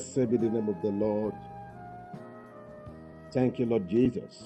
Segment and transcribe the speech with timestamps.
[0.00, 1.34] Blessed be the name of the Lord.
[3.32, 4.44] Thank you, Lord Jesus.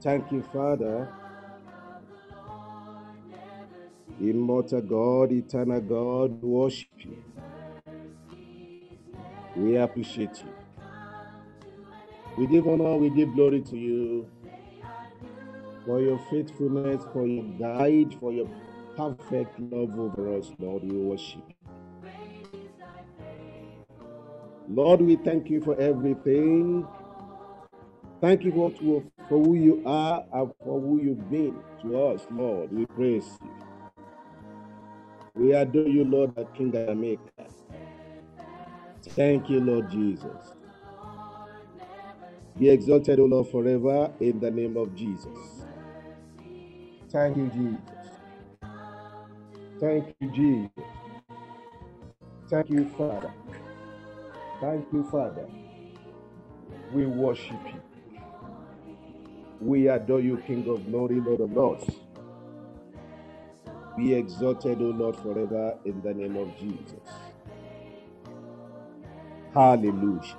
[0.00, 1.06] Thank you, Father.
[4.18, 7.22] Immortal God, eternal God, worship you.
[9.54, 10.52] We appreciate you.
[12.38, 14.30] We give honor, we give glory to you
[15.84, 18.48] for your faithfulness, for your guide, for your
[18.96, 20.84] perfect love over us, Lord.
[20.84, 21.49] We worship
[24.70, 26.86] Lord, we thank you for everything.
[28.20, 28.70] Thank you for,
[29.28, 32.72] for who you are and for who you've been to us, Lord.
[32.72, 33.50] We praise you.
[35.34, 37.20] We adore you, Lord, our King and Maker.
[39.02, 40.54] Thank you, Lord Jesus.
[42.58, 45.66] Be exalted, O Lord, forever in the name of Jesus.
[47.10, 48.10] Thank you, Jesus.
[49.80, 50.84] Thank you, Jesus.
[52.48, 53.32] Thank you, Father.
[54.60, 55.48] Thank you, Father.
[56.92, 57.82] We worship you.
[59.60, 61.84] We adore you, King of glory, Lord of lords.
[63.96, 67.08] Be exalted, O Lord, forever in the name of Jesus.
[69.54, 70.38] Hallelujah.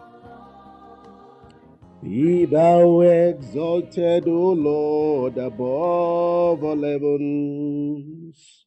[2.04, 8.61] Be thou exalted, O Lord, above all heavens.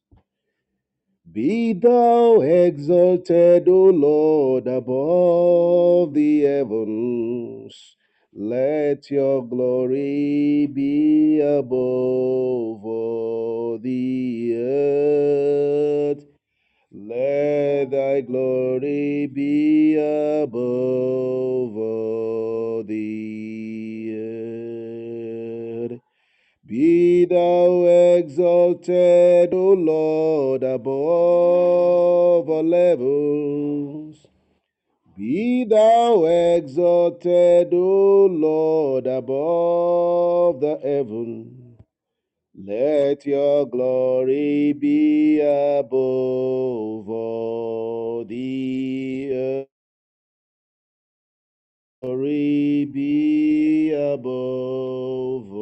[1.35, 7.97] Be thou exalted, O Lord, above the heavens.
[8.33, 16.25] Let your glory be above all the earth.
[16.91, 24.94] Let thy glory be above all the earth.
[26.67, 27.85] Be thou
[28.17, 30.89] exalted, O Lord, above
[32.49, 34.25] all levels.
[35.17, 41.77] Be thou exalted, O Lord, above the heaven.
[42.55, 49.67] Let your glory be above all the earth.
[52.01, 55.54] Glory be above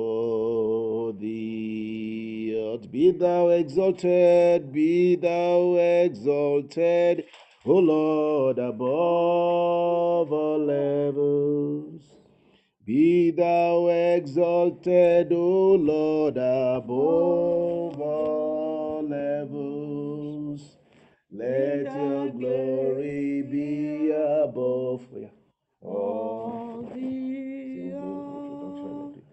[2.91, 7.25] Be thou exalted, be thou exalted,
[7.65, 12.01] O Lord, above all levels.
[12.85, 20.77] Be thou exalted, O Lord, above all levels.
[21.31, 25.07] Let your glory be above
[25.81, 26.91] all oh.
[26.93, 29.23] the earth.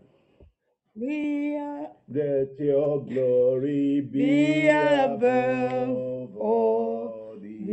[0.94, 7.66] We are Let your glory be, be above all the the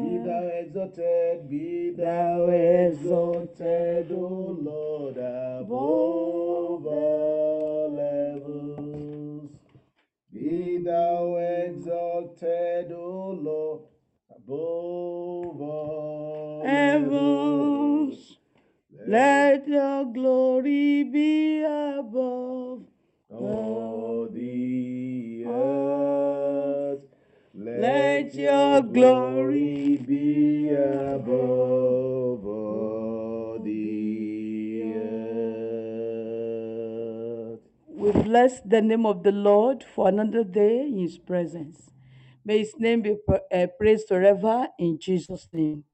[0.00, 9.50] Be thou exalted, be thou exalted, O Lord, above all levels.
[10.32, 13.82] Be thou exalted, O Lord,
[14.34, 18.14] above all levels.
[18.14, 18.38] Heavens,
[19.06, 22.73] let your glory be above
[23.40, 27.00] all the earth.
[27.54, 37.60] Let your glory be above all the earth.
[37.88, 41.90] We bless the name of the Lord for another day in His presence.
[42.44, 45.84] May His name be uh, praised forever in Jesus' name.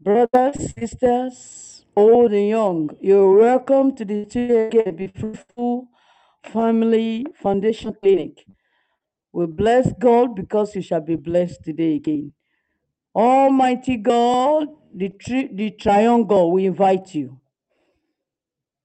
[0.00, 4.94] Brothers, sisters, old and young, you're welcome to the Studio again.
[4.96, 5.88] Be fruitful
[6.48, 8.44] family foundation clinic.
[9.32, 12.32] We bless God because you shall be blessed today again.
[13.14, 17.40] Almighty God, the, tri- the triangle, we invite you.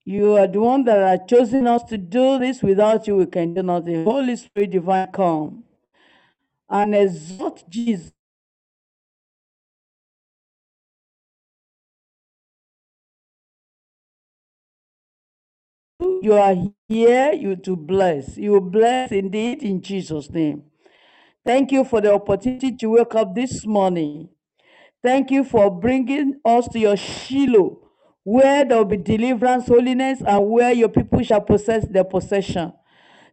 [0.04, 2.62] You are the one that are chosen us to do this.
[2.62, 4.04] Without you, we can do nothing.
[4.04, 5.64] Holy Spirit divine, come
[6.68, 8.12] and exalt Jesus.
[16.22, 16.56] You are
[16.88, 18.38] here, you to bless.
[18.38, 20.64] You bless indeed in Jesus' name.
[21.46, 24.28] Thank you for the opportunity to wake up this morning.
[25.02, 27.78] Thank you for bringing us to your Shiloh,
[28.24, 32.72] where there will be deliverance, holiness, and where your people shall possess their possession.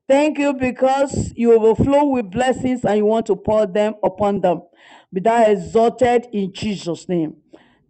[0.08, 4.64] Thank you because you overflow with blessings and you want to pour them upon them.
[5.14, 7.36] Be thou exalted in Jesus' name.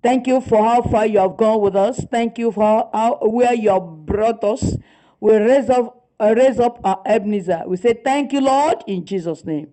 [0.01, 2.04] Thank you for how far you have gone with us.
[2.10, 4.78] Thank you for how, where you have brought us.
[5.19, 7.63] We raise up, uh, raise up our Ebenezer.
[7.68, 9.69] We say thank you, Lord, in Jesus' name.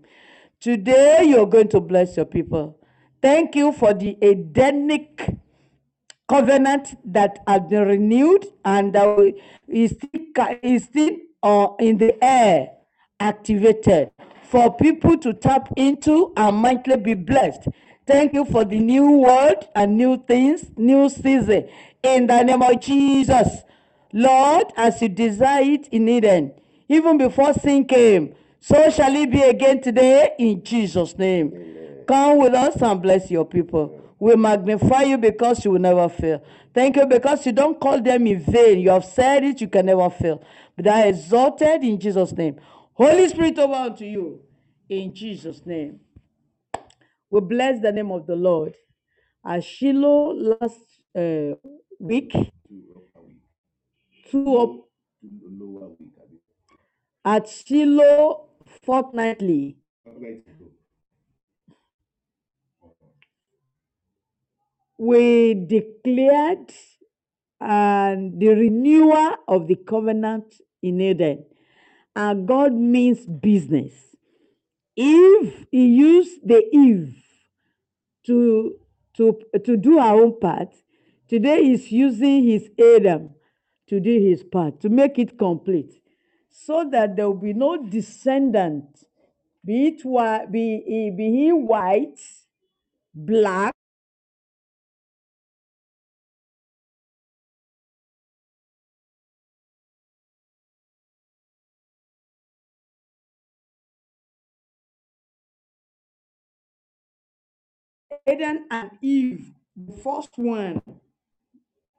[0.59, 2.81] Today you're going to bless your people.
[3.23, 5.37] Thank you for the Edenic
[6.29, 9.35] covenant that has been renewed and that
[9.69, 12.71] is still, is still uh, in the air,
[13.21, 14.11] activated
[14.43, 17.69] for people to tap into and mightily be blessed.
[18.07, 21.69] Thank you for the new word and new things, new season.
[22.03, 23.63] In the name of Jesus.
[24.13, 26.53] Lord, as you desire it in Eden,
[26.89, 31.53] even before sin came, so shall it be again today in Jesus' name.
[32.07, 34.01] Come with us and bless your people.
[34.19, 36.43] We magnify you because you will never fail.
[36.73, 38.79] Thank you because you don't call them in vain.
[38.79, 40.43] You have said it, you can never fail.
[40.77, 42.61] But I exalted in Jesus' name.
[42.95, 44.41] Holy Spirit, over unto you
[44.89, 46.01] in Jesus' name.
[47.31, 48.75] We bless the name of the Lord.
[49.47, 50.81] At Shiloh last
[51.19, 51.57] uh,
[52.01, 52.33] week,
[54.31, 54.71] two up
[57.25, 58.49] at Shiloh
[58.85, 59.79] fortnightly.
[64.99, 66.73] We declared
[67.61, 71.47] and the renewal of the covenant in Eden.
[72.17, 74.16] And God means business.
[74.97, 77.23] If he used the Eve
[78.27, 78.77] to,
[79.17, 80.75] to, to do our own part,
[81.29, 83.31] today he's using his Adam
[83.89, 86.03] to do his part, to make it complete,
[86.51, 89.05] so that there will be no descendant,
[89.65, 92.19] be it whi- be, be he white,
[93.15, 93.76] black,
[108.37, 110.83] Adam and Eve, the first one,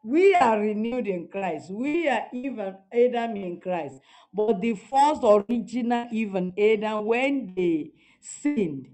[0.04, 1.72] we are renewed in Christ.
[1.72, 4.00] We are even Adam in Christ.
[4.32, 7.92] But the first original even Adam, when they
[8.22, 8.88] sinned,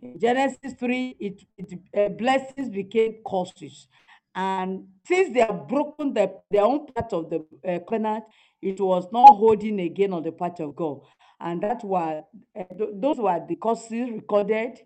[0.00, 3.88] in Genesis 3, it, it uh, blessings became curses.
[4.34, 8.24] And since they have broken the, their own part of the uh, covenant,
[8.62, 11.00] it was not holding again on the part of God.
[11.40, 12.22] And that were
[12.56, 14.78] uh, th- those were the curses recorded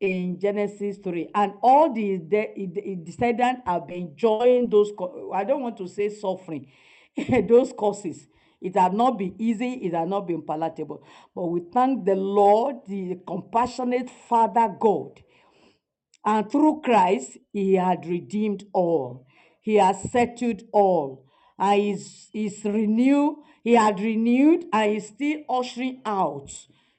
[0.00, 1.30] in Genesis 3.
[1.34, 4.92] And all the, the, descendants have been enjoying those,
[5.32, 6.66] I don't want to say suffering,
[7.48, 8.26] those causes.
[8.60, 11.02] It had not been easy, it had not been palatable.
[11.34, 15.20] But we thank the Lord, the compassionate Father God,
[16.24, 19.26] and through Christ, he had redeemed all.
[19.60, 21.24] He has settled all.
[21.58, 26.50] And he's, he's renewed, he had renewed and he's still ushering out,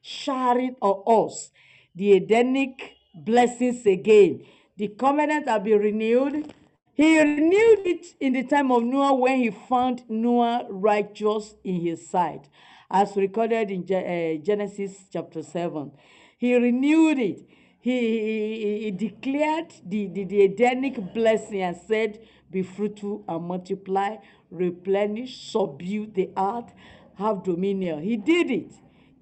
[0.01, 1.51] sharing on us
[1.95, 4.45] the Edenic blessings again.
[4.77, 6.53] The covenant have been renewed.
[6.93, 12.10] He renewed it in the time of Noah when he found Noah righteous in his
[12.10, 12.50] sight,
[12.89, 15.91] as recorded in uh, Genesis chapter 7.
[16.38, 17.48] He renewed it.
[17.79, 22.19] He, he, he declared the, the, the Edenic blessing and said,
[22.51, 24.17] Be fruitful and multiply,
[24.51, 26.71] replenish, subdue the earth,
[27.15, 28.03] have dominion.
[28.03, 28.71] He did it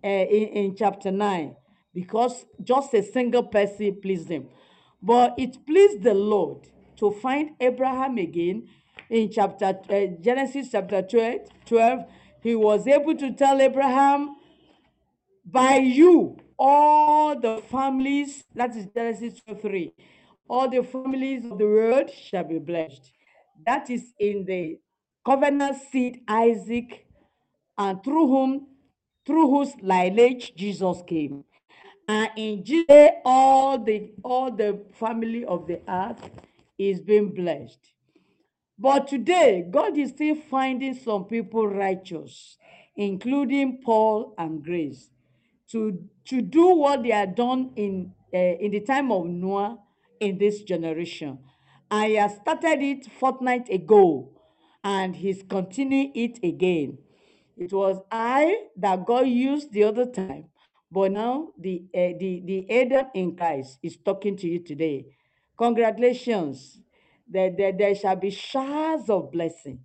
[0.03, 1.55] uh, in, in chapter 9
[1.93, 4.47] because just a single person pleased him.
[5.01, 6.67] But it pleased the Lord
[6.97, 8.67] to find Abraham again
[9.09, 11.99] in chapter uh, Genesis chapter 12, 12.
[12.41, 14.35] He was able to tell Abraham,
[15.51, 19.93] by you all the families that is genesis 12 3
[20.47, 23.11] all the families of the world shall be blessed
[23.65, 24.77] that is in the
[25.25, 27.07] covenant seed isaac
[27.77, 28.67] and through whom
[29.25, 31.43] through whose lineage jesus came
[32.09, 36.31] and in jesus all the all the family of the earth
[36.79, 37.91] is being blessed
[38.79, 42.57] but today, God is still finding some people righteous,
[42.95, 45.09] including Paul and Grace,
[45.71, 49.79] to, to do what they had done in, uh, in the time of Noah
[50.21, 51.39] in this generation.
[51.91, 54.31] I had started it fortnight ago.
[54.83, 56.99] and he's continuing it again.
[57.57, 60.45] It was I that God used the other time,
[60.91, 65.05] but now the uh, the the Adam in Christ is talking to you today.
[65.57, 66.79] Congratulations,
[67.29, 69.81] there, there, there shall be showers of blessing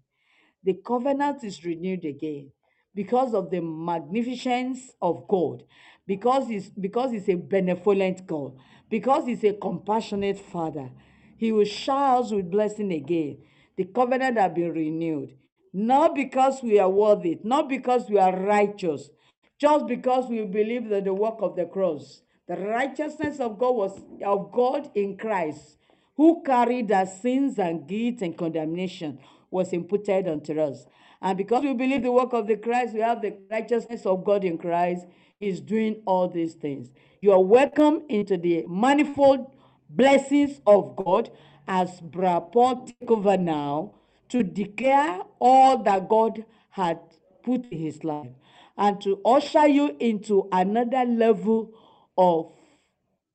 [0.64, 2.52] the covenant is renewed again
[2.94, 5.64] because of the magnificence of God,
[6.06, 8.56] because he's because he's a benevolent God,
[8.90, 10.90] because he's a compassionate Father.
[11.38, 13.38] He will shower us with blessing again.
[13.76, 15.36] The covenant have been renewed,
[15.72, 19.10] not because we are worthy, not because we are righteous,
[19.58, 24.00] just because we believe that the work of the cross, the righteousness of God was
[24.24, 25.78] of God in Christ
[26.16, 29.18] who carried our sins and guilt and condemnation
[29.50, 30.86] was imputed unto us.
[31.20, 34.44] And because we believe the work of the Christ, we have the righteousness of God
[34.44, 35.06] in Christ,
[35.40, 36.90] is doing all these things.
[37.20, 39.50] You are welcome into the manifold
[39.90, 41.30] blessings of God
[41.66, 43.94] as Bra Paul take over now
[44.28, 46.98] to declare all that God had
[47.42, 48.28] put in his life
[48.76, 51.72] and to usher you into another level
[52.16, 52.52] of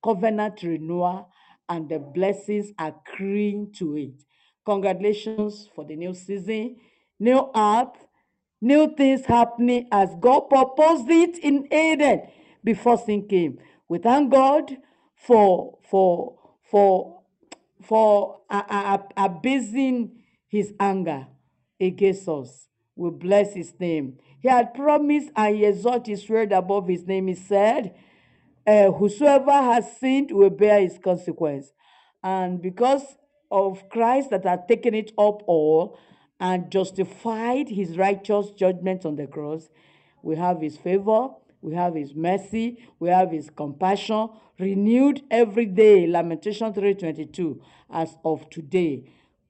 [0.03, 1.29] covenant renewal
[1.67, 4.24] and the blessings accruing to it.
[4.65, 6.77] Congratulations for the new season,
[7.19, 8.08] new earth,
[8.62, 12.27] new things happening as God proposed it in Eden
[12.63, 13.60] before sin came.
[13.88, 14.77] We thank God
[15.15, 16.38] for for
[16.69, 17.22] for
[17.81, 18.41] for
[19.17, 20.12] abasing
[20.48, 21.27] his anger
[21.79, 22.67] against us.
[22.96, 24.17] We bless his name.
[24.41, 27.27] He had promised and he exalted his word above his name.
[27.27, 27.93] He said,
[28.65, 31.74] uh, whosoever has sinned will bear his consequence.
[32.24, 33.03] And because
[33.51, 35.98] of Christ that had taken it up all
[36.39, 39.69] and justified his righteous judgment on the cross,
[40.22, 41.29] we have his favor,
[41.62, 44.29] we have his mercy, we have his compassion
[44.60, 46.08] renewed every day.
[46.08, 49.03] Lamentation 3:22 as of today.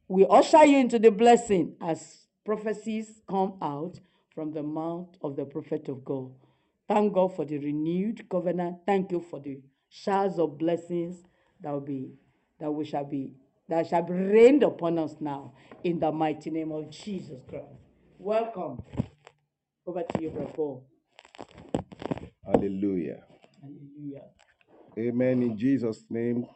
[0.08, 4.00] We usher you into the blessing as prophecies come out
[4.40, 6.32] from the mouth of the prophet of God.
[6.88, 8.78] Thank God for the renewed covenant.
[8.86, 11.24] Thank you for the showers of blessings
[11.60, 12.14] that will be
[12.58, 13.34] that we shall be
[13.68, 15.52] that shall be rained upon us now
[15.84, 17.66] in the mighty name of Jesus Christ.
[18.18, 18.82] Welcome.
[19.86, 20.88] Over to you, Brother Paul.
[22.46, 23.24] Hallelujah.
[23.62, 24.24] Hallelujah.
[24.98, 25.44] Amen.
[25.44, 26.48] In Jesus' name,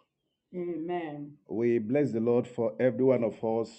[0.56, 1.34] Amen.
[1.50, 3.70] we bless the Lord for every one of us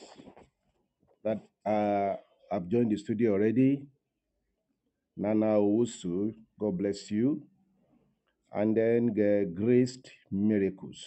[1.24, 2.16] that uh,
[2.52, 3.86] have joined the studio already.
[5.16, 7.42] Nana Owusu, God bless you.
[8.52, 11.04] And then uh, Graced Miracles.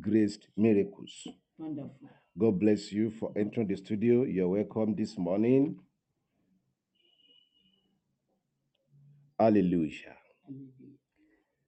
[0.00, 1.26] Graced Miracles.
[1.58, 2.08] Wonderful.
[2.38, 4.24] God bless you for entering the studio.
[4.24, 5.76] You're welcome this morning.
[9.38, 10.16] Hallelujah.
[10.46, 10.96] Hallelujah.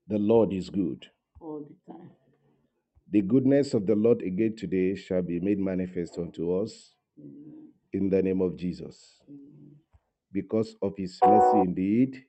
[0.09, 1.07] The Lord is good.
[1.41, 2.11] All the time.
[3.11, 7.69] The goodness of the Lord again today shall be made manifest unto us Amen.
[7.93, 9.21] in the name of Jesus.
[9.29, 9.52] Amen.
[10.33, 12.25] Because of his mercy indeed,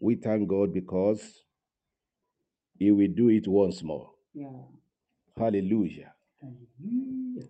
[0.00, 1.44] we thank God because
[2.78, 4.10] he will do it once more.
[4.34, 4.48] Yeah.
[5.38, 6.12] Hallelujah.
[6.40, 7.48] Hallelujah.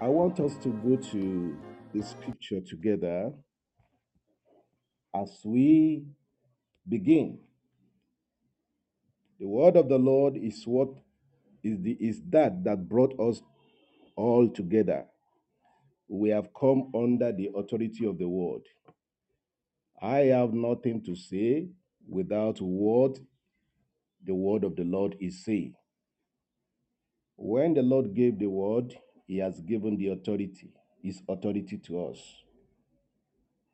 [0.00, 1.56] I want us to go to
[1.94, 3.32] the scripture together
[5.14, 6.04] as we
[6.88, 7.40] begin.
[9.40, 10.90] The word of the Lord is what
[11.64, 13.42] is the is that that brought us
[14.16, 15.06] all together.
[16.10, 18.62] We have come under the authority of the word.
[20.02, 21.68] I have nothing to say
[22.08, 23.18] without what
[24.26, 25.74] the word of the Lord is saying.
[27.36, 32.18] When the Lord gave the word, he has given the authority, his authority to us.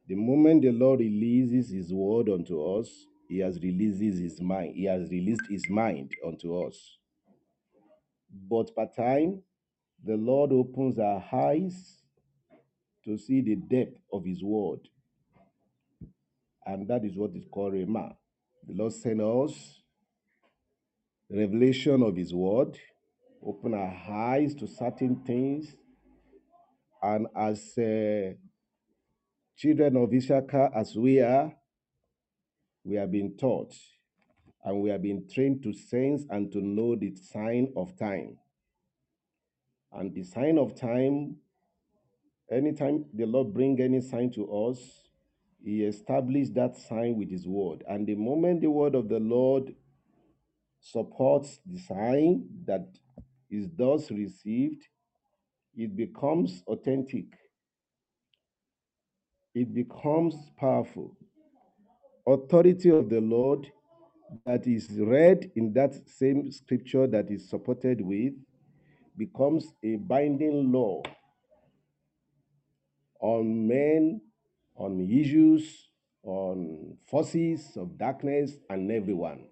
[0.08, 2.90] The moment the Lord releases his word unto us,
[3.28, 4.76] he has releases his mind.
[4.76, 6.98] He has released his mind unto us.
[8.50, 9.42] But by time
[10.04, 12.02] the Lord opens our eyes
[13.06, 14.80] to see the depth of his word,
[16.66, 18.14] and that is what is called Rhema.
[18.66, 19.80] The Lord sent us
[21.30, 22.78] revelation of his word,
[23.44, 25.75] open our eyes to certain things,
[27.02, 28.32] and as uh,
[29.56, 31.52] children of Issachar, as we are,
[32.84, 33.75] we have been taught
[34.64, 38.36] and we have been trained to sense and to know the sign of time.
[39.92, 41.36] And the sign of time,
[42.50, 44.78] anytime the Lord bring any sign to us,
[45.64, 47.84] He established that sign with His word.
[47.88, 49.74] And the moment the word of the Lord
[50.80, 52.86] supports the sign that
[53.50, 54.86] is thus received,
[55.76, 57.26] it becomes authentic.
[59.54, 61.16] It becomes powerful.
[62.26, 63.70] Authority of the Lord
[64.44, 68.34] that is read in that same scripture that is supported with
[69.16, 71.02] becomes a binding law
[73.26, 74.21] on men,
[74.76, 75.88] on issues,
[76.23, 79.49] on forces of darkness, and everyone.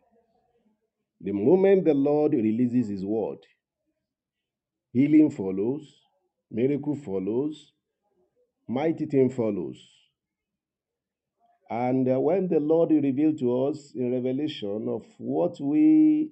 [1.20, 3.38] The moment the Lord releases His word,
[4.92, 5.82] healing follows,
[6.52, 7.72] miracle follows,
[8.68, 9.76] mighty thing follows.
[11.68, 16.30] And uh, when the Lord revealed to us in revelation of what we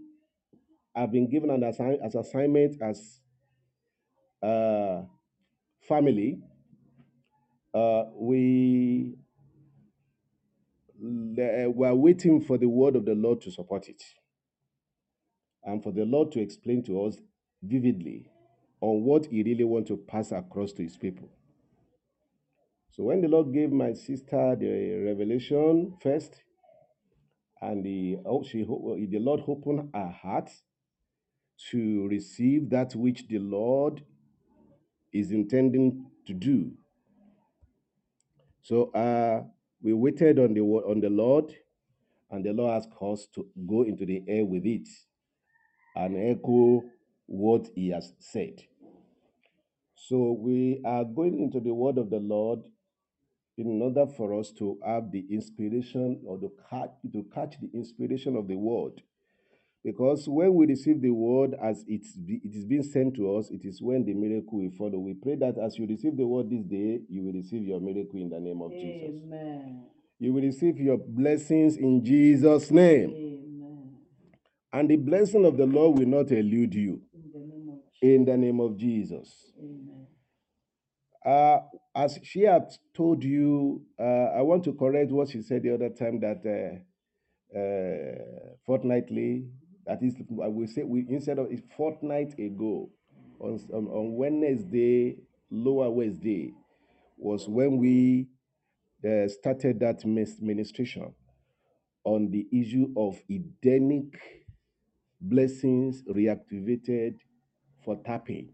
[0.94, 3.18] have been given as assignment as
[4.42, 5.02] uh,
[5.88, 6.38] family,
[7.74, 9.14] uh, we
[11.00, 14.02] were waiting for the word of the Lord to support it
[15.64, 17.16] and for the Lord to explain to us
[17.62, 18.30] vividly
[18.80, 21.28] on what He really wants to pass across to His people.
[22.92, 26.42] So when the Lord gave my sister the revelation first,
[27.62, 30.50] and the oh, she the Lord opened her heart
[31.70, 34.02] to receive that which the Lord
[35.12, 36.72] is intending to do.
[38.62, 39.42] So uh,
[39.82, 41.52] we waited on the on the Lord,
[42.30, 44.88] and the Lord asked us to go into the air with it
[45.96, 46.82] and echo
[47.26, 48.62] what He has said.
[49.96, 52.60] So we are going into the word of the Lord
[53.58, 58.36] in order for us to have the inspiration or to catch, to catch the inspiration
[58.36, 59.02] of the word.
[59.84, 63.64] Because when we receive the word as it's it is being sent to us, it
[63.64, 64.98] is when the miracle will follow.
[65.00, 68.20] We pray that as you receive the word this day, you will receive your miracle
[68.20, 69.22] in the name of Jesus.
[69.24, 69.86] Amen.
[70.20, 73.10] You will receive your blessings in Jesus' name.
[73.10, 73.96] Amen.
[74.72, 78.40] And the blessing of the Lord will not elude you In the name of in
[78.40, 79.52] name of Jesus.
[79.58, 80.06] Amen.
[81.26, 81.58] Uh,
[81.94, 85.90] as she had told you, uh, I want to correct what she said the other
[85.90, 89.46] time that uh, uh, fortnightly,
[89.86, 92.90] that is, I will say, we, instead of it's fortnight ago,
[93.40, 95.16] on, on, on Wednesday,
[95.50, 96.52] lower Wednesday,
[97.18, 98.28] was when we
[99.08, 100.04] uh, started that
[100.42, 101.14] ministration
[102.04, 104.20] on the issue of Edenic
[105.20, 107.16] blessings reactivated
[107.84, 108.50] for tapping.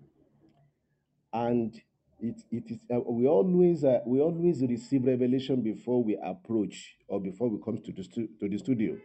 [1.33, 1.81] and
[2.21, 7.21] it, it is uh, we always uh, we always receive revelation before we approach or
[7.21, 8.97] before we come to the stu- to the studio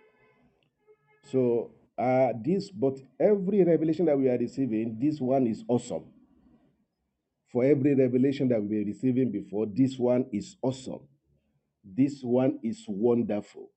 [1.31, 6.05] so uh this but every revelation that we are receiving this one is awesome.
[7.51, 11.01] For every revelation that we are receiving before this one is awesome.
[11.83, 13.71] This one is wonderful.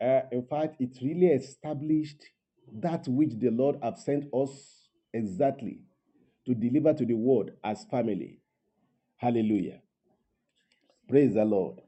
[0.00, 2.22] Uh, in fact it really established
[2.72, 5.80] that which the lord have sent us exactly
[6.46, 8.40] to deliver to the world as family.
[9.16, 9.80] Hallelujah.
[11.08, 11.80] Praise the Lord.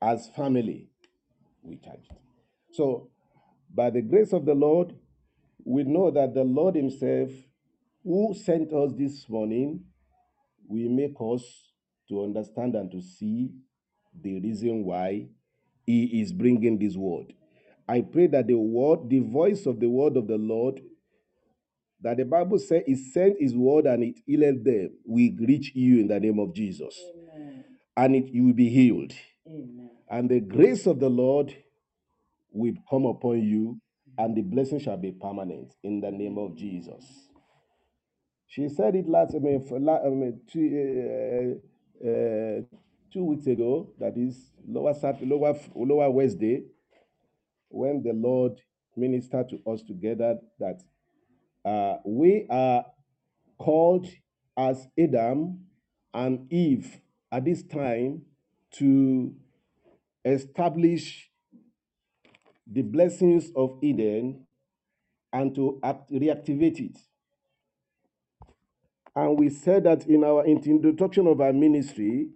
[0.00, 0.88] As family,
[1.62, 2.12] we charged.
[2.72, 3.10] So,
[3.74, 4.94] by the grace of the Lord,
[5.64, 7.30] we know that the Lord Himself,
[8.04, 9.84] who sent us this morning,
[10.68, 11.42] will make us
[12.08, 13.50] to understand and to see
[14.20, 15.28] the reason why
[15.86, 17.32] He is bringing this word.
[17.88, 20.80] I pray that the word, the voice of the word of the Lord,
[22.00, 26.00] that the Bible says He sent His word and it healed them, will reach you
[26.00, 27.00] in the name of Jesus.
[27.34, 27.64] Amen.
[27.96, 29.12] And it, you will be healed.
[29.46, 29.90] Amen.
[30.10, 31.54] And the grace of the Lord
[32.52, 33.80] will come upon you,
[34.18, 37.04] and the blessing shall be permanent in the name of Jesus.
[38.48, 41.60] She said it last I mean, for I mean, two,
[42.04, 42.62] uh, uh,
[43.12, 46.64] two weeks ago, that is lower Sat- lower lower Wednesday,
[47.70, 48.60] when the Lord
[48.96, 50.82] ministered to us together that
[51.64, 52.84] uh, we are
[53.58, 54.08] called
[54.58, 55.60] as Adam
[56.14, 57.00] and Eve
[57.32, 58.22] at this time
[58.72, 59.34] to
[60.24, 61.30] establish
[62.70, 64.46] the blessings of Eden
[65.32, 66.98] and to act, reactivate it.
[69.14, 72.28] And we said that in our introduction of our ministry,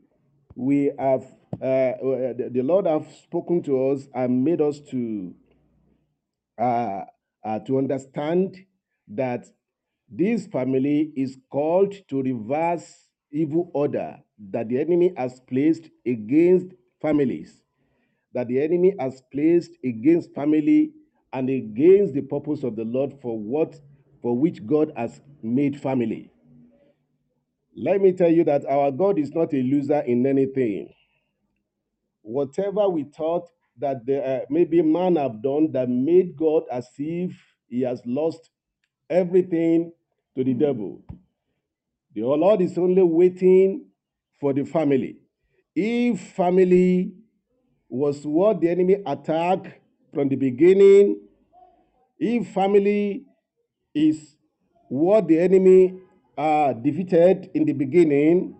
[0.55, 1.25] we have
[1.61, 5.35] uh, uh, the Lord have spoken to us and made us to
[6.59, 7.05] uh,
[7.45, 8.57] uh, to understand
[9.09, 9.47] that
[10.09, 14.19] this family is called to reverse evil order
[14.51, 17.62] that the enemy has placed against families
[18.37, 20.92] that the enemy has placed against family
[21.33, 23.81] and against the purpose of the Lord for what
[24.20, 26.31] for which God has made family.
[27.75, 30.92] Let me tell you that our God is not a loser in anything.
[32.20, 37.33] Whatever we thought that the, uh, maybe man have done that made God as if
[37.68, 38.51] he has lost
[39.09, 39.92] everything
[40.35, 41.03] to the devil.
[42.14, 43.87] The Lord is only waiting
[44.38, 45.16] for the family.
[45.75, 47.14] If family
[47.88, 49.68] was what the enemy attacked
[50.12, 51.20] from the beginning,
[52.18, 53.25] if family
[53.94, 54.37] is
[54.88, 55.99] what the enemy
[56.37, 58.57] uh, defeated in the beginning,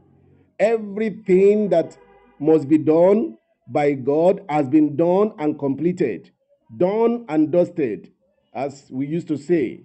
[0.58, 1.96] everything that
[2.38, 3.36] must be done
[3.68, 6.30] by God has been done and completed,
[6.76, 8.12] done and dusted,
[8.54, 9.82] as we used to say.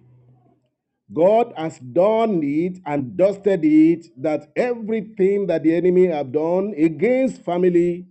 [1.14, 7.44] God has done it and dusted it that everything that the enemy have done against
[7.44, 8.08] family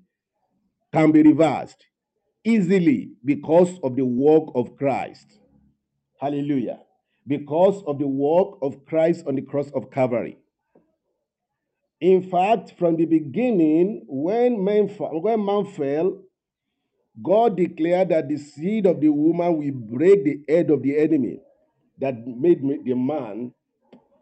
[0.92, 1.86] can be reversed
[2.44, 5.38] easily because of the work of Christ.
[6.20, 6.80] Hallelujah.
[7.26, 10.38] Because of the work of Christ on the cross of Calvary.
[12.00, 16.22] In fact, from the beginning, when man, when man fell,
[17.22, 21.40] God declared that the seed of the woman will break the head of the enemy
[21.98, 23.52] that made the man,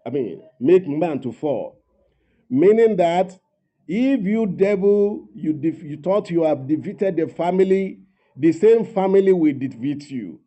[0.05, 1.81] I mean, make man to fall.
[2.51, 3.39] Meaning that
[3.89, 8.01] if you devil, you, def- you thought you have defeated the family,
[8.37, 10.41] the same family will defeat you.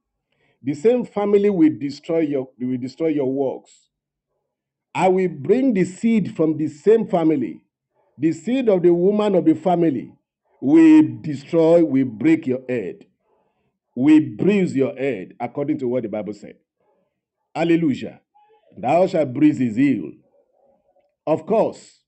[0.64, 3.72] The same family will destroy your will destroy your works.
[4.96, 7.64] I will bring the seed from the same family.
[8.18, 10.14] The seed of the woman of the family
[10.62, 13.06] will destroy, will break your head,
[13.96, 16.56] will bruise your head, according to what the Bible said.
[17.56, 18.22] Hallelujah.
[18.78, 20.12] Thou shalt bruise his heel.
[21.28, 22.01] Of course,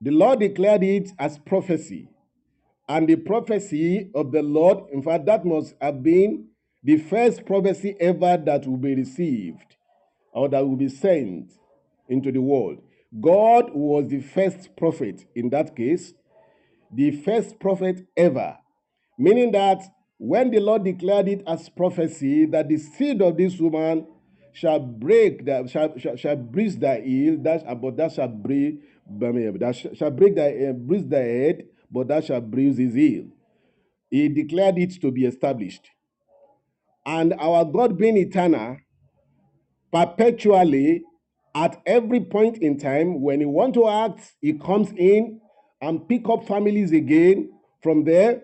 [0.00, 2.08] the Lord declared it as prophecy.
[2.88, 6.48] And the prophecy of the Lord, in fact, that must have been
[6.84, 9.76] the first prophecy ever that will be received
[10.32, 11.52] or that will be sent
[12.08, 12.78] into the world.
[13.20, 16.12] God was the first prophet in that case,
[16.92, 18.56] the first prophet ever.
[19.18, 19.82] Meaning that
[20.18, 24.06] when the Lord declared it as prophecy that the seed of this woman
[24.52, 29.90] shall break that shall, shall, shall bruise the heel, that but that shall break that
[29.94, 33.26] shall break the uh, bruise the head, but that shall bruise his heel.
[34.10, 35.88] He declared it to be established.
[37.04, 38.78] And our God being eternal,
[39.92, 41.02] perpetually
[41.54, 45.40] at every point in time when he want to act he comes in
[45.80, 47.50] and pick up families again
[47.82, 48.42] from there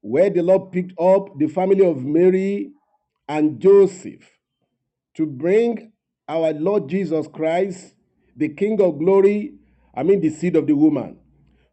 [0.00, 2.72] where the lord picked up the family of mary
[3.28, 4.28] and joseph
[5.14, 5.92] to bring
[6.28, 7.94] our lord jesus christ
[8.36, 9.54] the king of glory
[9.98, 11.18] i mean the seed of the woman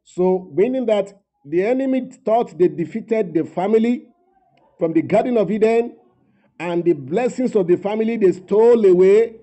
[0.03, 1.13] so meaning that
[1.45, 4.07] the enemy thought they defeated the family
[4.79, 5.95] from the garden of eden
[6.59, 9.35] and the blessings of the family they stole away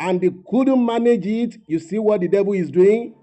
[0.00, 1.56] and they couldn't manage it.
[1.66, 3.14] You see what the devil is doing?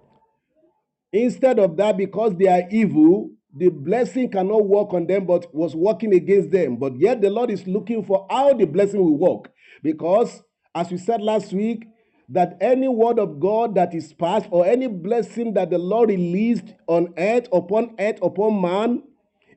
[1.11, 5.75] Instead of that, because they are evil, the blessing cannot work on them, but was
[5.75, 6.77] working against them.
[6.77, 9.51] But yet the Lord is looking for how the blessing will work.
[9.83, 10.41] Because,
[10.73, 11.85] as we said last week,
[12.31, 16.73] that any word of God that is passed or any blessing that the Lord released
[16.87, 19.03] on earth, upon earth, upon man,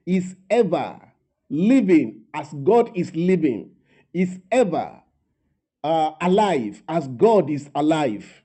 [0.05, 1.01] is ever
[1.49, 3.71] living as God is living,
[4.13, 5.01] is ever
[5.85, 8.43] uh, alive as God is alive.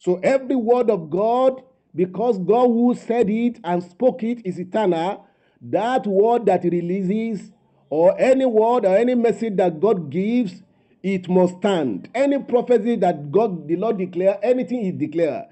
[0.00, 1.62] So every word of God,
[1.94, 5.26] because God who said it and spoke it is eternal,
[5.60, 7.52] that word that releases,
[7.88, 10.62] or any word or any message that God gives,
[11.04, 12.10] it must stand.
[12.16, 15.46] Any prophecy that God, the Lord declare, anything he declare,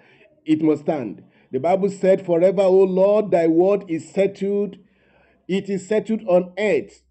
[0.47, 1.25] it must stand.
[1.53, 4.79] The Bible said, Forever, O Lord, thy word is settled.
[5.49, 7.03] It is settled on earth.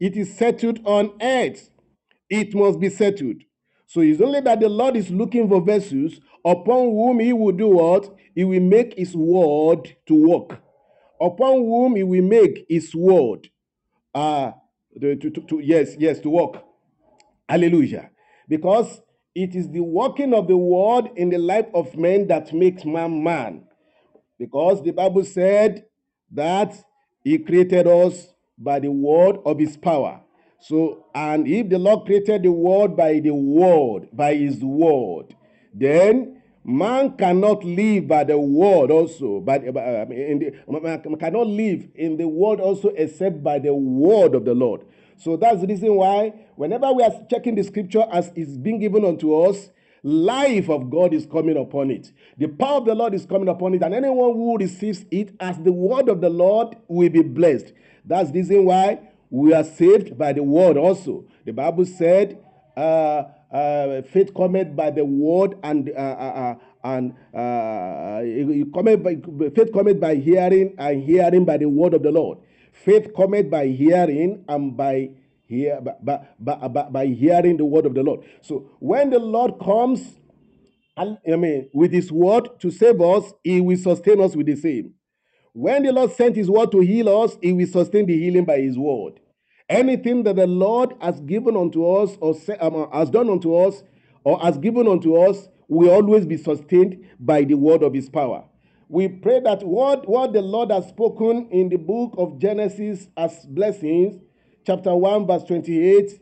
[0.00, 1.70] It is settled on earth
[2.30, 3.38] it must be settled.
[3.86, 7.68] So it's only that the Lord is looking for vessels upon whom he will do
[7.68, 8.14] what?
[8.34, 10.60] He will make his word to work.
[11.20, 13.48] Upon whom he will make his word
[14.14, 14.52] uh
[15.00, 16.64] to, to, to, yes, yes, to work.
[17.48, 18.10] Hallelujah.
[18.48, 19.00] Because
[19.34, 23.22] it is the working of the word in the life of men that makes man
[23.22, 23.64] man
[24.38, 25.84] because the Bible said
[26.30, 26.74] that
[27.24, 30.20] He created us by the word of His power.
[30.60, 35.34] So, and if the Lord created the world by the word, by His word,
[35.74, 39.40] then man cannot live by the word also.
[39.40, 44.82] But cannot live in the world also except by the word of the Lord.
[45.18, 49.04] So that's the reason why whenever we are checking the scripture as it's being given
[49.04, 49.70] unto us,
[50.02, 52.12] life of God is coming upon it.
[52.36, 55.58] The power of the Lord is coming upon it, and anyone who receives it as
[55.58, 57.72] the word of the Lord will be blessed.
[58.04, 59.00] That's the reason why
[59.30, 61.24] we are saved by the word also.
[61.44, 62.38] The Bible said,
[62.76, 66.54] uh, uh, faith cometh by the word, and uh, uh, uh,
[66.84, 69.16] and uh, cometh by,
[69.50, 72.38] faith cometh by hearing, and hearing by the word of the Lord.
[72.84, 75.10] Faith cometh by hearing, and by
[75.46, 78.20] hear by, by, by, by hearing the word of the Lord.
[78.42, 80.18] So when the Lord comes,
[80.96, 84.94] I mean, with His word to save us, He will sustain us with the same.
[85.52, 88.58] When the Lord sent His word to heal us, He will sustain the healing by
[88.60, 89.20] His word.
[89.68, 93.82] Anything that the Lord has given unto us or um, has done unto us
[94.24, 98.44] or has given unto us will always be sustained by the word of his power.
[98.90, 103.44] We pray that what, what the Lord has spoken in the book of Genesis as
[103.44, 104.18] blessings,
[104.66, 106.18] chapter 1, verse 28,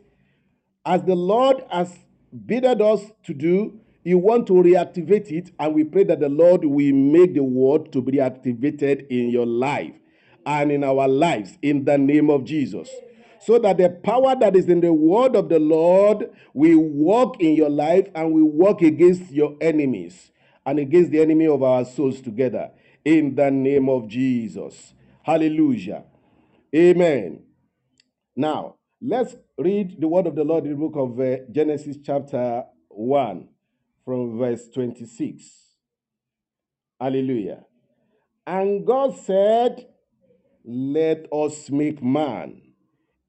[0.85, 1.97] as the Lord has
[2.45, 6.65] bidden us to do, you want to reactivate it, and we pray that the Lord
[6.65, 9.93] will make the word to be reactivated in your life
[10.45, 12.89] and in our lives in the name of Jesus.
[13.39, 17.55] So that the power that is in the word of the Lord will walk in
[17.55, 20.31] your life and will work against your enemies
[20.67, 22.69] and against the enemy of our souls together
[23.05, 24.93] in the name of Jesus.
[25.23, 26.03] Hallelujah.
[26.75, 27.41] Amen.
[28.35, 32.65] Now, let's read the word of the Lord in the book of uh, Genesis, chapter
[32.89, 33.47] 1,
[34.03, 35.45] from verse 26.
[36.99, 37.63] Hallelujah.
[38.45, 39.87] And God said,
[40.65, 42.61] Let us make man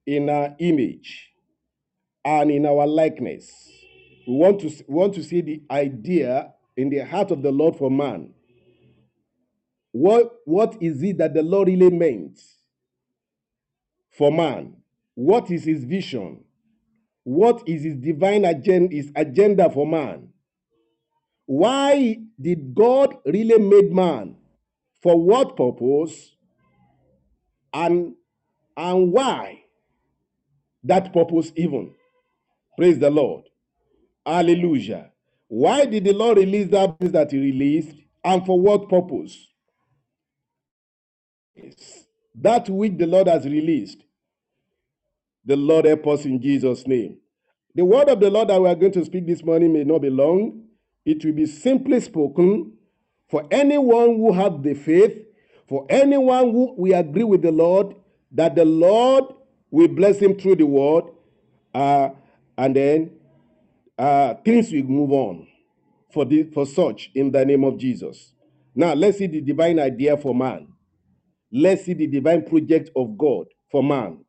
[0.04, 1.30] in our image
[2.24, 3.70] and in our likeness.
[4.26, 7.76] We want to, we want to see the idea in the heart of the Lord
[7.76, 8.32] for man.
[9.90, 12.40] What, what is it that the Lord really meant
[14.12, 14.76] for man?
[15.14, 16.44] What is his vision?
[17.24, 20.28] What is his divine agenda, his agenda for man?
[21.46, 24.36] Why did God really make man?
[25.02, 26.36] For what purpose?
[27.74, 28.14] And,
[28.76, 29.62] and why
[30.84, 31.92] that purpose even?
[32.76, 33.44] Praise the Lord.
[34.24, 35.10] Hallelujah.
[35.48, 37.96] Why did the Lord release that things that he released?
[38.24, 39.48] And for what purpose?
[42.34, 43.98] That which the Lord has released.
[45.44, 47.18] The Lord help us in Jesus' name.
[47.74, 50.00] The word of the Lord that we are going to speak this morning may not
[50.02, 50.64] be long.
[51.04, 52.74] It will be simply spoken
[53.28, 55.16] for anyone who have the faith,
[55.68, 57.94] for anyone who we agree with the Lord,
[58.32, 59.24] that the Lord
[59.70, 61.04] will bless him through the word,
[61.74, 62.10] uh,
[62.56, 63.10] and then
[63.98, 65.48] uh, things will move on
[66.12, 68.34] for, the, for such in the name of Jesus.
[68.74, 70.68] Now, let's see the divine idea for man.
[71.52, 74.24] Let's see the divine project of God for man.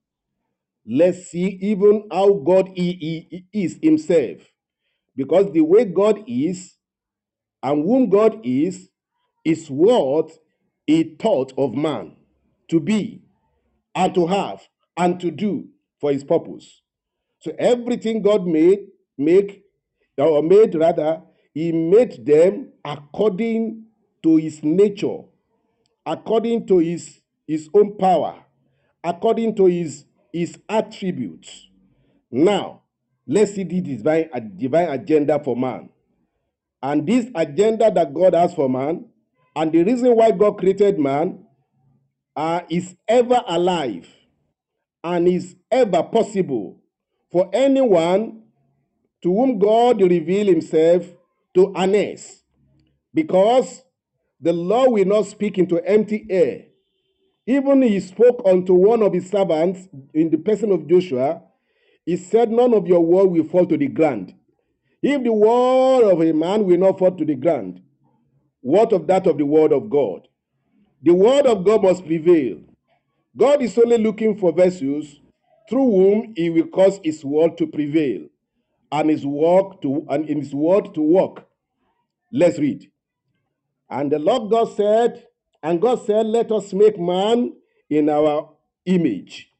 [0.87, 4.39] Let's see even how God he, he- is himself.
[5.15, 6.75] Because the way God is
[7.63, 8.89] and whom God is,
[9.45, 10.31] is what
[10.87, 12.17] he thought of man
[12.69, 13.23] to be
[13.95, 14.61] and to have
[14.97, 15.67] and to do
[16.01, 16.81] for his purpose.
[17.41, 18.87] So everything God made,
[19.19, 19.63] make
[20.17, 21.21] or made rather,
[21.53, 23.85] he made them according
[24.23, 25.19] to his nature,
[26.05, 28.43] according to his, his own power,
[29.03, 31.67] according to his, his attributes.
[32.31, 32.81] Now,
[33.25, 35.89] let's see the divine, a divine agenda for man.
[36.81, 39.05] And this agenda that God has for man,
[39.55, 41.45] and the reason why God created man,
[42.35, 44.07] uh, is ever alive
[45.03, 46.79] and is ever possible
[47.31, 48.43] for anyone
[49.21, 51.05] to whom God reveal himself
[51.53, 52.43] to harness.
[53.13, 53.83] Because
[54.39, 56.65] the Lord will not speak into empty air.
[57.45, 61.41] Even he spoke unto one of his servants in the person of Joshua,
[62.05, 64.33] he said, None of your word will fall to the ground.
[65.01, 67.81] If the word of a man will not fall to the ground,
[68.61, 70.27] what of that of the word of God?
[71.01, 72.59] The word of God must prevail.
[73.35, 75.19] God is only looking for vessels
[75.69, 78.27] through whom he will cause his word to prevail
[78.91, 81.47] and his work to and in his word to work.
[82.31, 82.91] Let's read.
[83.89, 85.25] And the Lord God said,
[85.63, 87.53] and God said, Let us make man
[87.89, 88.53] in our
[88.85, 89.51] image,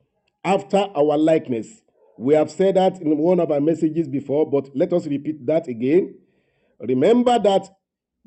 [0.43, 1.81] after our likeness.
[2.17, 5.67] We have said that in one of our messages before, but let us repeat that
[5.67, 6.15] again.
[6.79, 7.69] Remember that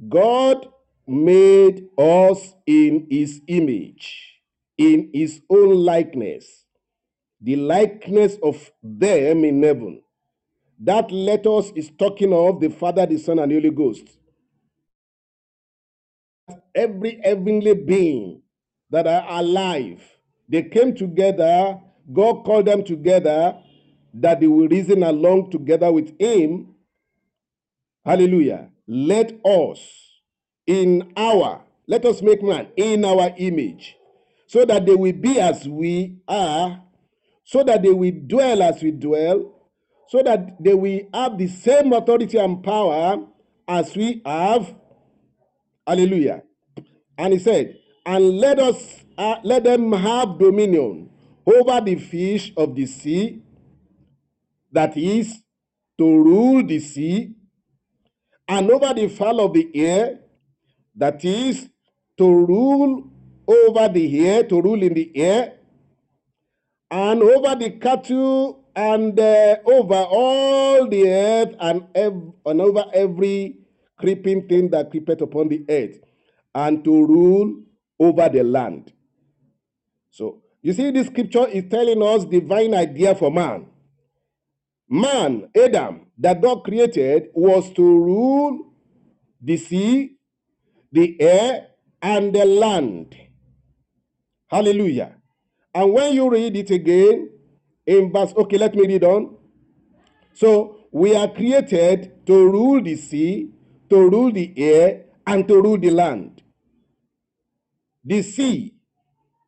[0.08, 0.66] God
[1.06, 4.40] made us in his image,
[4.78, 6.64] in his own likeness,
[7.40, 10.01] the likeness of them in heaven.
[10.82, 14.08] That let us is talking of the Father, the Son, and the Holy Ghost.
[16.74, 18.42] every heavenly being
[18.90, 20.02] that are alive.
[20.48, 21.80] They came together,
[22.12, 23.56] God called them together
[24.14, 26.74] that they will reason along together with Him.
[28.04, 28.70] Hallelujah.
[28.86, 29.80] Let us
[30.66, 33.96] in our, let us make man in our image,
[34.46, 36.82] so that they will be as we are,
[37.44, 39.51] so that they will dwell as we dwell,
[40.12, 43.18] so that they will have the same authority and power
[43.66, 44.74] as we have.
[45.86, 46.42] Hallelujah.
[47.16, 51.08] And he said, And let us uh, let them have dominion
[51.46, 53.42] over the fish of the sea,
[54.70, 55.42] that is,
[55.96, 57.34] to rule the sea,
[58.46, 60.20] and over the fowl of the air,
[60.94, 61.70] that is,
[62.18, 63.10] to rule
[63.48, 65.54] over the air, to rule in the air,
[66.90, 73.58] and over the cattle and uh, over all the earth and, ev- and over every
[73.98, 75.98] creeping thing that creepeth upon the earth,
[76.54, 77.62] and to rule
[78.00, 78.92] over the land.
[80.10, 83.66] So you see, this scripture is telling us divine idea for man.
[84.88, 88.74] Man, Adam, that God created was to rule
[89.40, 90.16] the sea,
[90.92, 91.68] the air,
[92.02, 93.16] and the land.
[94.48, 95.16] Hallelujah.
[95.74, 97.31] And when you read it again
[97.86, 99.36] in verse, okay, let me read on.
[100.34, 103.50] So we are created to rule the sea,
[103.90, 106.42] to rule the air, and to rule the land.
[108.04, 108.74] The sea,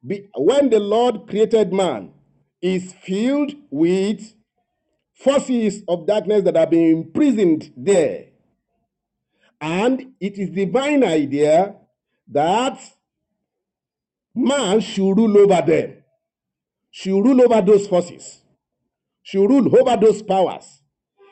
[0.02, 2.12] when the Lord created man,
[2.60, 4.34] is filled with
[5.12, 8.26] forces of darkness that have been imprisoned there.
[9.60, 11.74] And it is divine idea
[12.28, 12.78] that
[14.34, 16.03] man should rule over them,
[16.96, 18.42] should rule over those forces,
[19.24, 20.80] should rule over those powers.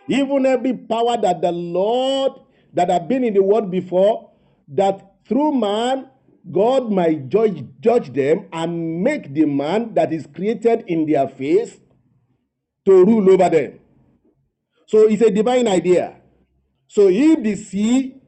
[0.08, 2.32] Even every power that the Lord
[2.72, 4.32] that have been in the world before,
[4.66, 6.08] that through man
[6.50, 11.78] God might judge, judge them and make the man that is created in their face
[12.84, 13.78] to rule over them.
[14.88, 16.16] So it's a divine idea.
[16.88, 18.20] So if the sea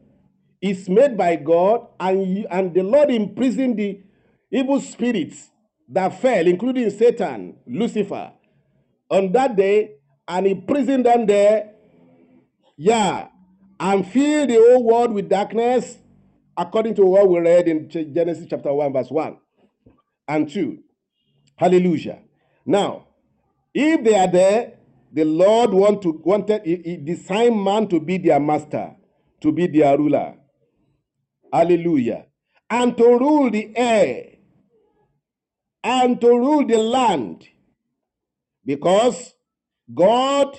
[0.63, 4.01] is made by God and, and the Lord imprisoned the
[4.53, 5.51] evil spirits
[5.89, 8.33] that fell, including Satan, Lucifer,
[9.11, 11.73] on that day, and imprisoned them there,
[12.77, 13.29] yeah,
[13.79, 15.99] and filled the whole world with darkness,
[16.57, 19.37] according to what we read in Genesis chapter 1, verse 1
[20.29, 20.79] and 2.
[21.57, 22.21] Hallelujah.
[22.65, 23.07] Now,
[23.73, 24.75] if they are there,
[25.13, 28.97] the Lord want to, wanted, he, he designed man to be their master,
[29.41, 30.35] to be their ruler.
[31.53, 32.27] Hallelujah.
[32.69, 34.34] And to rule the air,
[35.85, 37.47] and to rule the land.
[38.65, 39.35] Because
[39.93, 40.59] God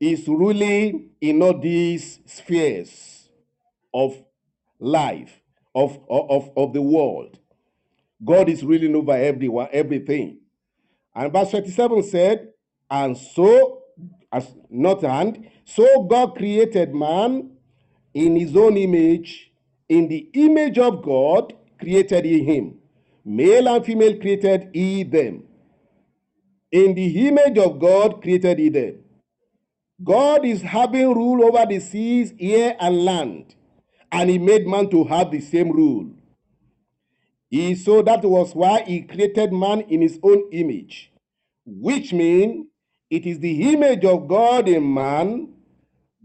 [0.00, 3.28] is ruling in all these spheres
[3.94, 4.20] of
[4.80, 5.40] life,
[5.72, 7.38] of, of, of the world.
[8.24, 10.38] God is ruling over everyone, everything.
[11.14, 12.48] And verse 27 said,
[12.90, 13.82] And so,
[14.32, 17.52] as not and, so God created man
[18.12, 19.52] in his own image.
[19.88, 22.78] In the image of God created he him.
[23.24, 25.44] Male and female created he them.
[26.70, 28.96] In the image of God created he them.
[30.02, 33.54] God is having rule over the seas, air, and land.
[34.12, 36.10] And he made man to have the same rule.
[37.48, 41.12] He, so that was why he created man in his own image,
[41.64, 42.66] which means
[43.10, 45.54] it is the image of God in man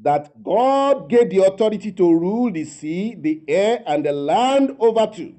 [0.02, 5.06] that God gave the authority to rule the sea, the air, and the land over
[5.16, 5.36] to.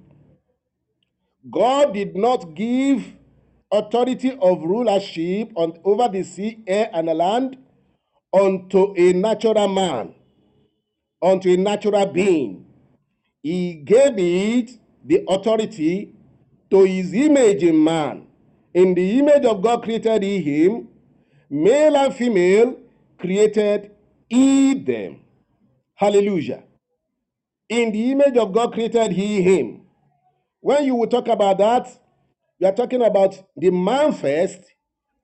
[1.51, 3.13] God did not give
[3.73, 7.57] authority of rulership on, over the sea, air, and the land
[8.33, 10.15] unto a natural man,
[11.23, 12.67] unto a natural being.
[13.43, 16.15] He gave it the authority
[16.71, 18.27] to his image in man.
[18.75, 20.89] In the image of God created he him,
[21.49, 22.77] male and female
[23.19, 23.91] created
[24.29, 25.21] he them.
[25.95, 26.63] Hallelujah.
[27.69, 29.80] In the image of God created he him.
[30.61, 31.89] When you will talk about that,
[32.59, 34.61] you are talking about the man first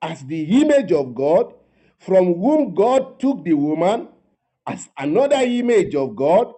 [0.01, 1.53] as the image of God,
[1.99, 4.07] from whom God took the woman
[4.65, 6.53] as another image of God.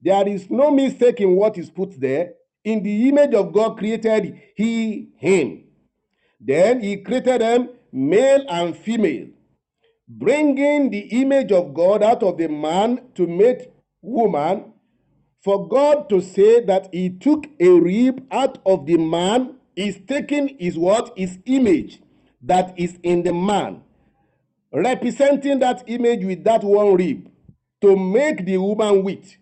[0.00, 2.32] There is no mistake in what is put there.
[2.64, 5.64] In the image of God created he him.
[6.40, 9.28] Then he created them male and female,
[10.08, 13.70] bringing the image of God out of the man to make
[14.00, 14.72] woman.
[15.40, 20.56] For God to say that he took a rib out of the man is taking
[20.58, 21.16] his what?
[21.16, 22.00] His image
[22.42, 23.82] that is in the man,
[24.72, 27.30] representing that image with that one rib
[27.80, 29.36] to make the woman with.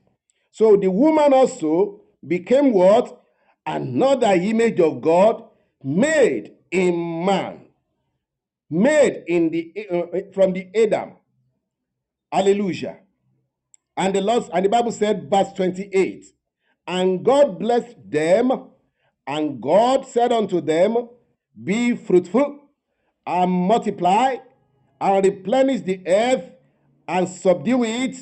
[0.52, 3.20] So the woman also became what?
[3.66, 5.44] Another image of God
[5.82, 7.66] made in man,
[8.70, 11.12] made in the uh, from the Adam.
[12.32, 12.98] Hallelujah.
[13.98, 16.24] And the Lord and the Bible said, verse 28,
[16.86, 18.68] and God blessed them,
[19.26, 21.08] and God said unto them,
[21.62, 22.60] Be fruitful
[23.26, 24.36] and multiply
[25.00, 26.44] and replenish the earth
[27.08, 28.16] and subdue it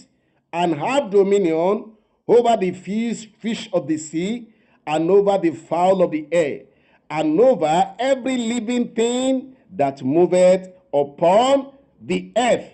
[0.50, 1.92] and have dominion
[2.26, 4.48] over the fish, fish of the sea
[4.86, 6.62] and over the fowl of the air
[7.10, 12.72] and over every living thing that moveth upon the earth.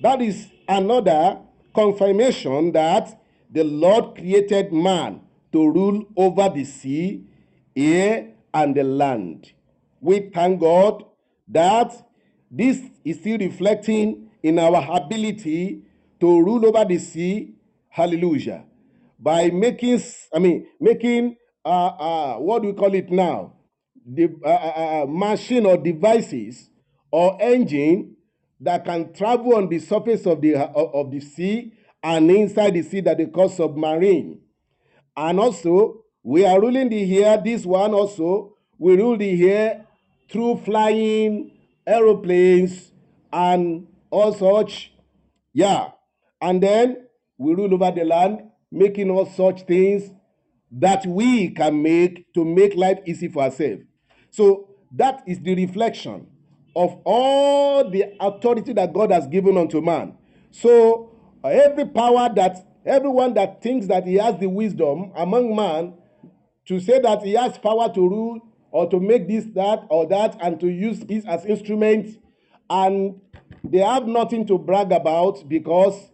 [0.00, 1.40] That is another
[1.74, 3.20] confirmation that
[3.50, 5.20] the Lord created man
[5.52, 7.24] to rule over the sea,
[7.76, 9.52] air, and the land.
[10.00, 11.04] We thank God
[11.48, 11.92] that
[12.50, 15.82] this is still reflecting in our ability
[16.20, 17.54] to rule over the sea.
[17.88, 18.64] Hallelujah.
[19.18, 20.02] By making,
[20.32, 23.54] I mean, making, uh, uh, what do we call it now?
[24.06, 26.68] The uh, uh, uh, machine or devices
[27.10, 28.13] or engine
[28.64, 33.00] that can travel on the surface of the of the sea and inside the sea
[33.00, 34.40] that they call submarine.
[35.16, 37.40] And also, we are ruling the air.
[37.42, 39.86] This one also, we rule the air
[40.30, 41.52] through flying
[41.86, 42.90] aeroplanes
[43.32, 44.92] and all such.
[45.52, 45.90] Yeah.
[46.40, 47.06] And then
[47.38, 50.10] we rule over the land, making all such things
[50.72, 53.82] that we can make to make life easy for ourselves.
[54.30, 56.26] So that is the reflection
[56.76, 60.14] of all the authority that God has given unto man.
[60.50, 61.12] So
[61.42, 65.94] uh, every power that everyone that thinks that he has the wisdom among man
[66.66, 70.36] to say that he has power to rule or to make this, that, or that,
[70.42, 72.16] and to use it as instruments,
[72.68, 73.20] and
[73.62, 76.08] they have nothing to brag about because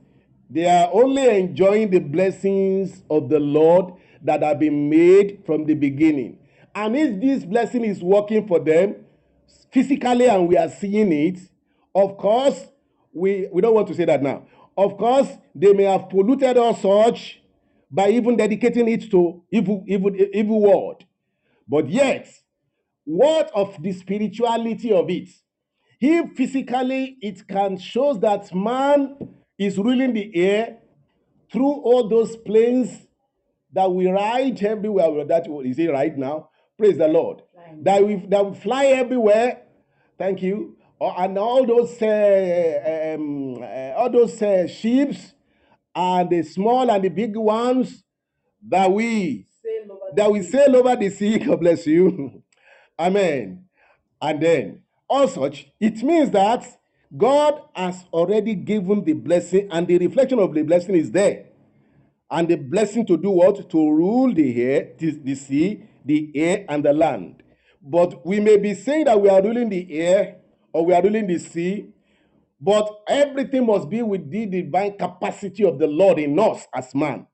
[0.51, 5.75] they are only enjoying the blessings of the Lord that have been made from the
[5.75, 6.39] beginning.
[6.75, 8.97] And if this blessing is working for them
[9.73, 11.39] physically and we are seeing it,
[11.95, 12.67] of course,
[13.13, 14.47] we, we don't want to say that now.
[14.77, 17.43] Of course, they may have polluted us such
[17.91, 21.05] by even dedicating it to evil, evil, evil word.
[21.69, 22.29] But yet,
[23.05, 25.29] what of the spirituality of it?
[26.01, 29.17] If physically it can show that man
[29.59, 30.79] is ruling the air
[31.53, 33.07] through all those planes
[33.73, 35.25] that we ride everywhere.
[35.25, 36.49] That is it right now.
[36.79, 37.43] Praise the Lord.
[37.83, 39.62] That we that we fly everywhere.
[40.18, 40.77] Thank you.
[41.01, 45.33] Oh, and all those uh, um, uh, all those uh, ships
[45.95, 48.05] and the small and the big ones
[48.68, 50.51] that we Sail over that the we sea.
[50.51, 51.39] sail over the sea.
[51.47, 52.43] God bless you.
[52.99, 53.64] Amen.
[54.21, 56.66] And then, all such, it means that
[57.16, 61.47] God has already given the blessing, and the reflection of the blessing is there.
[62.31, 63.68] And the blessing to do what?
[63.71, 67.43] To rule the air, the, the sea, the air, and the land.
[67.83, 70.37] But we may be saying that we are ruling the air
[70.72, 71.89] or we are ruling the sea,
[72.61, 77.26] but everything must be with the divine capacity of the Lord in us as man.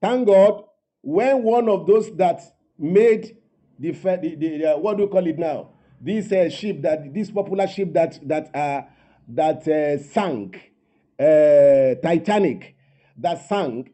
[0.00, 0.64] Thank God,
[1.02, 2.40] when one of those that
[2.78, 3.36] made
[3.78, 5.70] the, the, the, what do you call it now?
[6.00, 8.82] This uh, ship that this popular ship that that uh,
[9.28, 10.72] that uh, sank,
[11.18, 12.74] uh, Titanic,
[13.18, 13.92] that sank.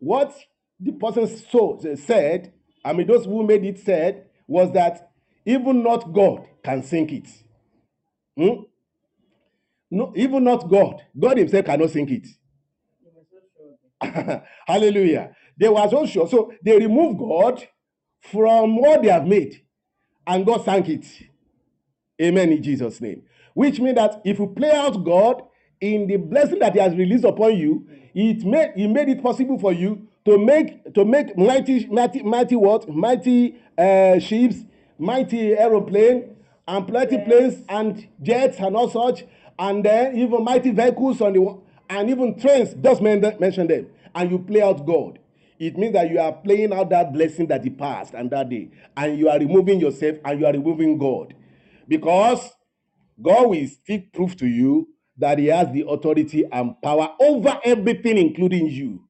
[0.00, 0.36] What
[0.80, 2.52] the person so said,
[2.84, 5.10] I mean, those who made it said was that
[5.44, 7.28] even not God can sink it.
[8.36, 8.62] Hmm?
[9.90, 11.02] No, even not God.
[11.18, 12.28] God Himself cannot sink it.
[14.66, 15.34] Hallelujah.
[15.58, 16.28] They were so sure.
[16.28, 17.66] So they removed God
[18.20, 19.62] from what they have made,
[20.26, 21.06] and God sank it.
[22.20, 23.22] Amen in Jesus' name.
[23.54, 25.42] Which means that if you play out God
[25.80, 29.58] in the blessing that He has released upon you, it made He made it possible
[29.58, 32.88] for you to make to make mighty, mighty, mighty what?
[32.90, 34.58] Mighty uh, ships,
[34.98, 36.36] mighty aeroplane,
[36.68, 39.26] and plenty planes and jets and all such,
[39.58, 41.58] and then even mighty vehicles on the
[41.90, 42.74] and even trains.
[42.74, 45.20] Just men- mention them, and you play out God.
[45.60, 48.70] It means that you are playing out that blessing that He passed and that day,
[48.96, 51.34] and you are removing yourself and you are removing God,
[51.88, 52.50] because
[53.22, 58.18] God will still prove to you that He has the authority and power over everything,
[58.18, 59.05] including you.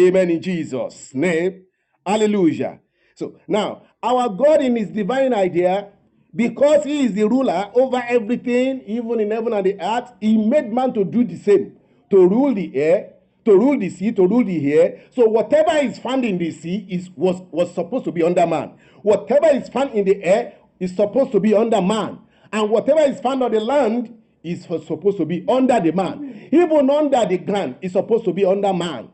[0.00, 1.64] Amen in Jesus' name.
[2.06, 2.80] Hallelujah.
[3.14, 5.88] So now, our God in His divine idea,
[6.34, 10.72] because He is the ruler over everything, even in heaven and the earth, He made
[10.72, 11.78] man to do the same
[12.10, 15.02] to rule the air, to rule the sea, to rule the air.
[15.14, 18.72] So whatever is found in the sea is was, was supposed to be under man.
[19.02, 22.18] Whatever is found in the air is supposed to be under man.
[22.52, 26.48] And whatever is found on the land is supposed to be under the man.
[26.52, 29.10] Even under the ground is supposed to be under man.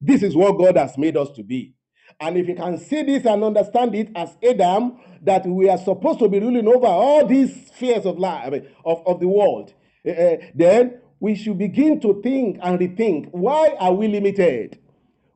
[0.00, 1.74] This is what God has made us to be.
[2.20, 6.18] And if you can see this and understand it as Adam, that we are supposed
[6.20, 9.74] to be ruling over all these spheres of life, of, of the world,
[10.04, 14.78] eh, then we should begin to think and rethink why are we limited?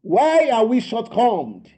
[0.02, 1.68] Why are we shortcomed?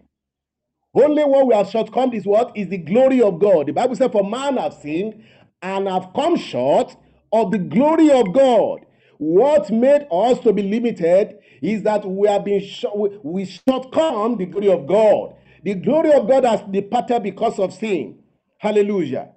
[0.95, 3.66] Only what we have shortcome is what is the glory of God.
[3.68, 5.24] The Bible said, For man have sinned
[5.62, 6.97] and have come short
[7.32, 8.84] of the glory of God.
[9.18, 14.46] What made us to be limited is that we have been short, we, shortcome the
[14.46, 15.36] glory of God.
[15.64, 18.20] The glory of God has departed because of sin.
[18.58, 19.30] Hallelujah.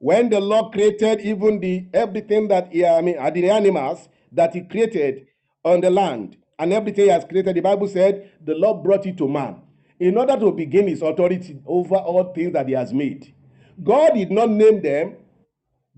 [0.00, 4.62] When the Lord created even the everything that he, I mean, the animals that He
[4.62, 5.26] created
[5.64, 9.18] on the land and everything He has created, the Bible said the Lord brought it
[9.18, 9.62] to man
[10.00, 13.34] in order to begin His authority over all things that He has made.
[13.82, 15.16] God did not name them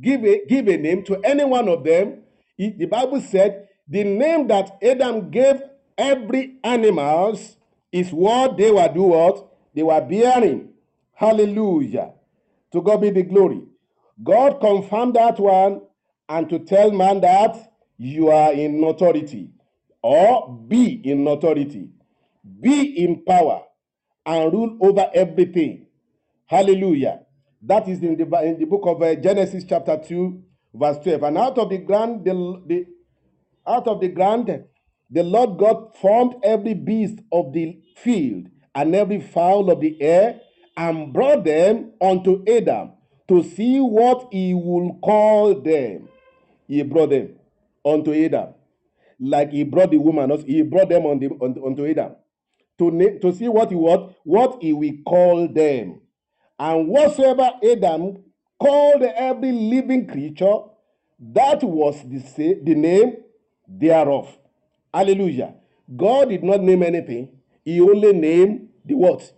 [0.00, 2.22] give a give a name to any one of them,
[2.58, 5.62] the Bible said the name that Adam gave
[5.96, 7.56] every animals
[7.92, 10.70] is what they were doing, what they were bearing.
[11.14, 12.12] Hallelujah.
[12.72, 13.62] To God be the glory.
[14.22, 15.82] God confirmed that one
[16.28, 19.52] and to tell man that you are in authority
[20.02, 21.88] or be in authority,
[22.60, 23.62] be in power
[24.26, 25.86] and rule over everything.
[26.46, 27.20] Hallelujah.
[27.62, 30.42] That is in the, in the book of uh, Genesis chapter 2
[30.78, 31.22] verse 12.
[31.22, 32.86] And out of the ground, the, the,
[33.66, 34.64] out of the ground,
[35.10, 40.40] the Lord God formed every beast of the field and every fowl of the air
[40.76, 42.92] and brought them unto Adam
[43.28, 46.08] to see what he will call them.
[46.66, 47.36] He brought them
[47.84, 48.54] unto Adam.
[49.20, 52.14] Like he brought the woman, he brought them on the, on, unto Adam
[52.78, 56.00] to, to see what he what, what he will call them.
[56.58, 58.22] And whatsoever Adam
[58.58, 60.58] called every living creature,
[61.20, 63.16] that was the, sa- the name
[63.68, 64.36] thereof.
[64.92, 65.54] Hallelujah.
[65.96, 67.28] God did not name anything.
[67.64, 69.32] He only named the what?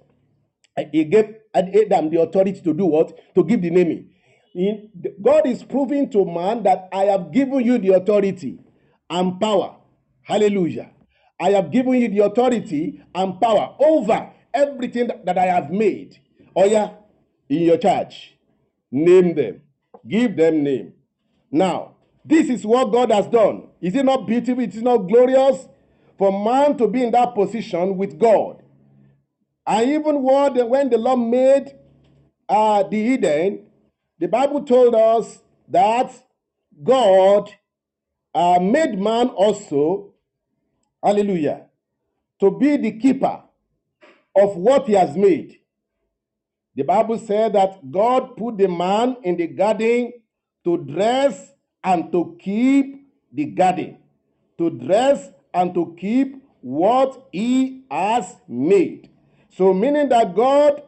[0.93, 3.35] He gave Adam the authority to do what?
[3.35, 4.11] To give the naming.
[4.55, 4.91] In-
[5.23, 8.61] God is proving to man that I have given you the authority
[9.09, 9.77] and power.
[10.23, 10.91] Hallelujah.
[11.41, 16.19] I have given you the authority and power over everything that, that I have made.
[16.55, 16.91] Oh, yeah,
[17.49, 18.37] in your charge.
[18.91, 19.63] Name them,
[20.09, 20.93] give them name.
[21.51, 23.69] Now, this is what God has done.
[23.81, 24.63] Is it not beautiful?
[24.63, 25.69] It is not glorious
[26.19, 28.63] for man to be in that position with God.
[29.67, 31.75] And even when the Lord made
[32.49, 33.67] uh, the Eden,
[34.19, 36.13] the Bible told us that
[36.83, 37.51] God
[38.35, 40.15] uh, made man also,
[41.03, 41.67] hallelujah,
[42.41, 43.43] to be the keeper
[44.37, 45.60] of what he has made.
[46.81, 50.15] The Bible said that God put the man in the garden
[50.65, 51.53] to dress
[51.85, 53.99] and to keep the garden,
[54.57, 59.11] to dress and to keep what he has made.
[59.51, 60.83] So, meaning that God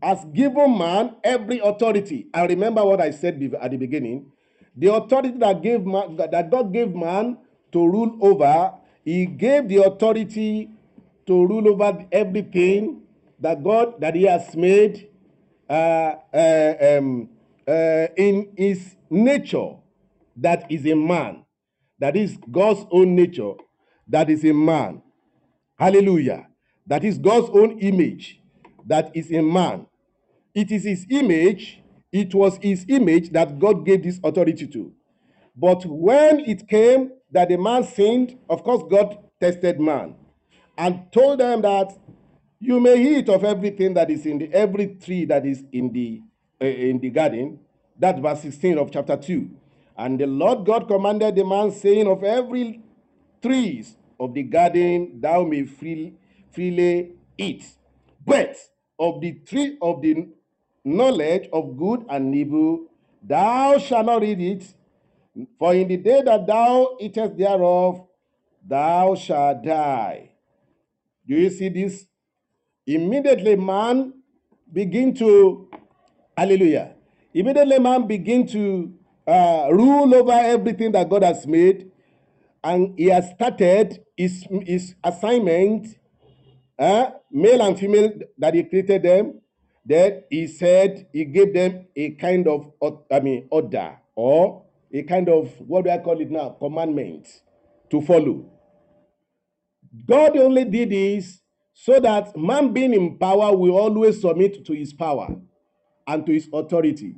[0.00, 2.28] has given man every authority.
[2.32, 4.30] I remember what I said at the beginning.
[4.76, 7.38] The authority that gave man, that God gave man
[7.72, 8.72] to rule over,
[9.04, 10.70] He gave the authority
[11.26, 13.02] to rule over everything
[13.40, 15.08] that God that He has made
[15.68, 17.28] uh, uh, um,
[17.66, 19.76] uh, in His nature
[20.36, 21.44] that is a man.
[21.98, 23.54] That is God's own nature
[24.08, 25.02] that is a man.
[25.78, 26.46] Hallelujah.
[26.86, 28.40] That is God's own image
[28.86, 29.86] that is a man.
[30.54, 34.92] It is his image, it was his image that God gave this authority to.
[35.56, 40.14] But when it came that the man sinned, of course, God tested man
[40.76, 41.92] and told them that
[42.64, 46.22] you may eat of everything that is in the every tree that is in the
[46.60, 47.58] uh, in the garden.
[47.98, 49.50] That verse 16 of chapter 2.
[49.96, 52.80] And the Lord God commanded the man, saying, Of every
[53.40, 56.14] trees of the garden thou may free,
[56.50, 57.64] freely eat.
[58.24, 58.56] But
[58.98, 60.28] of the tree of the
[60.84, 62.86] knowledge of good and evil
[63.22, 68.06] thou shalt not eat it, for in the day that thou eatest thereof,
[68.66, 70.30] thou shalt die.
[71.26, 72.06] Do you see this?
[72.86, 74.14] Immediately man
[74.72, 75.68] begin to,
[76.36, 76.94] hallelujah.
[77.32, 78.92] Immediately man begin to
[79.26, 81.90] uh, rule over everything that God has made,
[82.62, 85.98] and he has started his, his assignment,
[86.78, 89.40] uh, male and female, that he created them.
[89.86, 92.72] that he said he gave them a kind of,
[93.10, 96.56] I mean, order or a kind of what do I call it now?
[96.58, 97.26] Commandment
[97.90, 98.50] to follow.
[100.06, 101.40] God only did this
[101.74, 105.36] so that man being in power will always submit to his power
[106.06, 107.16] and to his authority.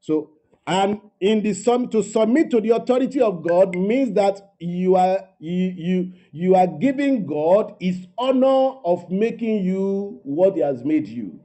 [0.00, 0.30] So,
[0.66, 5.20] and in the sum to submit to the authority of God means that you are
[5.38, 11.08] you you you are giving God his honor of making you what he has made
[11.08, 11.40] you.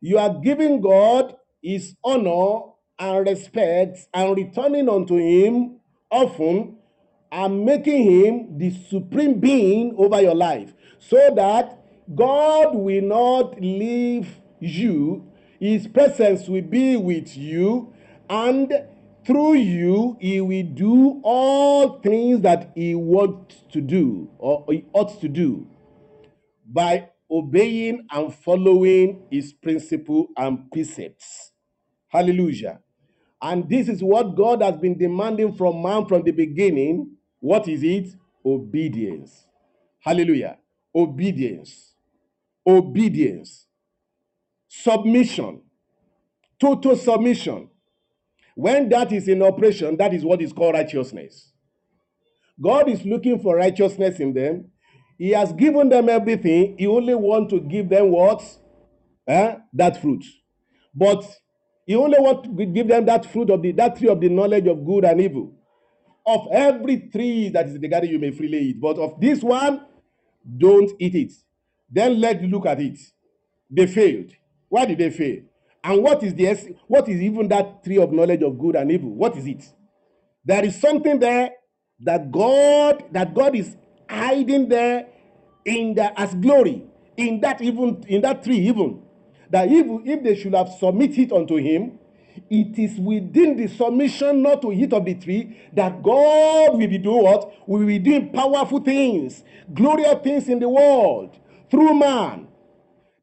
[0.00, 2.60] You are giving God his honor
[2.98, 6.76] and respect and returning unto him often
[7.32, 10.74] and making him the supreme being over your life
[11.08, 11.78] so that
[12.14, 15.26] God will not leave you,
[15.58, 17.92] his presence will be with you,
[18.28, 18.72] and
[19.26, 25.20] through you, he will do all things that he wants to do or he ought
[25.20, 25.66] to do
[26.66, 31.52] by obeying and following his principle and precepts.
[32.08, 32.80] Hallelujah.
[33.40, 37.16] And this is what God has been demanding from man from the beginning.
[37.40, 38.14] What is it?
[38.44, 39.46] Obedience.
[40.00, 40.58] Hallelujah.
[40.94, 41.94] Obedience.
[42.66, 43.66] Obedience.
[44.68, 45.62] Submission.
[46.60, 47.68] Total submission.
[48.54, 51.52] When that is in operation, that is what is called righteousness.
[52.60, 54.70] God is looking for righteousness in them.
[55.18, 56.76] He has given them everything.
[56.78, 58.42] He only wants to give them what?
[59.26, 59.56] Eh?
[59.72, 60.24] That fruit.
[60.94, 61.24] But
[61.86, 64.66] he only wants to give them that fruit of the that tree of the knowledge
[64.66, 65.52] of good and evil.
[66.26, 68.80] Of every tree that is in the garden, you may freely eat.
[68.80, 69.84] But of this one,
[70.58, 71.32] don't eat it.
[71.90, 72.98] Then let's look at it.
[73.70, 74.32] They failed.
[74.68, 75.42] Why did they fail?
[75.82, 79.10] And what is the what is even that tree of knowledge of good and evil?
[79.10, 79.64] What is it?
[80.44, 81.50] There is something there
[82.00, 83.76] that God that God is
[84.08, 85.06] hiding there
[85.64, 86.84] in the as glory
[87.16, 89.02] in that even in that tree even
[89.50, 91.98] that if if they should have submitted unto him
[92.50, 96.98] it is within the submission not to eat of the tree that God will be
[96.98, 101.38] doing what We will be doing powerful things glorious things in the world
[101.70, 102.48] through man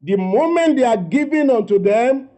[0.02, 2.30] the moment they are giving unto them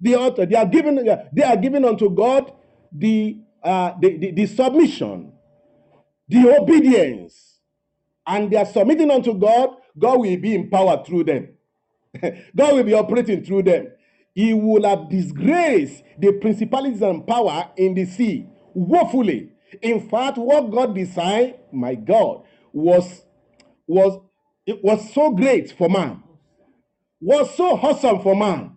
[0.00, 0.96] the author they are giving
[1.32, 2.52] they are giving unto God
[2.92, 5.32] the uh the, the, the submission
[6.28, 7.52] the obedience
[8.26, 11.48] and they are submitting unto God, God will be empowered through them.
[12.56, 13.88] God will be operating through them.
[14.34, 19.50] He will have disgraced the principalities and power in the sea woefully.
[19.82, 23.24] In fact, what God designed, my God, was
[23.86, 24.20] was
[24.66, 26.22] it was so great for man,
[27.20, 28.76] was so awesome for man.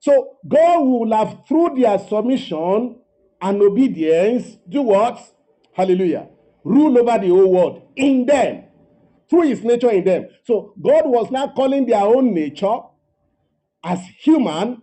[0.00, 2.96] So God will have through their submission
[3.40, 5.18] and obedience do what?
[5.72, 6.28] Hallelujah.
[6.62, 8.64] Rule over the whole world in them
[9.28, 10.28] through his nature in them.
[10.44, 12.78] So God was now calling their own nature
[13.84, 14.82] as human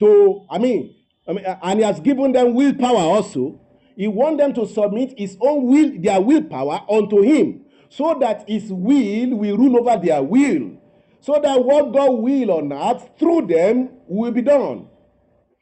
[0.00, 0.94] to, I mean,
[1.26, 3.60] I mean, uh, and he has given them willpower also.
[3.96, 8.72] He wants them to submit his own will, their willpower unto him, so that his
[8.72, 10.78] will will rule over their will,
[11.20, 14.88] so that what God will on earth through them will be done.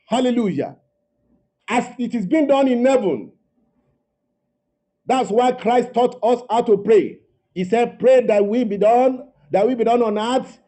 [0.09, 0.77] Hallelujah.
[1.69, 3.33] As it is being done in heaven.
[5.05, 7.19] That's why Christ taught us how to pray.
[7.55, 10.59] He said, Pray that we be done, that we be done on earth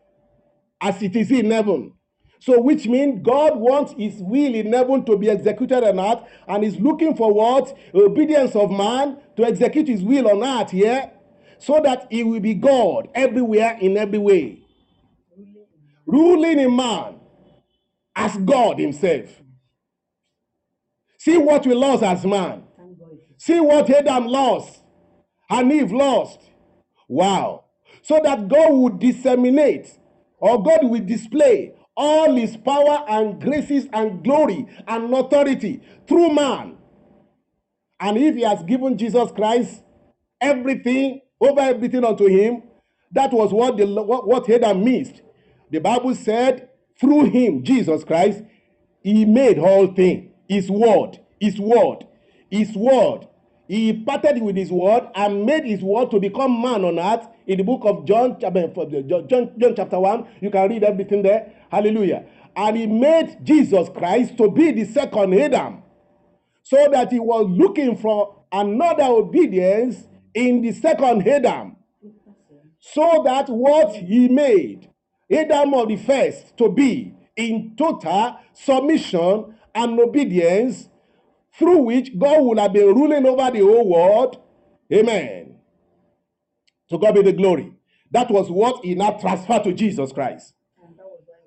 [0.80, 1.92] as it is in heaven.
[2.40, 6.64] So, which means God wants His will in heaven to be executed on earth, and
[6.64, 11.10] is looking for what obedience of man to execute His will on earth here,
[11.58, 14.62] so that He will be God everywhere in every way,
[16.06, 17.16] ruling in man
[18.14, 19.42] as God Himself.
[21.18, 22.62] See what we lost as man.
[23.36, 24.80] See what Adam lost
[25.50, 26.40] and Eve lost.
[27.08, 27.64] Wow.
[28.02, 29.97] So that God would disseminate
[30.40, 36.76] or God will display all his power and graces and glory and authority through man.
[38.00, 39.82] And if he has given Jesus Christ
[40.40, 42.62] everything, over everything unto him,
[43.12, 45.22] that was what, the, what, what Adam missed.
[45.70, 46.68] The Bible said,
[47.00, 48.42] through him, Jesus Christ,
[49.02, 50.32] he made all things.
[50.48, 52.06] His word, his word,
[52.50, 53.26] his word.
[53.68, 57.28] He parted with his word and made his word to become man on earth.
[57.46, 61.22] In the book of John, chapter- eh, John, John chapter 1, you can read everything
[61.22, 61.52] there.
[61.70, 62.24] Hallelujah.
[62.56, 65.82] And he made Jesus Christ to be the second Adam
[66.62, 71.76] so that he was looking for another obedience in the second Adam,
[72.80, 74.88] so that what he made
[75.30, 80.88] Adam of the first to be in total submission and obedience,
[81.58, 84.40] through which God would have been ruling over the whole world.
[84.92, 85.56] Amen.
[86.90, 87.72] To God be the glory.
[88.12, 90.54] That was what he now transferred to Jesus Christ.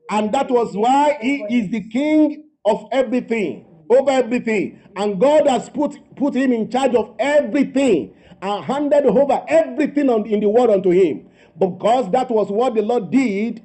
[0.09, 4.79] And that was why he is the king of everything, over everything.
[4.95, 10.25] And God has put, put him in charge of everything and handed over everything on,
[10.25, 11.29] in the world unto him.
[11.57, 13.63] Because that was what the Lord did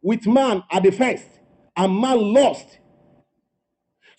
[0.00, 1.26] with man at the first.
[1.76, 2.78] And man lost.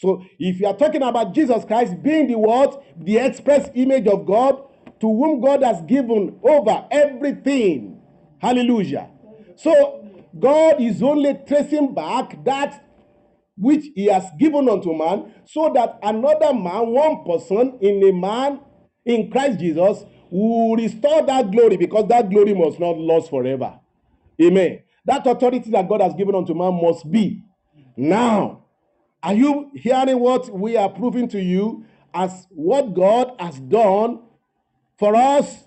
[0.04, 4.26] So if you are talking about Jesus Christ being the word, the express image of
[4.26, 4.62] God,
[4.99, 8.01] to whom God has given over everything.
[8.38, 9.10] Hallelujah.
[9.56, 10.06] So
[10.38, 12.86] God is only tracing back that
[13.56, 18.60] which he has given unto man, so that another man, one person in a man
[19.06, 23.80] in Christ Jesus, will restore that glory because that glory must not last forever.
[24.41, 24.80] Amen.
[25.06, 27.41] That authority that God has given unto man must be.
[27.95, 28.62] Now,
[29.24, 34.21] are you hearing what we are proving to you as what God has done
[34.99, 35.63] for us?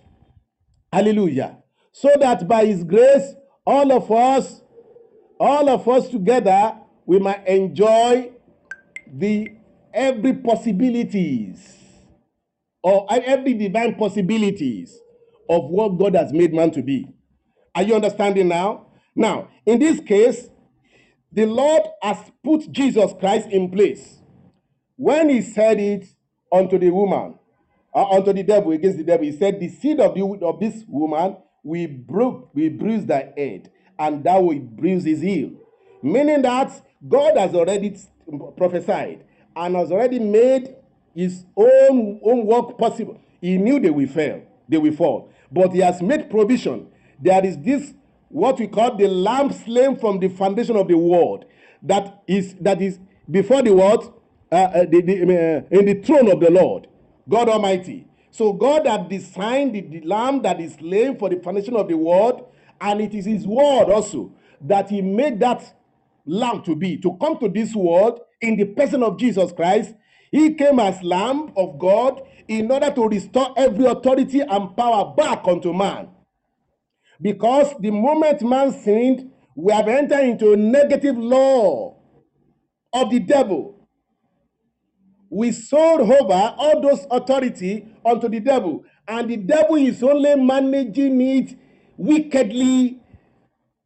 [0.92, 1.57] Hallelujah.
[1.90, 3.34] So that by his grace,
[3.66, 4.61] all of us,
[5.40, 6.76] all of us together,
[7.07, 8.30] we might enjoy
[9.11, 9.48] the
[9.94, 11.74] every possibilities
[12.82, 14.98] or every divine possibilities
[15.48, 17.09] of what God has made man to be.
[17.74, 18.88] Are you understanding now?
[19.14, 20.50] Now, in this case,
[21.33, 24.18] the Lord has put Jesus Christ in place.
[24.97, 26.07] when he said it
[26.53, 27.35] unto the woman,
[27.95, 30.85] uh, unto the devil against the devil, he said, The seed of, the, of this
[30.89, 35.53] woman will, broke, will bruise thy head, and thou will bruise his heel.
[36.03, 36.72] Meaning that
[37.07, 37.97] God has already
[38.57, 39.24] prophesied
[39.55, 40.74] and has already made
[41.14, 43.20] his own, own work possible.
[43.41, 45.31] He knew they will fail, they will fall.
[45.51, 46.89] But he has made provision.
[47.20, 47.95] There is this
[48.29, 51.45] what we call the lamb slain from the foundation of the world
[51.83, 52.99] that is that is
[53.31, 54.12] before the world
[54.51, 56.87] uh, uh, the, the, uh, in the throne of the lord
[57.29, 58.07] god almighty.
[58.31, 61.97] So god had designed the, the lamb that is slain for the foundation of the
[61.97, 62.47] world
[62.81, 65.74] and it is his word also that he made that
[66.27, 69.95] lamb to be to come to this world in the person of jesus christ.
[70.33, 75.47] He came as lamb of god in order to restore every authority and power back
[75.47, 76.09] unto man
[77.20, 81.96] because the moment man sinned, we have entered into a negative law
[82.92, 83.74] of the devil.
[85.30, 91.20] We sold over all those authority unto the devil, and the devil is only managing
[91.20, 91.58] it
[91.96, 93.00] wickedly.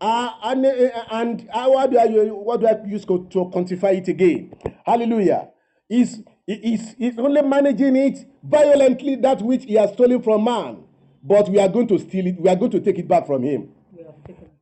[0.01, 3.19] Uh, and uh, and uh, what do I what do I use to
[3.53, 4.53] quantify it again?
[4.85, 5.51] Hallelujah.
[5.89, 10.85] Is is is only managing it violently that which he has stolen from man
[11.23, 12.41] but we are going to steal it.
[12.41, 13.71] We are going to take it back from him.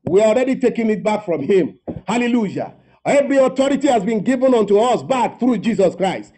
[0.04, 1.78] We are already taking it back from him.
[2.06, 2.74] Hallelujah.
[3.04, 6.32] Every authority has been given unto us back through Jesus Christ.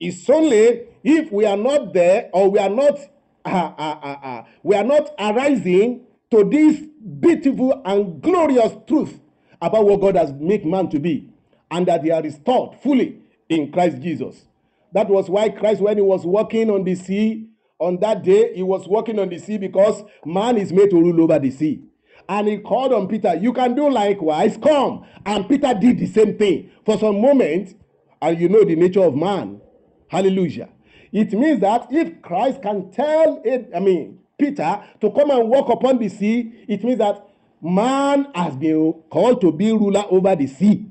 [0.00, 2.98] It's only if we are not there or we are not
[3.44, 6.82] uh, uh, uh, uh, we are not arising to this
[7.20, 9.18] beautiful and glorious truth
[9.60, 11.30] about what God has made man to be,
[11.70, 14.44] and that they are restored fully in Christ Jesus.
[14.92, 17.47] That was why Christ, when he was walking on the sea,
[17.78, 21.22] on that day, he was walking on the sea because man is made to rule
[21.22, 21.82] over the sea.
[22.28, 25.04] And he called on Peter, You can do likewise, come.
[25.24, 27.74] And Peter did the same thing for some moment.
[28.20, 29.60] And you know the nature of man.
[30.08, 30.68] Hallelujah.
[31.12, 35.68] It means that if Christ can tell it, I mean, Peter to come and walk
[35.70, 37.26] upon the sea, it means that
[37.62, 40.86] man has been called to be ruler over the sea.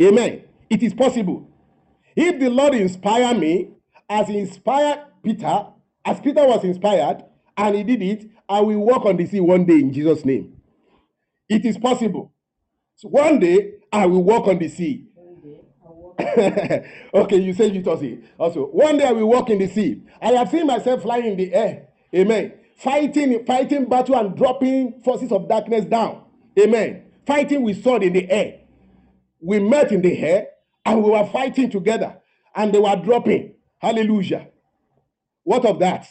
[0.00, 0.42] Amen.
[0.70, 1.48] It is possible.
[2.16, 3.70] If the Lord inspire me,
[4.08, 5.66] as he inspired Peter,
[6.08, 7.22] as Peter was inspired
[7.56, 10.56] and he did it, I will walk on the sea one day in Jesus' name.
[11.50, 12.32] It is possible.
[12.96, 15.04] So one day I will walk on the sea.
[17.14, 18.24] okay, you say it.
[18.38, 20.02] Also, one day I will walk in the sea.
[20.22, 21.88] I have seen myself flying in the air.
[22.14, 22.54] Amen.
[22.76, 26.24] Fighting, fighting battle and dropping forces of darkness down.
[26.58, 27.04] Amen.
[27.26, 28.60] Fighting with sword in the air.
[29.40, 30.48] We met in the air
[30.86, 32.16] and we were fighting together
[32.56, 33.54] and they were dropping.
[33.78, 34.48] Hallelujah.
[35.48, 36.06] What of that?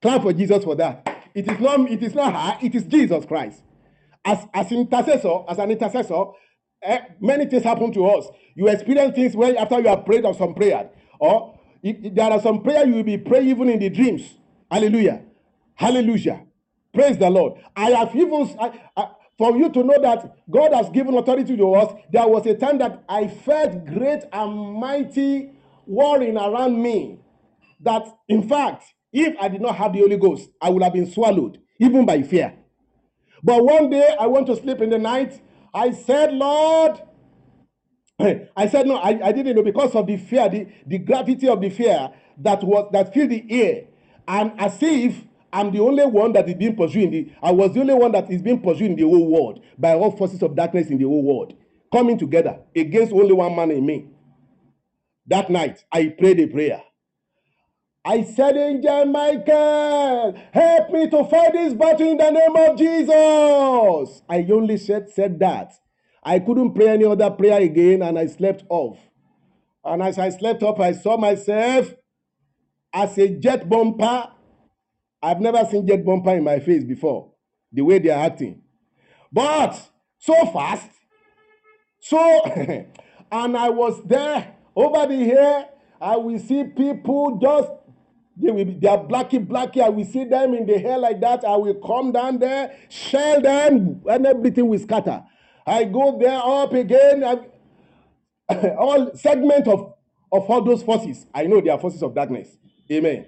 [0.00, 1.26] Clap for Jesus for that.
[1.34, 3.60] It is not, it is not her, it is Jesus Christ.
[4.24, 6.22] As, as intercessor, as an intercessor,
[6.82, 8.28] eh, many things happen to us.
[8.54, 10.88] You experience things when after you have prayed of some prayer.
[11.18, 14.36] Or if, there are some prayer you will be praying even in the dreams.
[14.70, 15.20] Hallelujah.
[15.74, 16.44] Hallelujah.
[16.94, 17.54] Praise the Lord.
[17.74, 21.74] I have even I, I, for you to know that God has given authority to
[21.74, 25.50] us, there was a time that I felt great and mighty
[25.86, 27.18] warring around me.
[27.80, 31.10] That in fact, if I did not have the Holy Ghost, I would have been
[31.10, 32.54] swallowed, even by fear.
[33.42, 35.40] But one day I went to sleep in the night.
[35.74, 37.00] I said, Lord,
[38.20, 41.60] I said, no, I, I didn't know because of the fear, the, the gravity of
[41.60, 43.84] the fear that was that filled the air.
[44.28, 45.22] And as if
[45.52, 48.12] I'm the only one that is being pursued in the I was the only one
[48.12, 51.04] that is being pursued in the whole world by all forces of darkness in the
[51.04, 51.54] whole world
[51.92, 54.06] coming together against only one man in me.
[55.26, 56.82] That night I prayed a prayer.
[58.06, 64.22] I said, Angel Michael, help me to fight this battle in the name of Jesus.
[64.28, 65.72] I only said, said that.
[66.22, 68.96] I couldn't pray any other prayer again, and I slept off.
[69.84, 71.94] And as I slept off, I saw myself
[72.92, 74.28] as a jet bumper.
[75.20, 77.32] I've never seen jet bumper in my face before,
[77.72, 78.62] the way they are acting.
[79.32, 79.72] But
[80.18, 80.90] so fast,
[81.98, 82.44] so,
[83.32, 85.70] and I was there over the hair.
[86.00, 87.68] I will see people just
[88.36, 89.82] they will be, they are blacky blacky.
[89.82, 91.44] I will see them in the hair like that.
[91.44, 95.24] I will come down there, shell them, and everything will scatter.
[95.66, 97.24] I go there up again.
[97.24, 97.40] I,
[98.78, 99.94] all segment of,
[100.32, 101.26] of all those forces.
[101.34, 102.56] I know they are forces of darkness.
[102.90, 103.26] Amen.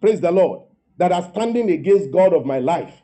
[0.00, 0.62] Praise the Lord.
[0.98, 2.94] That are standing against God of my life.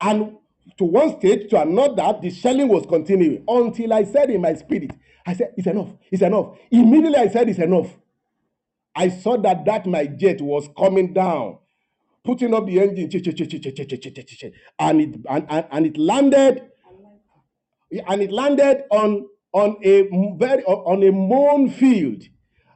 [0.00, 0.36] And
[0.78, 4.92] to one stage, to another, the shelling was continuing until I said in my spirit,
[5.26, 5.90] I said, It's enough.
[6.10, 6.56] It's enough.
[6.70, 7.88] Immediately I said, It's enough.
[8.94, 11.58] I saw that that my jet was coming down,
[12.24, 13.10] putting up the engine,
[14.78, 16.62] and it and, and, and it landed,
[17.90, 22.22] and it landed on on a very on a mown field,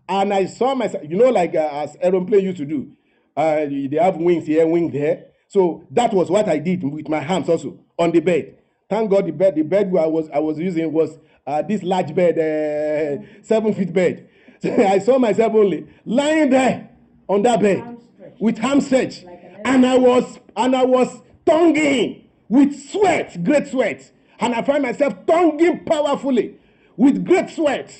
[0.09, 2.93] and I saw myself, you know, like uh, as aeroplane used to do.
[3.37, 5.27] Uh, they have wings here, wings there.
[5.49, 8.59] So that was what I did with my hands also on the bed.
[8.89, 12.15] Thank God the bed, the bed I was I was using was uh, this large
[12.15, 14.29] bed, uh, seven feet bed.
[14.65, 16.91] I saw myself only lying there
[17.29, 17.99] on that bed Arm
[18.39, 23.67] with arm stretch, Like an and I was and I was tonguing with sweat, great
[23.69, 26.59] sweat, and I find myself tonguing powerfully
[26.97, 27.95] with great sweat.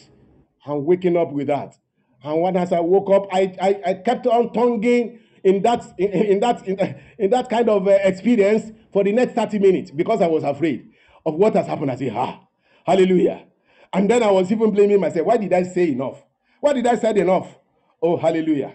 [0.67, 1.77] I'm waking up with that.
[2.23, 6.09] And when as I woke up, I, I, I kept on tonguing in that in,
[6.11, 10.21] in that in, in that kind of uh, experience for the next 30 minutes because
[10.21, 10.91] I was afraid
[11.25, 11.91] of what has happened.
[11.91, 12.41] I said, ah,
[12.85, 13.45] hallelujah.
[13.93, 15.27] And then I was even blaming myself.
[15.27, 16.23] Why did I say enough?
[16.61, 17.55] Why did I say enough?
[18.03, 18.75] Oh, hallelujah.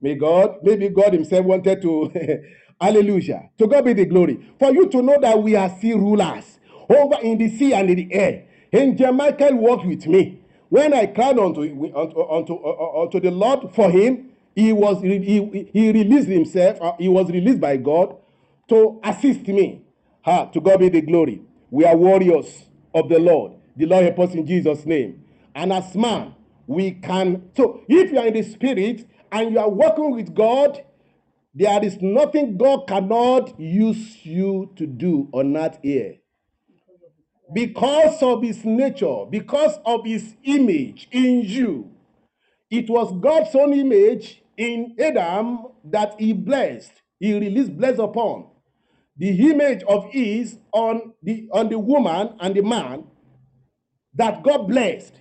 [0.00, 2.12] May God, maybe God Himself wanted to,
[2.80, 3.50] hallelujah.
[3.58, 4.54] To God be the glory.
[4.58, 6.58] For you to know that we are sea rulers
[6.88, 8.44] over in the sea and in the air.
[8.72, 10.40] Angel Michael walked with me.
[10.68, 11.62] When I cried unto,
[11.94, 17.08] unto, unto, unto the Lord for him, he was he, he released himself, uh, he
[17.08, 18.16] was released by God
[18.68, 19.82] to assist me.
[20.22, 21.42] Ha, to God be the glory.
[21.70, 22.64] We are warriors
[22.94, 23.52] of the Lord.
[23.76, 25.24] The Lord help us in Jesus' name.
[25.54, 26.34] And as man,
[26.66, 27.50] we can.
[27.56, 30.84] So if you are in the spirit and you are working with God,
[31.54, 36.16] there is nothing God cannot use you to do on that here.
[37.52, 41.90] Because of his nature, because of his image in you.
[42.70, 46.92] It was God's own image in Adam that he blessed.
[47.20, 48.46] He released bless upon.
[49.18, 53.04] The image of his on the on the woman and the man
[54.14, 55.12] that God blessed.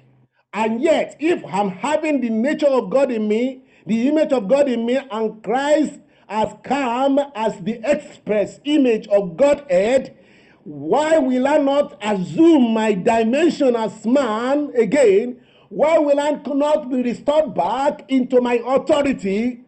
[0.54, 4.68] And yet, if I'm having the nature of God in me, the image of God
[4.70, 10.18] in me, and Christ has come as the express image of Godhead,
[10.64, 15.42] why will I not assume my dimension as man again?
[15.70, 19.62] Why will I not be restored back into my authority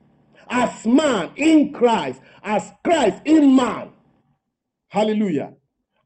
[0.50, 3.90] as man in Christ, as Christ in man?
[4.90, 5.54] Hallelujah.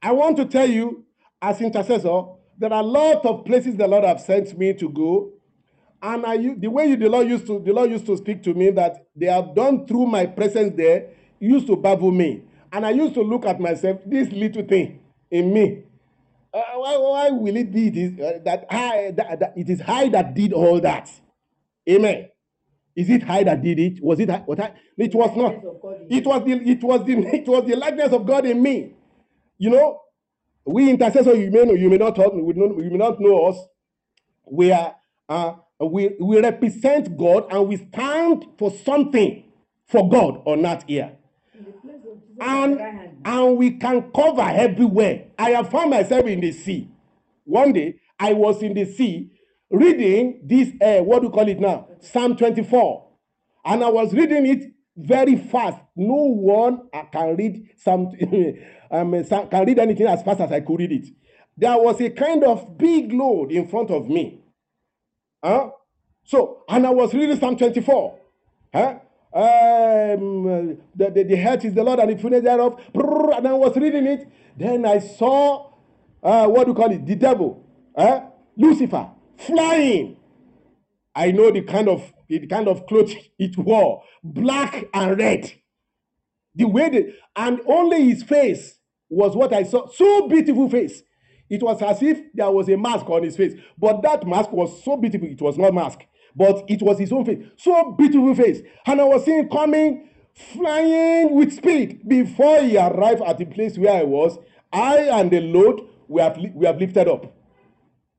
[0.01, 1.03] I want to tell you,
[1.41, 2.21] as intercessor,
[2.57, 5.33] there are a lot of places the Lord have sent me to go.
[6.01, 8.53] And I, the way you, the Lord used to, the Lord used to speak to
[8.53, 12.43] me that they have done through my presence there, used to baffle me.
[12.71, 14.99] And I used to look at myself, this little thing
[15.31, 15.83] in me.
[16.53, 20.09] Uh, why, why will it be this, uh, that, I, that, that it is I
[20.09, 21.09] that did all that?
[21.89, 22.29] Amen.
[22.95, 24.03] Is it I that did it?
[24.03, 24.39] Was it I?
[24.39, 24.73] What I?
[24.97, 25.53] It was not.
[26.09, 28.95] It was the it was the it was the likeness of God in me.
[29.59, 30.01] You know,
[30.67, 33.57] we intercessors, you may know, you may not know, you may not know us.
[34.45, 34.95] We are
[35.29, 39.45] uh, we we represent God and we stand for something
[39.87, 41.13] for God on that here.
[42.39, 42.79] And
[43.23, 45.27] and we can cover everywhere.
[45.39, 46.89] I have found myself in the sea.
[47.45, 49.31] One day I was in the sea
[49.69, 51.87] reading this uh, what do you call it now?
[52.01, 53.07] Psalm 24.
[53.65, 55.79] And I was reading it very fast.
[55.95, 58.11] No one can read some
[58.91, 61.07] um, some- can read anything as fast as I could read it.
[61.55, 64.41] There was a kind of big load in front of me.
[65.43, 65.71] Huh?
[66.23, 68.19] So, and I was reading Psalm 24.
[68.73, 68.99] Huh?
[69.33, 72.79] Um, the, the, the earth is the Lord and the fullness thereof.
[72.93, 74.27] And I was reading it.
[74.57, 75.71] Then I saw,
[76.23, 77.05] uh, what do you call it?
[77.05, 77.63] The devil,
[77.95, 78.25] huh?
[78.55, 80.17] Lucifer, flying.
[81.15, 85.53] I know the kind of the kind of clothes it wore, black and red.
[86.55, 88.76] The way they, and only his face
[89.09, 89.87] was what I saw.
[89.89, 91.03] So beautiful face.
[91.49, 93.53] It was as if there was a mask on his face.
[93.77, 95.27] But that mask was so beautiful.
[95.27, 95.99] It was not mask,
[96.35, 97.45] but it was his own face.
[97.57, 98.61] So beautiful face.
[98.85, 102.07] And I was seeing coming, flying with speed.
[102.07, 104.37] Before he arrived at the place where I was,
[104.73, 107.33] I and the load we have, we have lifted up.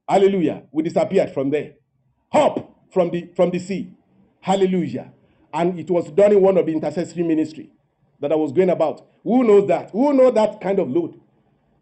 [0.09, 0.63] Hallelujah.
[0.73, 1.75] We disappeared from there.
[2.33, 3.93] Up from the from the sea.
[4.41, 5.13] Hallelujah.
[5.53, 7.71] And it was done in one of the intercessory ministry
[8.21, 9.07] that I was going about.
[9.29, 9.91] Who knows that?
[9.91, 11.21] Who know that kind of load?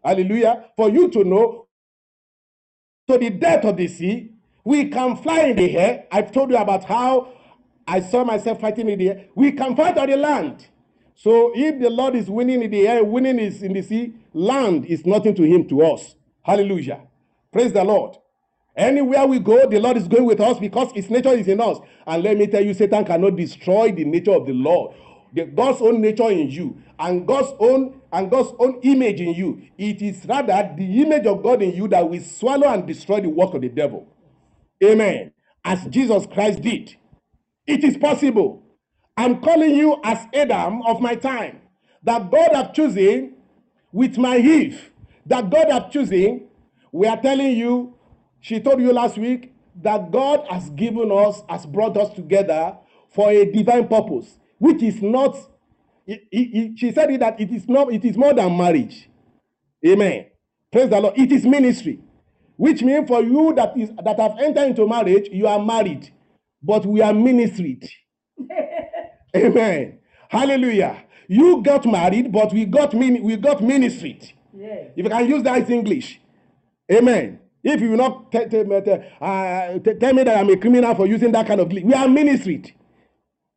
[0.03, 0.65] Hallelujah.
[0.75, 1.65] For you to know
[3.07, 4.33] to the depth of the sea,
[4.65, 6.07] we can fly in the air.
[6.11, 7.29] I've told you about how
[7.87, 9.25] I saw myself fighting in the air.
[9.33, 10.67] We can fight on the land.
[11.15, 14.83] So if the Lord is winning in the air, winning is in the sea, land
[14.83, 16.15] is nothing to him, to us.
[16.41, 16.99] Hallelujah.
[17.53, 18.17] Praise the Lord.
[18.75, 21.77] Anywhere we go, the Lord is going with us because his nature is in us.
[22.05, 24.95] And let me tell you, Satan cannot destroy the nature of the Lord.
[25.33, 29.61] The, God's own nature in you and God's own and God's own image in you.
[29.77, 33.29] It is rather the image of God in you that will swallow and destroy the
[33.29, 34.07] work of the devil.
[34.83, 35.33] Amen.
[35.63, 36.95] As Jesus Christ did.
[37.65, 38.63] It is possible.
[39.17, 41.61] I'm calling you as Adam of my time.
[42.03, 43.35] That God have chosen
[43.91, 44.91] with my Eve.
[45.25, 46.47] That God have chosen.
[46.91, 47.95] We are telling you,
[48.39, 52.77] she told you last week that God has given us, has brought us together
[53.09, 55.35] for a divine purpose, which is not.
[56.05, 57.91] he- he- he- she said it that it is not.
[57.91, 59.09] It is more than marriage.
[59.85, 60.25] Amen.
[60.71, 61.17] Praise the Lord.
[61.17, 61.99] It is ministry,
[62.55, 66.09] which means for you that is that have entered into marriage, you are married,
[66.63, 67.87] but we are ministried.
[69.35, 69.99] Amen.
[70.29, 71.03] Hallelujah.
[71.27, 74.31] You got married, but we got min- we got ministried.
[74.57, 74.91] Yes.
[74.95, 76.19] If you can use that English.
[76.91, 77.39] Amen.
[77.63, 80.95] If you will not te- me- te- uh, te- tell me that I'm a criminal
[80.95, 82.73] for using that kind of we are ministried.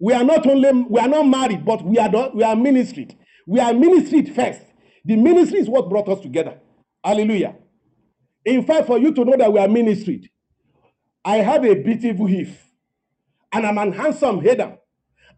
[0.01, 3.17] We are not only we are not married, but we are we are ministried.
[3.47, 4.63] We are ministried first.
[5.05, 6.61] The ministry is what brought us together.
[7.05, 7.57] Hallelujah.
[8.45, 10.31] In fact, for you to know that we are ministried,
[11.25, 12.67] I have a beautiful hoof
[13.53, 14.79] and I'm an handsome header.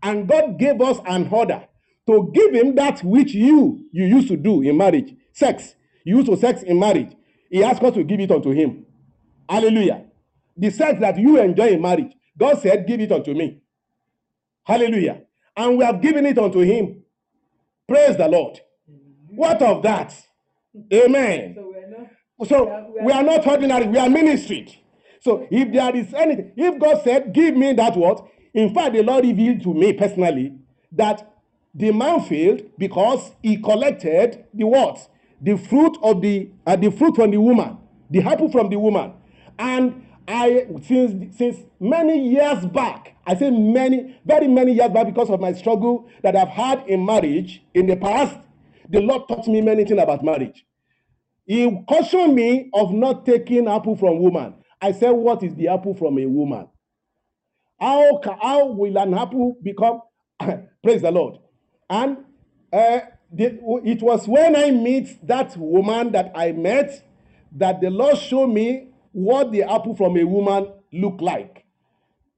[0.03, 1.67] And God gave us an order
[2.09, 5.15] to give him that which you you used to do in marriage.
[5.33, 5.75] Sex.
[6.05, 7.17] You used to sex in marriage.
[7.51, 8.87] He asked us to give it unto him.
[9.49, 10.05] Hallelujah.
[10.57, 13.62] The sex that you enjoy in marriage, God said, Give it unto me.
[14.65, 15.23] Hallelujah.
[15.57, 17.03] And we have given it unto him.
[17.89, 18.61] Praise the Lord.
[19.29, 20.15] What of that?
[20.93, 21.55] Amen.
[21.55, 22.09] So we're not.
[22.49, 24.83] So we are not ordinary, we are ministry.
[25.21, 28.27] So if there is anything, if God said, Give me that what?
[28.55, 30.55] In fact, the Lord revealed to me personally
[30.93, 31.33] that
[31.75, 35.09] the man failed because he collected the what?
[35.41, 37.79] The fruit of the uh, the fruit from the woman,
[38.11, 39.15] the apple from the woman.
[39.59, 45.31] And I since since many years back, I say many, very many years back, because
[45.31, 48.39] of my struggle that I've had in marriage in the past,
[48.89, 50.65] the Lord taught me many things about marriage.
[51.47, 54.55] He cautioned me of not taking apple from woman.
[54.81, 56.69] I said, What is the apple from a woman?
[57.81, 60.03] How, how will an apple become?
[60.83, 61.39] Praise the Lord.
[61.91, 62.19] And
[62.73, 63.01] uh,
[63.33, 67.09] the, it was when I meet that woman that I met
[67.57, 71.62] that the Lord showed me what the apple from a woman looked like.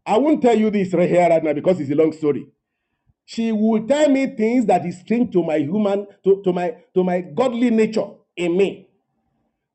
[0.07, 2.47] I won't tell you this right here right now because it's a long story.
[3.25, 7.03] She will tell me things that is strange to my human, to, to my to
[7.03, 8.89] my godly nature in me.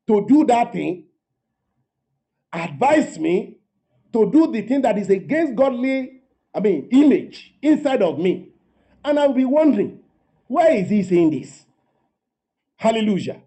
[0.08, 1.06] To do that thing,
[2.54, 3.58] advise me
[4.14, 6.22] to do the thing that is against godly,
[6.54, 8.50] I mean, image inside of me.
[9.04, 10.00] And I'll be wondering,
[10.48, 11.66] why is he saying this?
[12.76, 13.42] Hallelujah.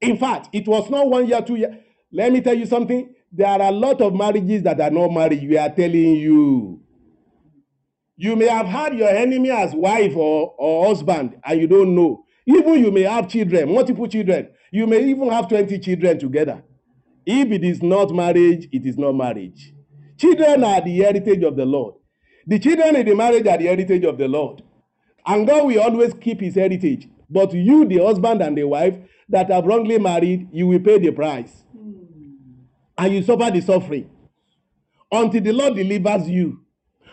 [0.00, 1.74] In fact, it was not one year, two years.
[2.12, 3.14] Let me tell you something.
[3.36, 5.48] There are a lot of marriages that are not married.
[5.48, 6.80] We are telling you.
[8.16, 12.24] You may have had your enemy as wife or, or husband, and you don't know.
[12.46, 14.50] Even you may have children, multiple children.
[14.70, 16.62] You may even have 20 children together.
[17.26, 19.74] If it is not marriage, it is not marriage.
[20.16, 21.94] Children are the heritage of the Lord.
[22.46, 24.62] The children in the marriage are the heritage of the Lord.
[25.26, 27.08] And God will always keep his heritage.
[27.28, 28.94] But you, the husband and the wife
[29.28, 31.63] that have wrongly married, you will pay the price.
[32.98, 34.10] And you suffer the suffering.
[35.12, 36.60] Until the Lord delivers you.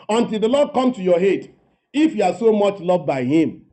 [0.10, 1.54] Until the Lord comes to your aid.
[1.94, 3.66] If you are so much loved by him.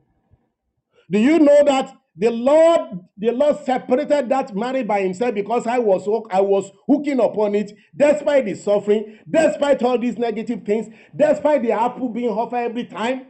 [1.11, 5.79] Do you know that the Lord, the Lord separated that marriage by himself because I
[5.79, 11.63] was I was hooking upon it, despite the suffering, despite all these negative things, despite
[11.63, 13.27] the apple being offered every time.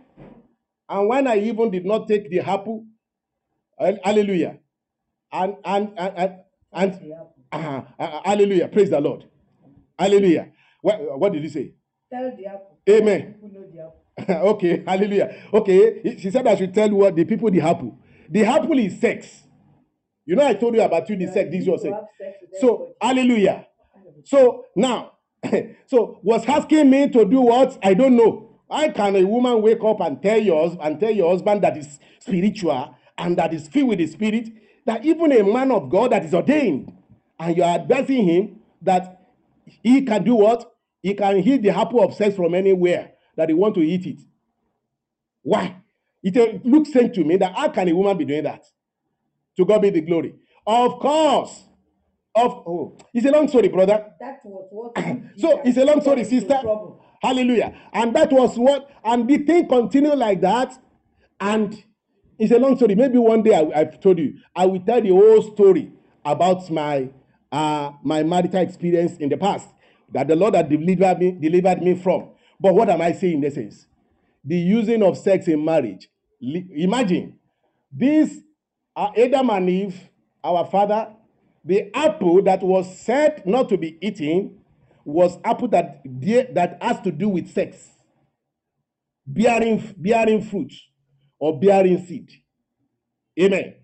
[0.90, 2.86] And when I even did not take the apple,
[3.78, 4.60] hall- hallelujah.
[5.32, 6.36] And and and and,
[6.74, 7.14] and
[7.52, 7.82] uh,
[8.26, 9.26] hallelujah, praise the Lord.
[9.98, 10.50] Hallelujah.
[10.82, 11.74] What, what did he say?
[12.12, 12.78] Tell the apple.
[12.90, 13.36] Amen.
[13.42, 14.00] The apple.
[14.50, 15.44] okay, hallelujah.
[15.54, 17.98] Okay, she said I should tell what the people the apple.
[18.30, 19.44] The apple is sex.
[20.26, 21.94] You know, I told you about you the sex, this was sex.
[21.94, 23.66] have sex with So, hallelujah.
[24.26, 25.14] So now,
[25.88, 27.78] so was asking me to do what?
[27.82, 28.60] I don't know.
[28.70, 32.00] How can a woman wake up and tell your and tell your husband that is
[32.20, 34.50] spiritual and that is filled with the spirit,
[34.86, 36.94] that even a man of God that is ordained,
[37.40, 39.22] and you are advising him that
[39.66, 40.72] he can do what?
[41.02, 44.20] He can eat the apple of sex from anywhere that he want to eat it.
[45.42, 45.78] Why?
[46.22, 48.66] It looks strange to me that how can a woman be doing that?
[49.58, 50.36] To God be the glory.
[50.68, 51.64] Of course.
[52.36, 54.06] Of oh, it's a long story, brother.
[54.20, 54.98] That was what.
[55.38, 56.62] So it's a long story, sister.
[57.22, 57.74] Hallelujah.
[57.92, 60.78] And that was what, and the thing continued like that.
[61.40, 61.84] And
[62.38, 62.96] it's a long story.
[62.96, 65.92] Maybe one day I, I've told you, I will tell the whole story
[66.24, 67.10] about my
[67.52, 69.68] uh my marital experience in the past
[70.14, 72.32] that the Lord had delivered me, delivered me from.
[72.60, 73.88] But what am I saying in essence?
[74.44, 76.10] The using of sex in marriage.
[76.42, 77.38] Imagine
[77.92, 78.40] this
[78.96, 80.10] uh, Adam and Eve,
[80.44, 81.10] our father,
[81.64, 84.58] the apple that was said not to be eaten
[85.06, 86.02] was apple that
[86.54, 87.90] that has to do with sex,
[89.26, 90.74] bearing bearing fruit
[91.40, 92.30] or bearing seed.
[93.40, 93.76] Amen.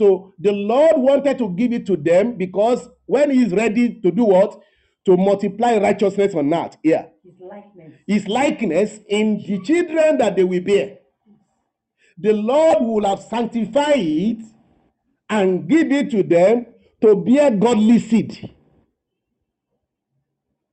[0.00, 4.24] So the Lord wanted to give it to them because when He's ready to do
[4.24, 4.58] what?
[5.06, 7.06] to multiply righteousness on earth Yeah.
[7.24, 7.94] His likeness.
[8.06, 10.98] His likeness in the children that they will bear.
[12.18, 14.38] The Lord will have sanctified it
[15.28, 16.66] and give it to them
[17.02, 18.50] to bear godly seed.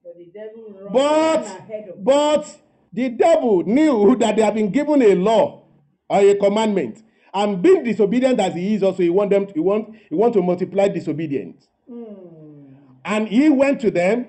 [0.04, 2.62] But the devil run But but
[2.94, 5.64] the devil knew that they have been given a law
[6.10, 7.02] or a commandment,
[7.38, 9.48] and being disobedient as he is, also he want them.
[9.54, 11.68] He want he want to multiply disobedience,
[13.06, 14.28] and he went to them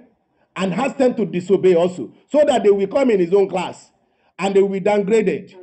[0.57, 3.91] and asked them to disobey also, so that they will come in his own class,
[4.39, 5.55] and they will be downgraded,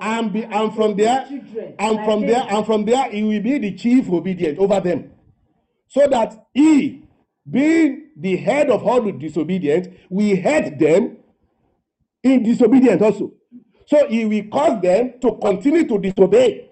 [0.00, 1.26] And be- and from there
[1.78, 5.10] and from there and from there he will be the chief obedient over them.
[5.88, 7.02] So that he
[7.48, 11.16] being the head of all the disobedient will head them
[12.22, 13.32] in disobedience also.
[13.86, 16.67] So he will cause them to continue to disobey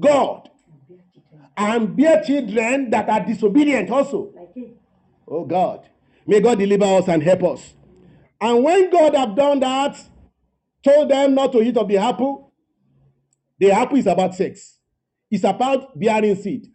[0.00, 0.50] god
[1.56, 4.32] and bear children that are disobedient also
[5.28, 5.88] oh god
[6.26, 7.74] may god deliver us and help us
[8.40, 9.96] and when god have done that
[10.84, 12.52] told them not to eat of the apple
[13.58, 14.78] the apple is about sex
[15.30, 16.68] it's about bearing seed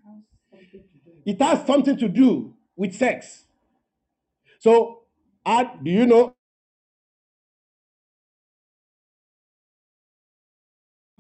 [1.26, 3.46] it has something to do with sex.
[4.60, 5.04] So,
[5.46, 6.36] uh, do you know?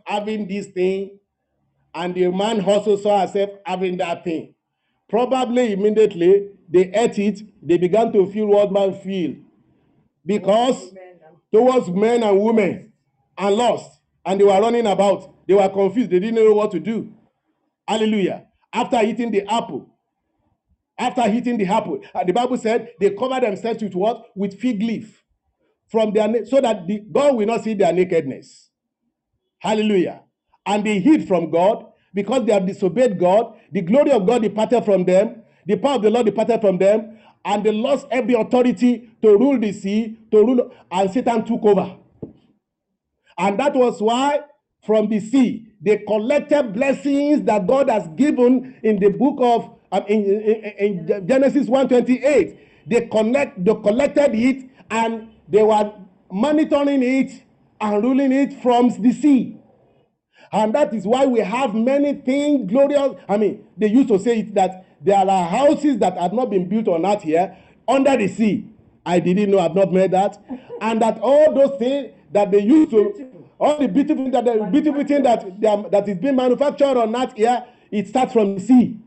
[0.05, 1.19] Having this thing,
[1.93, 4.55] and the man also saw herself having that thing.
[5.09, 9.35] Probably immediately they ate it, they began to feel what man feel.
[10.25, 10.93] Because
[11.51, 12.93] towards men and women
[13.37, 15.47] and lost, and they were running about.
[15.47, 17.13] They were confused, they didn't know what to do.
[17.87, 18.47] Hallelujah.
[18.71, 19.89] After eating the apple,
[20.97, 24.25] after eating the apple, uh, the Bible said they covered themselves with what?
[24.35, 25.23] With fig leaf
[25.87, 28.69] from their so that the, God will not see their nakedness.
[29.59, 30.21] Hallelujah.
[30.65, 33.55] And they hid from God because they have disobeyed God.
[33.71, 35.41] The glory of God departed from them.
[35.65, 37.17] The power of the Lord departed from them.
[37.45, 41.97] And they lost every authority to rule the sea, to rule, and Satan took over.
[43.37, 44.41] And that was why
[44.85, 50.05] from the sea they collected blessings that God has given in the book of um,
[50.07, 52.87] in, in, in Genesis 128.
[52.87, 55.93] They connect they collected it and they were
[56.31, 57.43] monitoring it
[57.81, 59.57] and ruling it from the sea.
[60.53, 63.15] And that is why we have many things glorious.
[63.27, 66.69] I mean, they used to say it that there are houses that have not been
[66.69, 68.69] built on earth here under the sea.
[69.03, 70.39] I didn't know, I've not made that.
[70.81, 75.03] And that all those things that they used to, all the beautiful that the beautiful
[75.05, 78.99] thing that they that is being manufactured on earth here, it starts from the sea.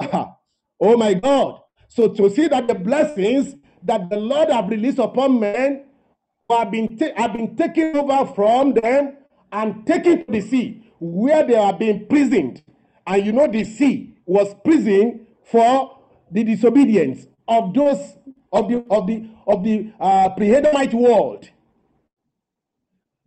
[0.00, 1.60] oh my God.
[1.88, 5.84] So to see that the blessings that the Lord have released upon men
[6.48, 9.16] have been, ta- have been taken over from them
[9.52, 12.62] and taken to the sea where they are being prisoned.
[13.06, 15.98] And you know, the sea was prison for
[16.30, 18.16] the disobedience of those
[18.52, 21.50] of the of the of the uh, pre-Adamite world.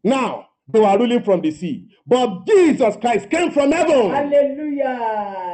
[0.04, 4.10] Now they were ruling from the sea, but Jesus Christ came from heaven.
[4.10, 5.52] Hallelujah.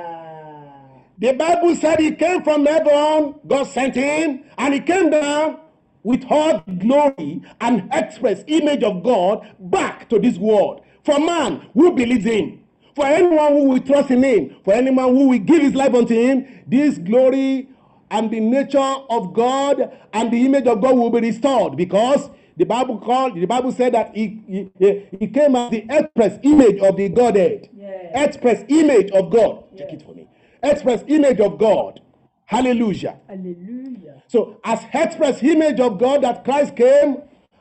[1.18, 5.60] The Bible said he came from heaven, God sent him, and he came down
[6.04, 10.82] with all glory and express image of God back to this world.
[11.04, 12.64] For man who believes in,
[12.96, 16.14] for anyone who will trust in him, for anyone who will give his life unto
[16.14, 17.70] him, this glory
[18.10, 22.66] and the nature of God and the image of God will be restored because the
[22.66, 26.98] Bible called the Bible said that he, he, he came as the express image of
[26.98, 27.70] the Godhead.
[27.76, 28.24] Yeah.
[28.24, 29.64] Express image of God.
[29.78, 30.28] Check it for me.
[30.62, 32.02] Express image of God.
[32.46, 33.18] Hallelujah.
[33.28, 33.91] Hallelujah.
[34.32, 37.18] So, as express image of God that Christ came,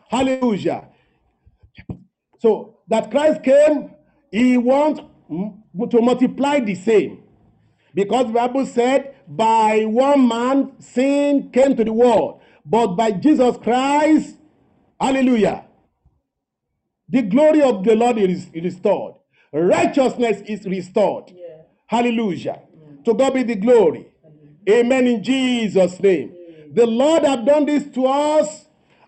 [0.08, 0.86] hallelujah.
[2.38, 3.90] So, that Christ came,
[4.30, 7.24] he wants to multiply the same.
[7.92, 13.56] Because the Bible said, by one man sin came to the world, but by Jesus
[13.56, 14.36] Christ,
[15.00, 15.64] hallelujah,
[17.08, 19.14] the glory of the Lord is restored.
[19.52, 21.32] Righteousness is restored.
[21.34, 21.62] Yeah.
[21.88, 22.60] Hallelujah.
[23.06, 24.06] To God be the glory.
[24.68, 26.36] Amen in Jesus' name.
[26.72, 28.66] The Lord have done this to us,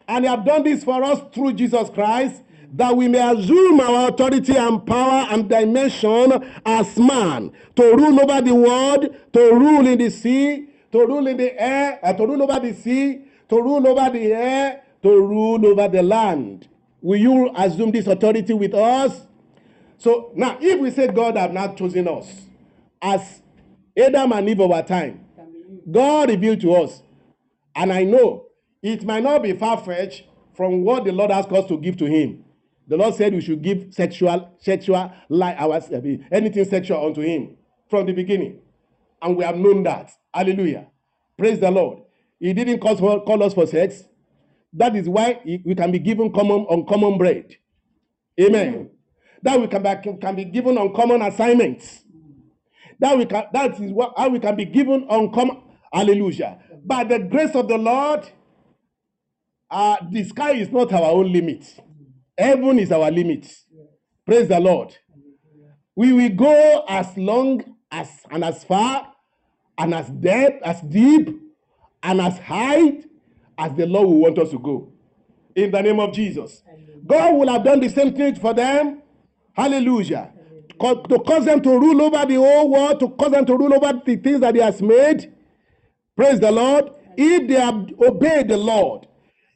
[0.08, 2.42] and He have done this for us through Jesus Christ,
[2.74, 8.40] that we may assume our authority and power and dimension as man to rule over
[8.40, 12.42] the world, to rule in the sea, to rule in the air, uh, to rule
[12.42, 16.68] over the sea, to rule over the air, to rule over the land.
[17.00, 19.26] Will you assume this authority with us?
[19.98, 22.26] So now, if we say God have not chosen us
[23.00, 23.42] as
[23.96, 25.24] Adam and Eve our time.
[25.90, 27.02] God revealed to us,
[27.74, 28.46] and I know
[28.82, 30.24] it might not be far fetched
[30.54, 32.44] from what the Lord asked us to give to Him.
[32.88, 35.80] The Lord said we should give sexual, sexual, like our
[36.30, 37.56] anything sexual unto Him
[37.88, 38.58] from the beginning,
[39.20, 40.10] and we have known that.
[40.34, 40.86] Hallelujah!
[41.36, 41.98] Praise the Lord.
[42.38, 44.04] He didn't call, call us for sex.
[44.72, 47.56] That is why we can be given common uncommon bread.
[48.40, 48.90] Amen.
[49.42, 52.02] That we can be, can be given uncommon assignments.
[52.98, 55.62] That we can that is what how we can be given uncommon
[55.92, 56.58] hallelujah.
[56.84, 58.28] By the grace of the Lord,
[59.70, 61.64] uh, the sky is not our own limit.
[62.36, 63.46] Heaven is our limit.
[64.26, 64.96] Praise the Lord.
[65.94, 69.12] We will go as long as and as far
[69.78, 71.38] and as depth, as deep,
[72.02, 72.98] and as high
[73.58, 74.92] as the Lord will want us to go.
[75.54, 76.62] In the name of Jesus.
[77.06, 79.02] God will have done the same thing for them.
[79.52, 80.32] Hallelujah.
[80.80, 84.00] To cause them to rule over the whole world, to cause them to rule over
[84.04, 85.31] the things that He has made.
[86.16, 86.90] Praise the Lord.
[87.16, 89.06] If they have obeyed the Lord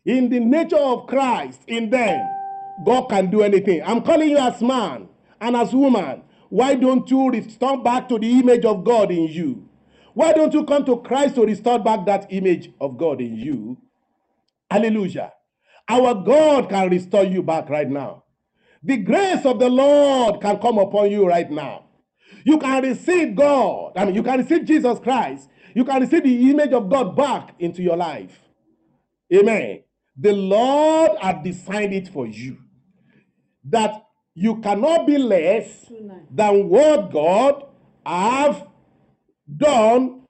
[0.05, 2.27] in the nature of Christ in them,
[2.85, 3.83] God can do anything.
[3.85, 5.09] I'm calling you as man
[5.41, 6.23] and as woman.
[6.49, 9.69] Why don't you restore back to the image of God in you?
[10.15, 13.79] Why don't you come to Christ to restore back that image of God in you?
[14.71, 15.33] Hallelujah.
[15.89, 18.25] Our God can restore you back right now.
[18.83, 21.85] The grace of the Lord can come upon you right now.
[22.45, 23.93] You can receive God.
[23.97, 25.49] I mean, you can receive Jesus Christ.
[25.77, 28.41] You can receive the image of God back into your life.
[29.31, 29.83] Amen.
[30.17, 32.57] The Lord has designed it for you
[33.63, 35.85] that you cannot be less
[36.31, 37.67] than what God
[38.07, 38.67] have
[39.55, 40.23] done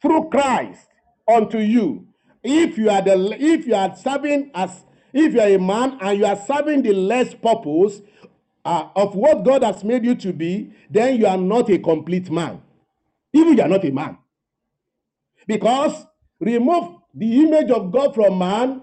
[0.00, 0.88] through Christ
[1.28, 2.06] unto you.
[2.42, 6.18] If you are the if you are serving as if you are a man and
[6.18, 8.00] you are serving the less purpose
[8.64, 12.30] uh, of what God has made you to be, then you are not a complete
[12.30, 12.62] man.
[13.34, 14.16] Even you are not a man.
[15.46, 16.06] Because
[16.40, 18.82] remove the image of God from man,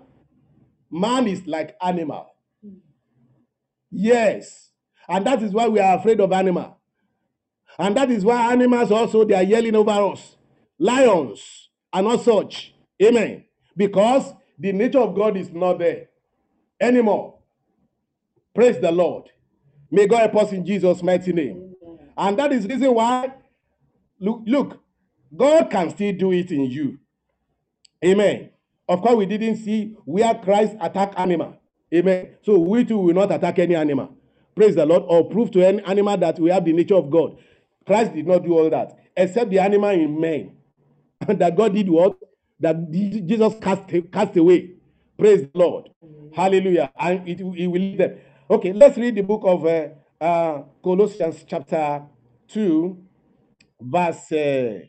[0.89, 2.27] man is like animal.
[3.89, 4.69] Yes.
[5.07, 6.77] And that is why we are afraid of animal.
[7.77, 10.38] And that is why animals also they are yelling over us.
[10.79, 12.73] Lions and all such.
[13.01, 13.45] Amen.
[13.75, 16.07] Because the nature of God is not there
[16.79, 17.39] anymore.
[18.53, 19.29] Praise the Lord.
[19.89, 21.75] May God help us in Jesus' mighty name.
[22.17, 23.33] And that is the reason why,
[24.19, 24.80] look, look,
[25.35, 26.99] God can still do it in you.
[28.03, 28.49] Amen.
[28.87, 31.57] Of course, we didn't see where Christ attacked animal.
[31.93, 32.35] Amen.
[32.41, 34.15] So we too will not attack any animal.
[34.55, 35.03] Praise the Lord.
[35.07, 37.37] Or prove to any animal that we have the nature of God.
[37.85, 40.51] Christ did not do all that, except the animal in man.
[41.27, 42.17] that God did what?
[42.59, 44.71] That Jesus cast, cast away.
[45.17, 45.89] Praise the Lord.
[46.33, 46.91] Hallelujah.
[46.99, 48.17] And it, it will lead them.
[48.49, 49.87] Okay, let's read the book of uh,
[50.19, 52.03] uh, Colossians chapter
[52.49, 52.97] 2,
[53.79, 54.79] verse uh,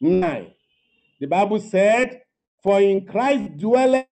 [0.00, 0.50] 9.
[1.20, 2.22] The Bible said,
[2.62, 4.06] For in Christ dwelleth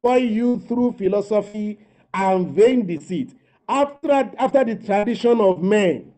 [0.00, 1.78] for you through philosophy
[2.12, 3.34] and vain deceit,
[3.68, 6.12] after, after the tradition of men,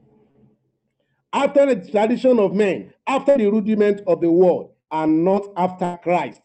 [1.32, 6.40] after the tradition of men, after the rudiment of the world, and not after Christ.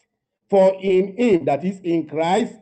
[0.49, 2.55] For in him, that is in Christ,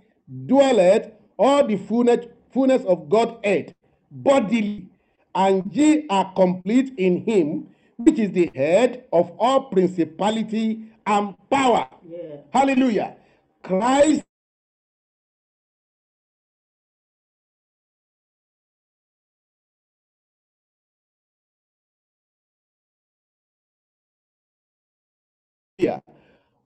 [0.45, 3.73] dwelleth all the fullness, fullness of Godhead
[4.11, 4.87] bodily,
[5.33, 11.87] and ye are complete in him, which is the head of all principality and power.
[12.07, 12.41] Yeah.
[12.51, 13.15] Hallelujah.
[13.63, 14.23] Christ.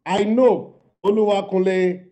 [0.06, 0.76] I know
[1.06, 2.06] Oluwakunle,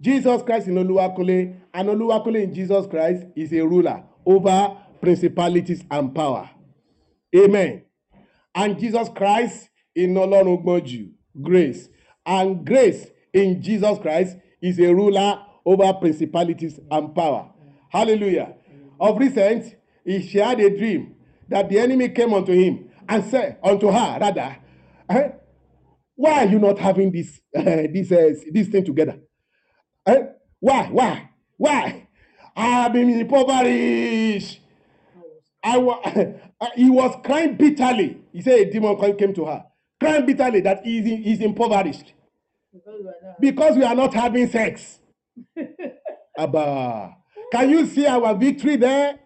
[0.00, 6.14] Jesus Christ in Oluwakunle, and Oluwakunle in Jesus Christ is a ruler over principalities and
[6.14, 6.48] power.
[7.34, 7.82] Amen.
[8.54, 11.10] And Jesus Christ in jù,
[11.42, 11.88] grace.
[12.24, 17.50] And grace in Jesus Christ is a ruler over principalities and power.
[17.90, 18.54] Hallelujah.
[19.00, 21.14] Of recent, he shared a dream
[21.48, 24.56] that the enemy came unto him and said, unto her rather,
[25.08, 25.28] eh,
[26.14, 27.62] why are you not having this uh,
[27.92, 29.18] this uh, this thing together?
[30.08, 30.22] Eh?
[30.60, 30.88] Why?
[30.90, 31.30] Why?
[31.56, 32.08] Why?
[32.56, 34.60] I've been impoverished.
[35.62, 36.02] I wa-
[36.76, 38.18] he was crying bitterly.
[38.32, 39.64] He said a demon came to her,
[40.00, 42.12] crying bitterly that he's, in, he's impoverished
[42.72, 44.98] Because we are not- because we are not having sex.
[46.38, 47.14] Abba.
[47.52, 49.18] Can you see our victory there?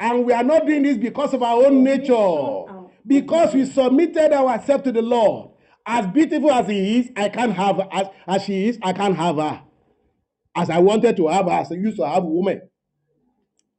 [0.00, 2.64] And we are not doing this because of our own nature.
[3.06, 5.50] Because we submitted ourselves to the Lord.
[5.86, 9.36] As beautiful as he is, I can't have as, as she is, I can't have
[9.36, 9.62] her.
[10.58, 12.62] As I wanted to have as I used to have women.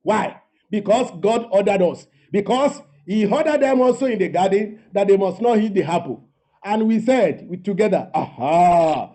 [0.01, 0.41] Why?
[0.71, 2.07] Because God ordered us.
[2.31, 6.23] Because He ordered them also in the garden that they must not eat the apple.
[6.63, 9.11] And we said we together, aha,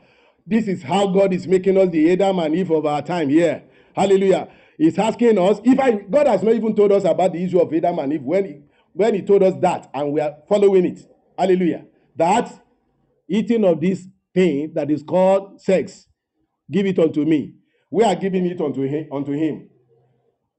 [0.46, 3.62] this is how God is making us the Adam and Eve of our time here.
[3.96, 4.48] Hallelujah.
[4.76, 7.72] He's asking us if I God has not even told us about the issue of
[7.72, 8.60] Adam and Eve when he,
[8.92, 11.00] when he told us that and we are following it.
[11.38, 11.86] Hallelujah.
[12.14, 12.62] That
[13.26, 16.08] eating of this thing that is called sex,
[16.70, 17.54] give it unto me.
[17.90, 19.68] We are giving it unto him unto him.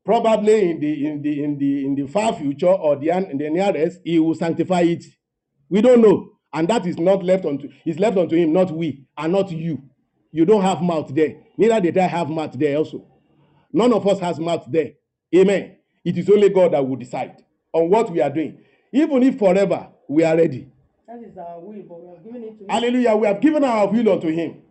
[0.05, 3.49] Probably in the in the in the in the far future or the, in the
[3.49, 5.03] nearest, he will sanctify it.
[5.69, 6.31] We don't know.
[6.53, 9.81] And that is not left unto is left unto him, not we, and not you.
[10.31, 11.37] You don't have mouth there.
[11.57, 13.05] Neither did I have mouth there also.
[13.73, 14.91] None of us has mouth there.
[15.35, 15.77] Amen.
[16.03, 18.59] It is only God that will decide on what we are doing.
[18.93, 20.67] Even if forever we are ready.
[21.07, 22.69] That is our will, but we are giving it to him.
[22.69, 23.15] Hallelujah.
[23.15, 24.61] We have given our will unto him.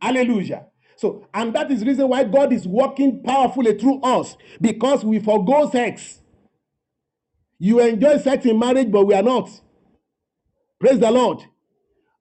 [0.00, 0.66] Hallelujah.
[1.02, 5.68] So, and that is reason why God is working powerfully through us because we forego
[5.68, 6.20] sex.
[7.58, 9.50] You enjoy sex in marriage, but we are not.
[10.78, 11.42] Praise the Lord.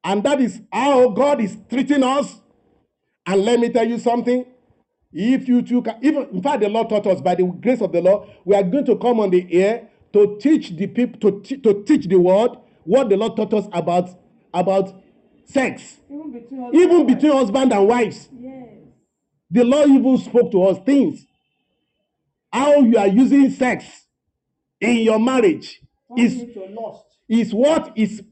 [0.04, 2.42] And that is how God is treating us.
[3.28, 4.46] And let me tell you something.
[5.14, 7.92] If you two can, even in fact, the Lord taught us by the grace of
[7.92, 11.58] the Lord, we are going to come on the air to teach the people to,
[11.58, 14.10] to teach the world what the Lord taught us about
[14.56, 14.92] about
[15.46, 16.70] sex, Even between us.
[16.74, 18.28] even between husband and wives.
[18.40, 18.61] Yes.
[19.52, 21.26] The Lord even spoke to us things.
[22.52, 23.86] How you are using sex
[24.80, 25.82] in your marriage
[26.18, 27.04] is Turning it to lust.
[27.30, 28.24] is what is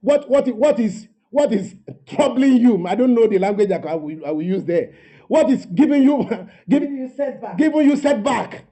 [0.00, 1.74] what what what is what is
[2.06, 2.86] troubling you.
[2.86, 4.94] I don't know the language I will, I will use there.
[5.28, 6.28] What is giving you
[6.68, 7.58] Giving you setback.
[7.58, 8.64] giving you setback?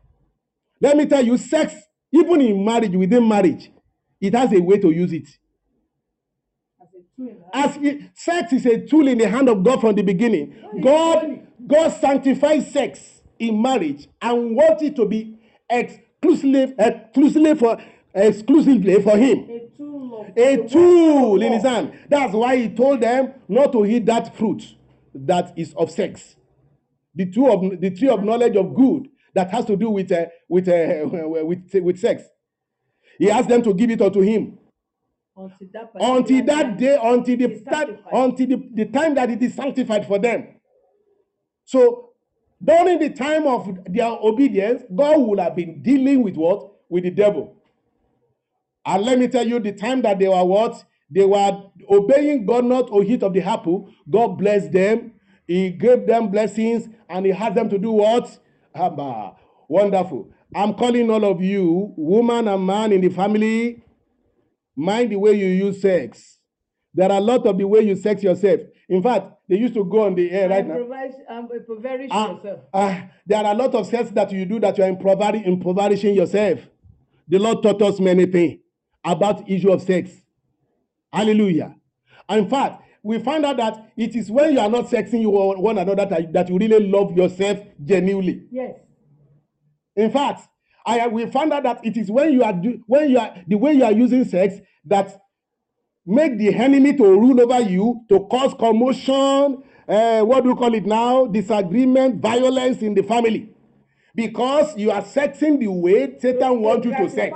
[0.81, 1.75] Let me tell you, sex,
[2.13, 3.71] even in marriage, within marriage,
[4.21, 5.29] it has a way to use it.
[6.81, 7.39] As a tool in.
[7.53, 10.55] As it, sex is a tool in the hand of God from the beginning.
[10.83, 11.46] God.
[11.67, 15.39] God sanctifies sex in marriage and wants it to be
[15.69, 17.79] exclusively, exclusively for
[18.15, 19.49] exclusively for Him.
[19.51, 21.93] A tool A tool in his hand.
[22.09, 24.63] That's why he told them not to eat that fruit
[25.15, 26.37] that is of sex.
[27.15, 30.27] The two of the tree of knowledge of good that has to do with uh,
[30.49, 31.07] with, uh,
[31.45, 32.25] with with sex.
[33.19, 34.59] He asked them to give it unto him
[35.37, 38.13] Until that until that day, until the sanctified.
[38.13, 40.56] until the, the time that it is sanctified for them.
[41.67, 42.11] So
[42.63, 46.73] during the time of their obedience, God would have been dealing with what?
[46.89, 47.55] With the devil.
[48.87, 50.83] And let me tell you, the time that they were what?
[51.11, 53.91] They were obeying God not to eat of the apple.
[54.09, 55.13] God blessed them.
[55.47, 58.39] He gave them blessings and he had them to do what?
[58.75, 59.35] Abba.
[59.69, 60.31] Wonderful.
[60.55, 63.83] I'm calling all of you, woman and man in the family,
[64.77, 66.39] mind the way you use sex.
[66.95, 68.61] There are a lot of the way you sex yourself.
[68.89, 70.75] In fact, they used to go on the air right now.
[70.77, 72.61] Improvise, um, impoverish Ah, yourself.
[72.73, 76.15] ah, there are a lot of sets that you do that you are impover- impoverishing
[76.15, 76.61] yourself.
[77.29, 78.61] The Lord taught us many things
[79.05, 80.11] about issue of sex.
[81.13, 81.75] Hallelujah.
[82.29, 85.61] In fact, we find out that it is when you are not sexing you one
[85.61, 88.47] one another that, that you really love yourself genuinely.
[88.51, 88.75] Yes.
[89.97, 90.43] In fact,
[90.85, 93.57] I we found out that it is when you are do, when you are the
[93.57, 95.21] way you are using sex that
[96.07, 99.63] make the enemy to rule over you to cause commotion.
[99.89, 101.27] Uh, what do you call it now?
[101.27, 103.51] Disagreement, violence in the family,
[104.15, 107.31] because you are sexing the way Satan wants you to flesh.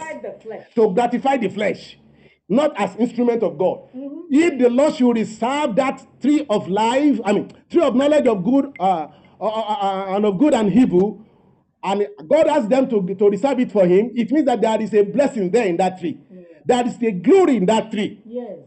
[0.74, 1.98] to gratify the flesh,
[2.48, 3.80] not as instrument of God.
[4.30, 8.42] If the Lord should reserve that tree of life, I mean, tree of knowledge of
[8.44, 9.08] good uh,
[9.40, 11.24] uh, uh, uh, and of good and evil,
[11.82, 14.92] and God asked them to, to reserve it for Him, it means that there is
[14.92, 16.18] a blessing there in that tree.
[16.66, 18.58] There is a glory in that tree Yes.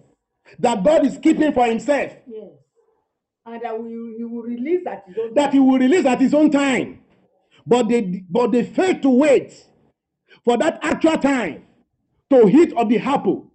[0.60, 2.50] that God is keeping for Himself, Yes.
[3.46, 6.34] And that we, he will release at his own that He will release at His
[6.34, 7.00] own time.
[7.66, 9.54] But they, but they failed to wait
[10.44, 11.64] for that actual time
[12.30, 13.52] to hit of the apple.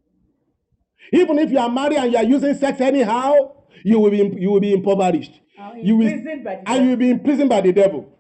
[1.13, 3.53] Even if you are married and you are using sex anyhow,
[3.85, 5.41] you will be you will be impoverished.
[5.77, 8.13] You will, and you will be imprisoned by the devil,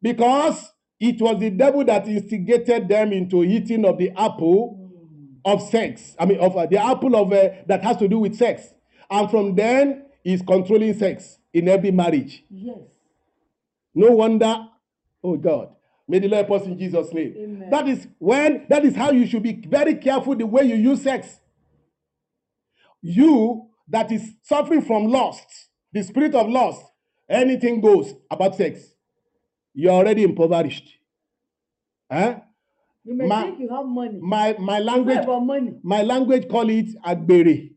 [0.00, 4.83] because it was the devil that instigated them into eating of the apple
[5.44, 6.16] of sex.
[6.18, 8.62] I mean, of uh, the apple of uh, that has to do with sex,
[9.10, 12.42] and from then is controlling sex in every marriage.
[12.50, 12.78] Yes.
[13.94, 14.66] No wonder,
[15.22, 15.68] oh God,
[16.08, 17.34] may the Lord help us in Jesus' name.
[17.36, 17.70] Amen.
[17.70, 21.02] That is when, that is how you should be very careful the way you use
[21.02, 21.40] sex.
[23.02, 26.82] You that is suffering from lust, the spirit of lust,
[27.28, 28.80] anything goes about sex.
[29.74, 30.88] You're already impoverished.
[32.10, 32.40] Huh?
[33.04, 34.18] You may Ma- think you have money.
[34.20, 35.74] My my language, about money.
[35.82, 37.70] my language call it agbere.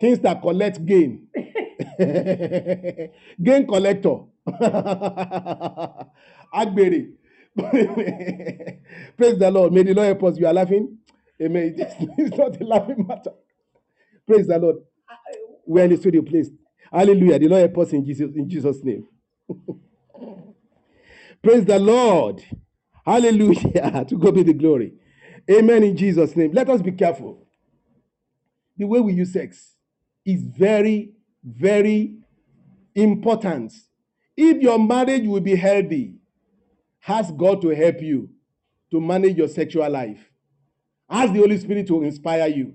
[0.00, 1.28] Things that collect gain.
[3.42, 4.16] gain collector.
[6.54, 7.12] agbere.
[9.16, 9.72] Praise the Lord.
[9.72, 10.38] May the Lord help us.
[10.38, 10.98] You are laughing.
[11.42, 11.74] Amen.
[11.78, 13.32] It's not a laughing matter.
[14.26, 14.76] Praise the Lord.
[15.66, 16.50] We are in the studio, please.
[16.92, 17.38] Hallelujah.
[17.38, 19.06] The Lord help us in Jesus, in Jesus' name.
[21.42, 22.42] Praise the Lord.
[23.04, 24.04] Hallelujah.
[24.08, 24.94] to God be the glory.
[25.50, 26.52] Amen in Jesus' name.
[26.52, 27.46] Let us be careful.
[28.76, 29.74] The way we use sex
[30.24, 31.12] is very,
[31.44, 32.16] very
[32.94, 33.72] important.
[34.36, 36.14] If your marriage will be healthy,
[37.06, 38.30] ask God to help you
[38.90, 40.30] to manage your sexual life.
[41.08, 42.74] Ask the Holy Spirit to inspire you.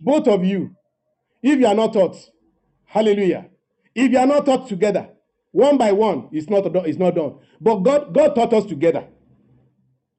[0.00, 0.74] Both of you,
[1.42, 2.16] if you are not taught,
[2.84, 3.46] hallelujah.
[3.94, 5.08] If you are not taught together,
[5.52, 7.38] one by one, it's not it's not done.
[7.60, 9.06] But God, God taught us together.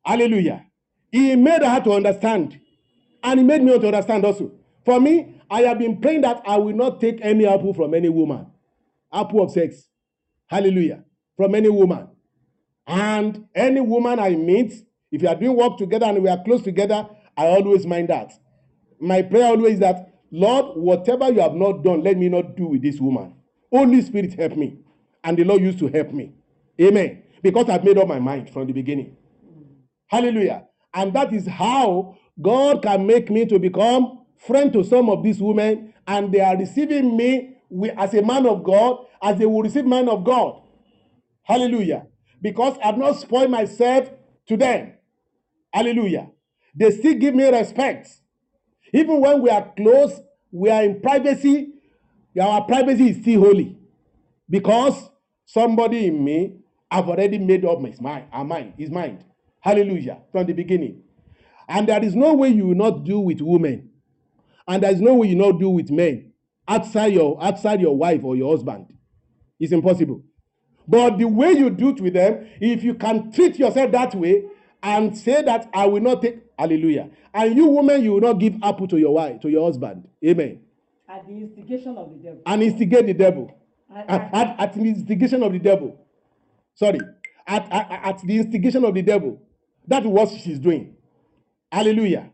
[0.08, 0.66] Hallelujah.
[1.12, 2.58] He made her to understand.
[3.22, 4.54] And he made me to understand also.
[4.86, 8.08] For me, I have been praying that I will not take any apple from any
[8.08, 8.48] woman.
[9.12, 9.90] Apple of sex.
[10.46, 11.04] Hallelujah.
[11.36, 12.08] From any woman.
[12.88, 14.74] And any woman I meet,
[15.12, 17.06] if you are doing work together and we are close together,
[17.36, 18.32] I always mind that.
[19.02, 22.68] My prayer always is that, Lord, whatever you have not done, let me not do
[22.68, 23.36] with this woman.
[23.70, 24.80] Holy Spirit help me.
[25.22, 26.32] And the Lord used to help me.
[26.80, 27.24] Amen.
[27.44, 29.18] Because I've made up my mind from the beginning.
[30.08, 30.66] Hallelujah.
[30.94, 35.42] And that is how God can make me to become friend to some of these
[35.42, 37.58] women, and they are receiving me
[37.98, 40.62] as a man of God, as they will receive man of God.
[41.44, 42.06] Hallelujah.
[42.42, 44.10] Because I've not spoiled myself
[44.48, 44.94] to them.
[45.74, 46.30] Hallelujah.
[46.76, 48.10] They still give me respect.
[48.94, 50.22] Even when we are close,
[50.52, 51.74] we are in privacy,
[52.40, 53.78] our privacy is still holy.
[54.50, 55.10] Because
[55.46, 56.60] somebody in me
[56.90, 59.24] I've already made up his mind, our mind, his mind.
[59.60, 60.20] Hallelujah.
[60.32, 61.02] From the beginning.
[61.68, 63.90] And there is no way you will not do with women.
[64.68, 66.32] And there is no way you not do with men
[66.68, 68.94] outside your outside your wife or your husband.
[69.60, 70.24] It's impossible.
[70.88, 74.44] But the way you do it with them, if you can treat yourself that way
[74.82, 77.10] and say that I will not take hallelujah.
[77.34, 80.08] And you women, you will not give apple to your wife, to your husband.
[80.26, 80.62] Amen.
[81.10, 82.42] At the instigation of the devil.
[82.46, 83.58] And instigate the devil.
[83.94, 86.06] And- At, at, at the instigation of the devil.
[86.76, 87.00] Sorry.
[87.46, 89.42] At, at, at the instigation of the devil.
[89.88, 90.96] That's what she's doing.
[91.72, 92.30] Hallelujah.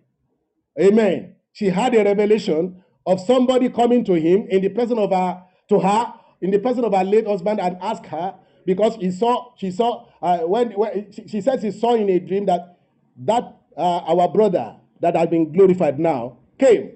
[0.80, 1.36] Amen.
[1.54, 5.80] She had a revelation of somebody coming to him in the person of her to
[5.80, 8.36] her in the person of her late husband and asked her
[8.66, 12.20] because he saw she saw uh, when, when she, she said she saw in a
[12.20, 12.78] dream that
[13.18, 13.44] that
[13.78, 16.92] uh, our brother that had been glorified now came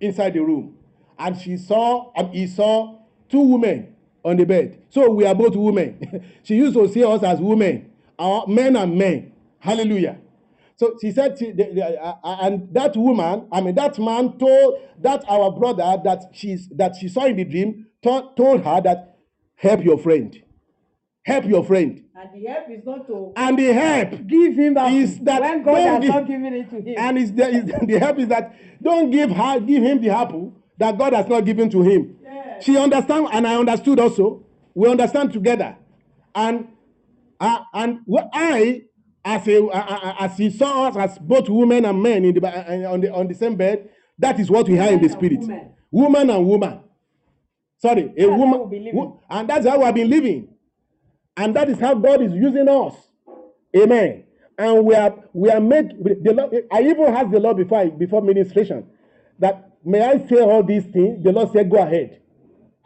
[0.00, 0.76] inside the room
[1.18, 2.98] and she saw and he saw
[3.28, 7.22] two women on the bed so we are both women she used to see us
[7.22, 9.31] as women our men and men
[9.62, 10.18] hallelujah
[10.82, 14.36] so she said, she, the, the, uh, uh, and that woman, I mean, that man
[14.36, 18.80] told that our brother that she's that she saw in the dream, told, told her
[18.80, 19.16] that
[19.54, 20.42] help your friend,
[21.24, 24.92] help your friend, And the help is not to and the help give him that
[24.92, 26.94] is that when God has give- not given it to him.
[26.98, 30.52] and is the, is the help is that don't give her give him the apple
[30.78, 32.16] that God has not given to him.
[32.24, 32.64] Yes.
[32.64, 34.44] She understand and I understood also.
[34.74, 35.76] We understand together,
[36.34, 36.66] and
[37.38, 38.00] uh, and
[38.32, 38.82] I
[39.24, 43.00] as a as he saw us as both women and men in the uh, on
[43.02, 43.90] the on the same bed.
[44.18, 45.40] That is what we have in the spirit.
[45.40, 45.74] woman.
[45.92, 46.80] Woman and woman.
[47.78, 48.96] Sorry, a That's woman, we'll be living.
[48.96, 50.48] wo- and that's how we have been living.
[51.36, 52.94] And that is how God is using us.
[53.76, 54.24] Amen.
[54.58, 55.92] And we are we are made
[56.24, 58.86] the Lord, I even asked the Lord before I, before ministration
[59.38, 61.24] that may I say all these things.
[61.24, 62.20] The Lord said, Go ahead.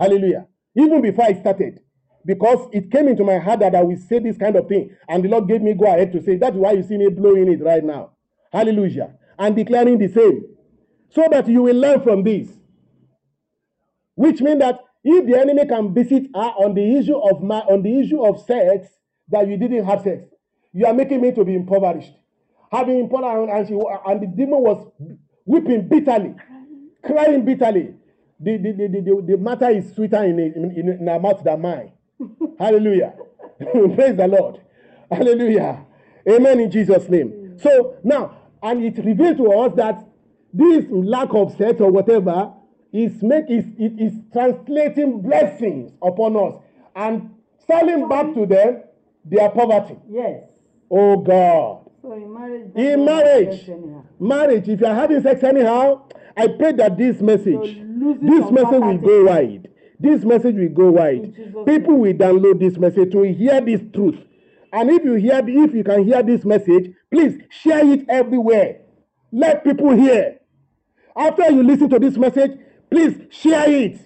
[0.01, 0.49] Hallelujah.
[0.77, 1.81] Even before I started,
[2.27, 5.25] because it came into my heart that I will say this kind of thing, and
[5.25, 6.37] the Lord gave me go ahead to say.
[6.37, 8.11] That's why you see me blowing it right now.
[8.53, 9.15] Hallelujah.
[9.39, 10.45] And declaring the same.
[11.11, 12.49] So that you will learn from this.
[14.17, 17.83] Which means that if the enemy can visit her on the issue of ma- on
[17.83, 18.89] the issue of sex,
[19.29, 20.25] that you didn't have sex,
[20.73, 22.13] you are making me to be impoverished.
[22.73, 23.75] Having impoverished, and she
[24.07, 24.91] and the demon was
[25.45, 26.35] weeping bitterly,
[27.05, 27.95] crying bitterly.
[28.41, 31.93] The, the, the, the, the, matter is sweeter in, in, in her mouth than mine.
[32.59, 33.15] Hallelujah.
[33.59, 34.61] Praise the Lord.
[35.11, 35.85] Hallelujah.
[36.29, 37.59] Amen in Jesus' name.
[37.59, 40.05] So now, and it revealed to us that
[40.53, 42.53] this lack of sex or whatever
[42.93, 46.55] is make is it is translating blessings upon us
[46.95, 47.31] and
[47.67, 48.83] selling back to them
[49.25, 49.97] their poverty.
[50.11, 50.45] yes.
[50.91, 51.91] Oh God.
[52.01, 52.71] So in marriage.
[52.77, 53.71] In marriage,
[54.21, 56.05] marriage, if you are having sex anyhow,
[56.37, 59.69] I pray that this message, losing this message will go wide.
[59.99, 61.35] This message will go wide.
[61.67, 64.19] People will download this message to hear this truth.
[64.73, 68.81] And if you hear, if you can hear this message, please share it everywhere.
[69.33, 70.41] Let people hear.
[71.17, 72.59] After you listen to this message,
[72.91, 73.99] please share it.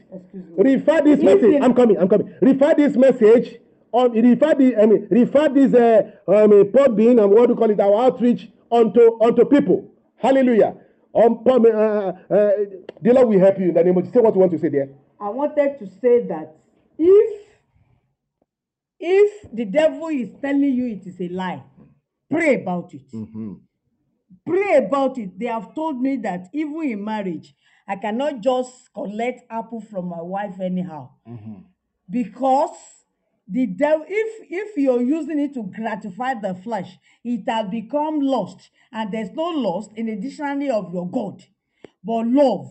[0.56, 1.60] Refer this message.
[1.60, 1.98] I'm coming.
[1.98, 2.32] I'm coming.
[2.40, 3.58] Refer this message
[3.92, 4.12] on.
[4.12, 4.76] Refer the.
[4.76, 5.74] I mean, refer this.
[5.74, 7.80] Uh, I mean, Podbean and what do you call it?
[7.80, 9.90] Our outreach onto onto people.
[10.16, 10.76] Hallelujah.
[11.12, 12.50] Um, uh, uh, uh,
[13.02, 14.04] the Lord will help you in the name of.
[14.12, 14.90] Say what you want to say there.
[15.20, 16.56] I wanted to say that
[16.98, 17.46] if
[18.98, 21.62] if the devil is telling you it is a lie,
[22.30, 23.10] pray about it.
[23.12, 23.60] Mhm.
[24.46, 25.38] Pray about it.
[25.38, 27.54] They have told me that even in marriage,
[27.86, 31.64] I cannot just collect apple from my wife anyhow Mhm.
[32.08, 33.04] because
[33.48, 38.70] the devil if if you're using it to gratify the flesh it has become lost,
[38.92, 41.42] and there's no lust in the dictionary of your god
[42.04, 42.70] but love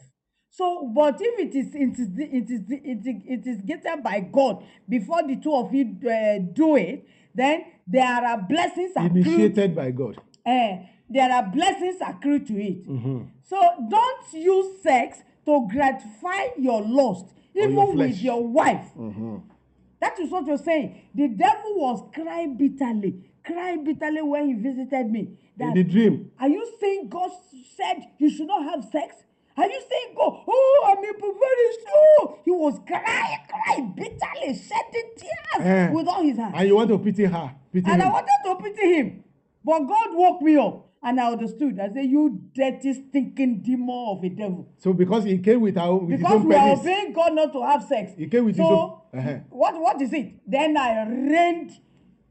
[0.49, 4.19] so but if it is it is it is it is, it is gated by
[4.19, 9.75] god before the two of you uh, do it then there are blessings accrued Initiated
[9.75, 10.17] by God.
[10.45, 10.77] uh,
[11.09, 13.27] there are blessings accrued to it Mhm.
[13.43, 13.57] so
[13.89, 19.41] don't use sex to gratify your lust even your with your wife Mhm.
[19.99, 20.95] that is what you're saying.
[21.13, 25.19] The devil was crying bitterly, crying bitterly when he visited me.
[25.19, 26.31] In That, the dream.
[26.39, 27.31] are you saying God
[27.75, 29.15] said you should not have sex?
[29.59, 32.39] Are you saying God, oh, I'm a very sure?
[32.45, 35.89] He was crying, crying bitterly, shedding tears Eh.
[35.91, 36.53] with all his hands.
[36.57, 37.55] And you want to pity her.
[37.73, 38.13] Pity And I him.
[38.13, 39.23] wanted to pity him.
[39.63, 41.77] But God woke me up and I understood.
[41.79, 44.71] I said, You dirty, stinking demon of a devil.
[44.77, 47.61] So because he came with, our, with his because we are obeying God not to
[47.63, 48.13] have sex.
[48.17, 49.37] He came with his so, own- Uh-huh.
[49.49, 50.39] what what is it?
[50.47, 51.71] Then I reigned,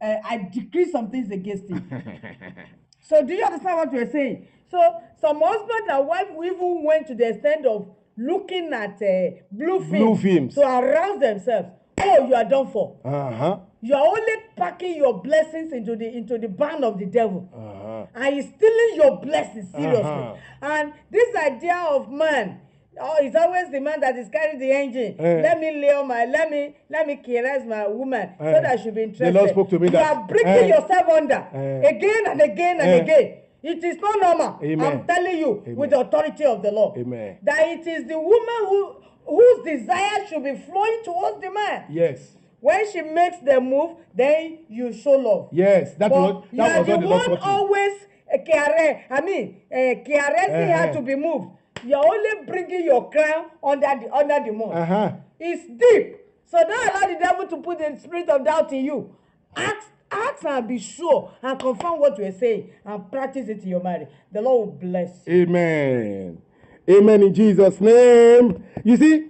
[0.00, 1.82] uh, I decreed some things against him.
[3.08, 4.46] so do you understand what we're saying?
[4.70, 4.78] So
[5.20, 9.90] some husband and wife even went to the extent of looking at uh, blue films,
[9.90, 10.54] Blue films.
[10.56, 11.68] to arouse themselves.
[12.00, 12.96] Oh, you are done for.
[13.04, 13.58] Uh-huh.
[13.80, 18.06] You are only packing your blessings into the into the barn of the devil Uh-huh.
[18.14, 20.02] and he's stealing your blessings seriously.
[20.02, 20.34] Uh-huh.
[20.62, 22.60] And this idea of man,
[23.00, 25.16] oh, it's always the man that is carrying the engine.
[25.18, 25.40] Eh.
[25.42, 28.52] Let me lay on my, let me, let me caress my woman Eh.
[28.54, 29.34] so that she'll be interested.
[29.34, 30.66] Lord spoke to me you that- are breaking Eh.
[30.66, 31.88] yourself under Eh.
[31.88, 32.96] again and again and Eh.
[33.02, 33.34] again.
[33.60, 34.58] It is not normal.
[34.62, 34.86] Amen.
[34.86, 35.76] I'm telling you Amen.
[35.76, 37.38] with the authority of the law Amen.
[37.42, 38.94] that it is the woman who
[39.26, 41.84] whose desire should be flowing towards the man.
[41.90, 42.36] Yes.
[42.60, 45.48] When she makes the move, then you show love.
[45.52, 45.94] Yes.
[45.96, 47.92] That But was you that are was the what the Lord one always
[48.32, 50.92] uh, care, I mean, uh, caressing her Uh-huh.
[50.94, 51.48] to be moved.
[51.84, 54.72] You're only bringing your crown under the under the moon.
[54.72, 55.12] Uh-huh.
[55.38, 56.16] It's deep.
[56.50, 59.14] So don't allow the devil to put the spirit of doubt in you.
[59.54, 63.82] Ask, ask and be sure and confirm what we're saying and practice it in your
[63.82, 64.08] marriage.
[64.32, 65.42] The Lord will bless you.
[65.42, 66.42] Amen.
[66.88, 68.64] Amen in Jesus' name.
[68.82, 69.26] You see,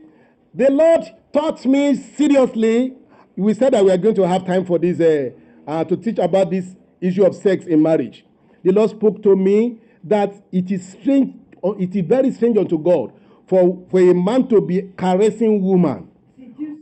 [0.54, 1.02] the Lord
[1.32, 2.94] taught me seriously.
[3.36, 5.30] We said that we are going to have time for this uh,
[5.66, 8.24] uh, to teach about this issue of sex in marriage.
[8.62, 11.34] The Lord spoke to me that it is strange,
[11.78, 13.12] it is very strange unto God
[13.46, 16.10] for, for a man to be caressing woman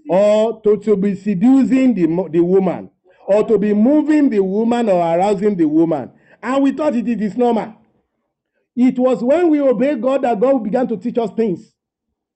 [0.09, 2.91] or to, to be seducing the, the woman
[3.27, 6.11] or to be moving the woman or arousing the woman.
[6.43, 7.75] And we thought it is normal.
[8.77, 11.73] It was when we obey God that God began to teach us things.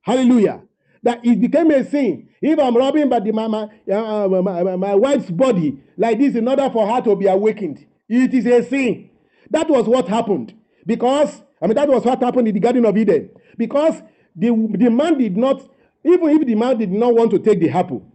[0.02, 0.62] Hallelujah.
[1.02, 2.28] That it became a sin.
[2.40, 6.34] If I'm rubbing by the, my, my, uh, my, my, my wife's body like this
[6.34, 9.10] in order for her to be awakened, it is a sin.
[9.50, 10.54] That was what happened.
[10.86, 13.30] Because, I mean, that was what happened in the Garden of Eden.
[13.56, 14.02] Because
[14.34, 15.68] the, the man did not,
[16.04, 18.06] even if the man did not want to take the apple,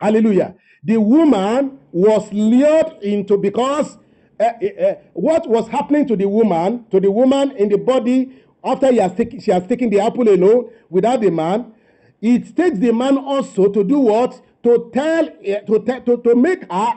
[0.00, 0.54] Hallelujah.
[0.84, 3.96] The woman was lured into because
[4.38, 8.92] uh, uh, what was happening to the woman, to the woman in the body after
[9.00, 11.72] has taken, she has taken the apple alone without the man,
[12.20, 14.40] it takes the man also to do what?
[14.64, 16.94] To tell, to, te- to, to make her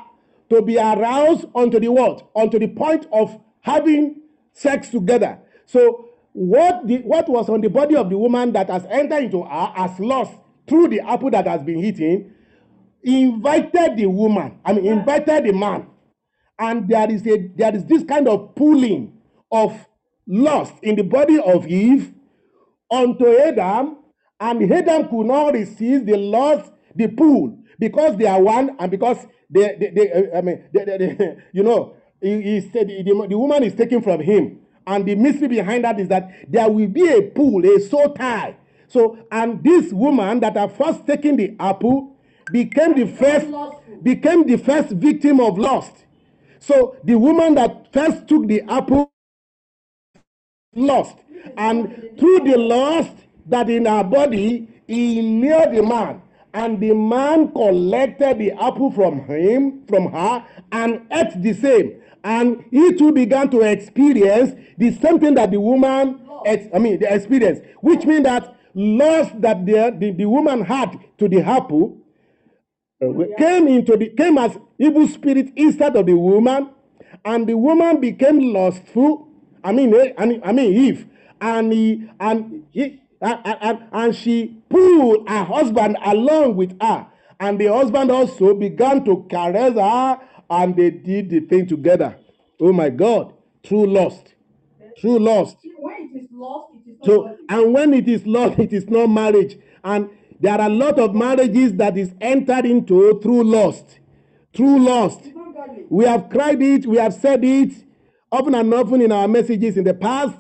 [0.50, 2.28] to be aroused onto the what?
[2.34, 4.22] Onto the point of having
[4.52, 5.40] sex together.
[5.72, 9.44] So what the what was on the body of the woman that has entered into
[9.44, 10.34] her has lost
[10.68, 12.34] through the apple that has been eaten
[13.04, 15.88] invited the woman i mean invited the man.
[16.58, 19.14] And there is a there is this kind of pulling
[19.52, 19.74] of
[20.28, 22.14] lust in the body of eve
[22.92, 23.98] unto adam
[24.40, 29.26] and adam could not resist the lust the pull because they are one and because
[29.50, 33.38] they they, they uh, i mean they, they, you know he, he said the, the
[33.38, 34.60] woman is taken from him
[34.90, 38.58] and the mystery behind that is that there will be a pull a soul tie.
[38.90, 42.18] So and this woman that had first taken the apple
[42.52, 43.48] became the first
[44.04, 45.94] became the first victim of lust.
[46.60, 49.12] So the woman that first took the apple
[50.76, 51.18] lost.
[51.58, 53.14] And through the lust
[53.48, 56.22] that in her body he knew the man.
[56.54, 62.64] And the man collected the apple from him from her and ate the same and
[62.72, 67.14] he too began to experience the same thing that the woman ex- i mean the
[67.14, 71.98] experience which means that lust that the, the, the woman had to the apple
[73.38, 76.70] came into the came as evil spirit inside of the woman
[77.26, 79.28] and the woman became lustful
[79.64, 81.08] i mean eh, i mean, I mean eve
[81.42, 87.08] and he and he and, and, and she pulled her husband along with her
[87.40, 92.18] And the husband also began to caress her and they did the thing together.
[92.60, 94.34] Oh my God, true lust.
[94.98, 95.58] True lust.
[95.78, 98.88] When it is lost, it is not So, and when it is love, it is
[98.90, 99.58] not marriage.
[99.84, 100.10] And
[100.40, 104.00] there are a lot of marriages that is entered into through lust.
[104.54, 105.20] Through lust.
[105.26, 105.86] It's not godly.
[105.90, 107.74] We have cried it, we have said it
[108.32, 110.38] often and often in our messages in the past.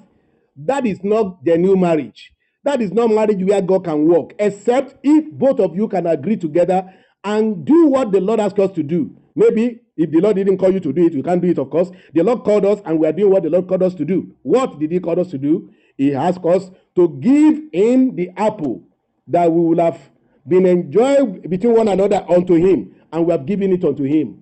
[0.55, 2.33] That is not the new marriage.
[2.63, 6.35] That is not marriage where God can work, except if both of you can agree
[6.35, 9.15] together and do what the Lord asked us to do.
[9.35, 11.69] Maybe if the Lord didn't call you to do it, we can't do it, of
[11.69, 11.91] course.
[12.13, 14.33] The Lord called us and we are doing what the Lord called us to do.
[14.43, 15.73] What did He call us to do?
[15.97, 18.81] He asked us to give Him the apple
[19.27, 19.99] that we will have
[20.47, 24.41] been enjoying between one another unto Him, and we have given it unto Him.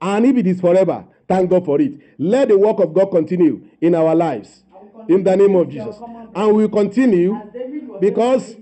[0.00, 1.92] And if it is forever, thank God for it.
[2.18, 4.62] Let the work of God continue in our lives.
[5.08, 5.96] In the name of Jesus.
[6.34, 7.38] And we continue
[8.00, 8.56] because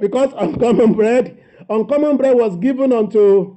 [0.00, 1.38] because uncommon bread,
[1.70, 3.56] uncommon bread was given unto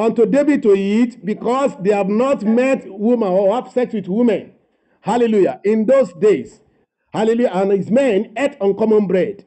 [0.00, 4.52] unto David to eat because they have not met woman or have sex with women.
[5.02, 5.60] Hallelujah.
[5.64, 6.60] In those days,
[7.12, 9.46] hallelujah, and his men ate uncommon bread.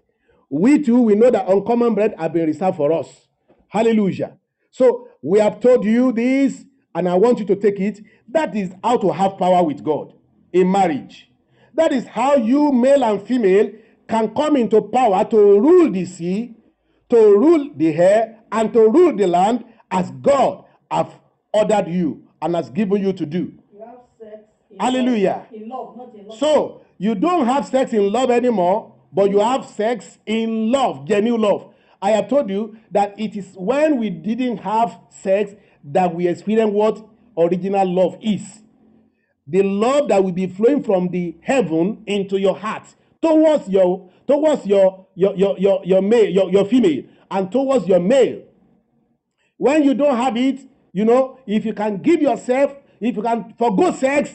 [0.50, 3.28] We too, we know that uncommon bread have been reserved for us.
[3.68, 4.38] Hallelujah.
[4.70, 8.02] So we have told you this, and I want you to take it.
[8.28, 10.14] That is how to have power with God
[10.52, 11.32] in marriage.
[11.74, 13.72] That is how you, male and female,
[14.08, 16.56] can come into power to rule the sea,
[17.10, 21.14] to rule the air, and to rule the land as God have
[21.54, 23.54] ordered you and has given you to do.
[23.72, 25.46] you have sex in Hallelujah.
[25.52, 25.62] love.
[25.62, 26.40] In love, not in love.
[26.40, 31.42] So you don't have sex in love anymore, but you have sex in love, genuine
[31.42, 31.74] love.
[32.02, 35.54] I have told you that it is when we didn't have sex
[35.86, 37.06] that we experience what
[37.38, 38.62] original love is.
[39.48, 42.84] The love that will be flowing from the heaven into your heart
[43.22, 48.00] towards your towards your your your your, your male your, your female and towards your
[48.00, 48.42] male
[49.64, 50.60] when you don't have it
[50.94, 54.32] you know if you can give yourself if you can forgo sex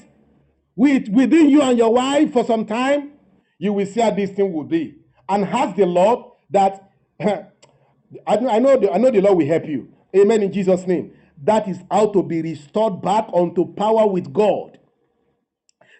[0.76, 3.12] with within you and your wife for some time
[3.58, 4.96] you will see how this thing will be.
[5.28, 6.90] And ask the lord that
[7.20, 9.88] I, know- the, i know the lord will help you.
[10.16, 11.12] Amen in jesus name.
[11.44, 14.78] That is how to be restored back unto power with god.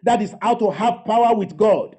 [0.05, 1.97] That is how to have power with god.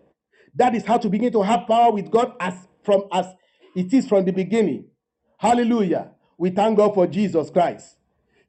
[0.56, 3.28] That is how to begin to have power with god as from as
[3.76, 4.86] it is from the beginning.
[5.38, 7.98] Hallelujah we thank god for jesus christ.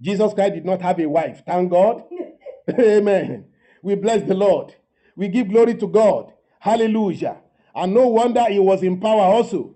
[0.01, 1.43] Jesus christ did not have a wife.
[1.47, 2.05] Thank god.
[2.81, 3.45] Amen.
[3.83, 4.75] We bless the lord.
[5.15, 6.33] We give glory to god.
[6.59, 7.37] Hallelujah.
[7.75, 9.75] And no wonder he was in power also.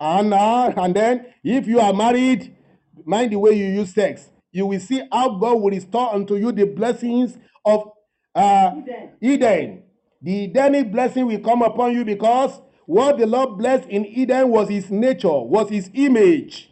[0.00, 2.54] And uh, and then if you are married
[3.04, 6.52] mind the way you use sex you will see how god will restore unto you
[6.52, 7.90] the blessings of
[8.34, 9.10] uh, Eden.
[9.20, 9.82] eden.
[10.20, 14.68] The edenic blessing will come upon you because what the lord blessed in eden was
[14.68, 16.71] his nature was his image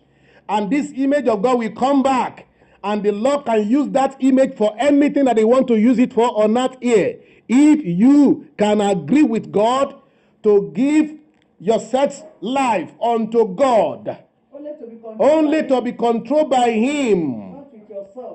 [0.51, 2.47] and this image of god will come back
[2.85, 6.13] and the lord can use that image for anything that they want to use it
[6.13, 7.19] for on earth here
[7.49, 9.95] if you can agree with god
[10.43, 11.15] to give
[11.59, 15.21] your sex life unto god Only to be controlled.
[15.21, 17.57] only to be controlled by him Not.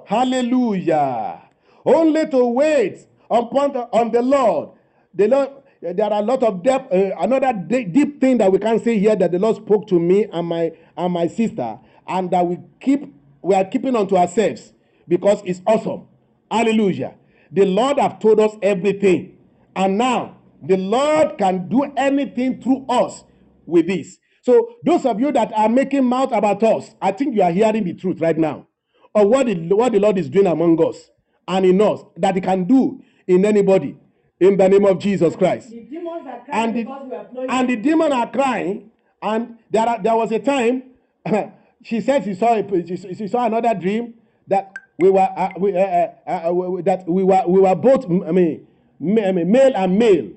[0.06, 1.42] Hallelujah.
[1.86, 4.70] Only to wait upon the, on the Lord.
[5.14, 5.50] The Lord.
[5.82, 6.92] There are a lot of depth.
[6.94, 10.00] Uh, another de- deep thing that we can say here that the Lord spoke to
[10.00, 14.18] me and my and my sister, and that we keep we are keeping on to
[14.18, 14.74] ourselves
[15.08, 16.08] because it's awesome.
[16.50, 17.14] Hallelujah.
[17.52, 19.38] The Lord have told us everything,
[19.76, 23.24] and now the Lord can do anything through us
[23.66, 24.18] with this.
[24.42, 27.84] So those of you that are making mouth about us, I think you are hearing
[27.84, 28.68] the truth right now
[29.14, 31.10] of what the, what the Lord is doing among us
[31.48, 33.96] and in us that He can do in anybody
[34.40, 35.70] in the name of Jesus Christ.
[35.70, 38.92] The demons are crying And the, because we are and the demon are crying,
[39.22, 40.84] and there, are, there was a time
[41.86, 44.16] she said she saw a, she, she saw another dream
[44.48, 48.32] that we were uh, we, uh, uh, uh, that we were we were both I
[48.32, 48.66] mean,
[49.00, 50.32] ma- mean male and male.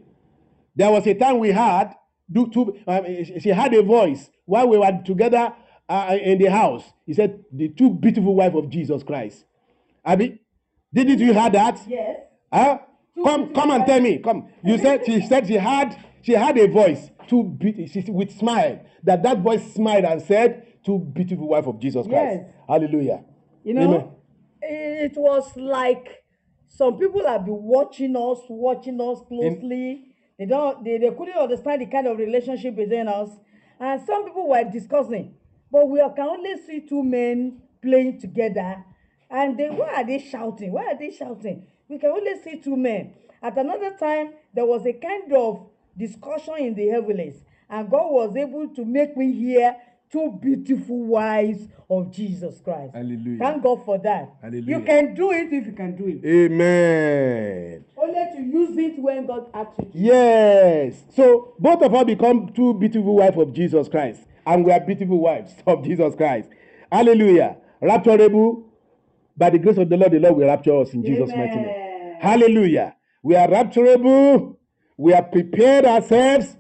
[0.77, 1.95] There was a time we had
[2.31, 2.79] do two.
[3.25, 5.55] She she had a voice while we were together
[5.89, 6.85] uh, in the house.
[7.07, 9.47] He said, "The two beautiful wife of Jesus Christ."
[10.05, 10.41] Abby,
[10.93, 11.81] didn't you hear that?
[11.89, 12.21] yes.
[12.53, 12.79] Huh?
[13.15, 14.19] Two Come, come and tell me.
[14.19, 14.49] Come.
[14.63, 17.11] You said she said she had she had a voice
[17.59, 18.85] be she, with smile.
[19.03, 22.47] That that voice smiled and said, "To beautiful wife of Jesus Christ." Yes.
[22.67, 23.23] Hallelujah.
[23.63, 24.09] You know, Amen.
[24.63, 26.25] it was like
[26.69, 30.15] some people have been watching us, watching us closely.
[30.39, 33.29] they don't, they, they couldn't understand the kind of relationship between us,
[33.79, 35.35] and some people were discussing.
[35.71, 38.83] But we can only see two men playing together,
[39.31, 40.73] and they why are they shouting?
[40.73, 41.67] Why are they shouting?
[41.87, 43.13] We can only see two men.
[43.43, 45.67] At another time, there was a kind of
[45.99, 49.77] discussion in the heavens, and God was able to make me hear
[50.11, 52.95] two beautiful wives of Jesus Christ.
[52.95, 53.39] Hallelujah.
[53.39, 54.35] Thank God for that.
[54.43, 54.79] Hallelujah.
[54.79, 56.25] You can do it if you can do it.
[56.25, 57.85] Amen.
[57.97, 59.91] Only to use it when God asks you.
[59.95, 61.05] Yes.
[61.15, 65.19] So both of us become two beautiful wives of Jesus Christ, and we are beautiful
[65.19, 66.49] wives of Jesus Christ.
[66.91, 67.57] Hallelujah.
[67.83, 68.65] Rapturable
[69.37, 72.17] by the grace of the Lord, the Lord will rapture us in Jesus' mighty name.
[72.21, 72.97] Hallelujah.
[73.23, 74.57] We are rapturable.
[74.97, 76.57] We are prepared ourselves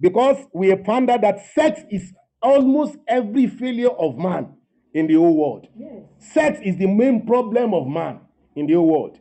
[0.00, 2.12] because we have found out that sex is
[2.42, 4.54] almost every failure of man
[4.94, 5.68] in the whole world.
[5.76, 6.02] Yes.
[6.18, 8.20] Sex is the main problem of man
[8.54, 9.18] in the whole world.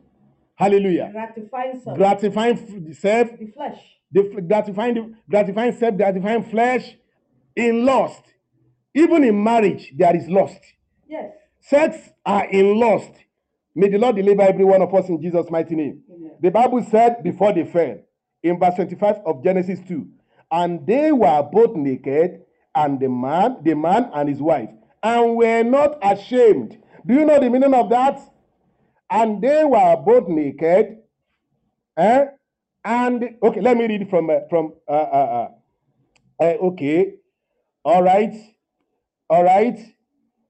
[0.55, 1.09] Hallelujah.
[1.11, 1.97] Gratifying self.
[1.97, 3.79] Gratifying self, the flesh.
[4.11, 6.95] the gratifying, the, gratifying self, gratifying flesh
[7.55, 8.23] in lust.
[8.95, 10.59] Even in marriage, there is lust.
[11.07, 11.31] Yes.
[11.59, 13.11] Sex are in lust.
[13.75, 16.01] May the Lord deliver every one of us in Jesus' mighty name.
[16.11, 16.31] Amen.
[16.41, 17.99] The Bible said before they fell,
[18.41, 20.07] in verse 25 of Genesis 2,
[20.51, 22.41] and they were both naked,
[22.77, 24.69] and the man, the man and his wife,
[25.01, 26.77] and were not ashamed.
[27.05, 28.19] Do you know the meaning of that?
[29.09, 30.99] And they were both naked,
[31.97, 32.25] eh?
[32.85, 35.49] And okay, let me read from uh, from uh, uh,
[36.39, 37.15] uh, uh, okay,
[37.83, 38.35] all right,
[39.29, 39.77] all right,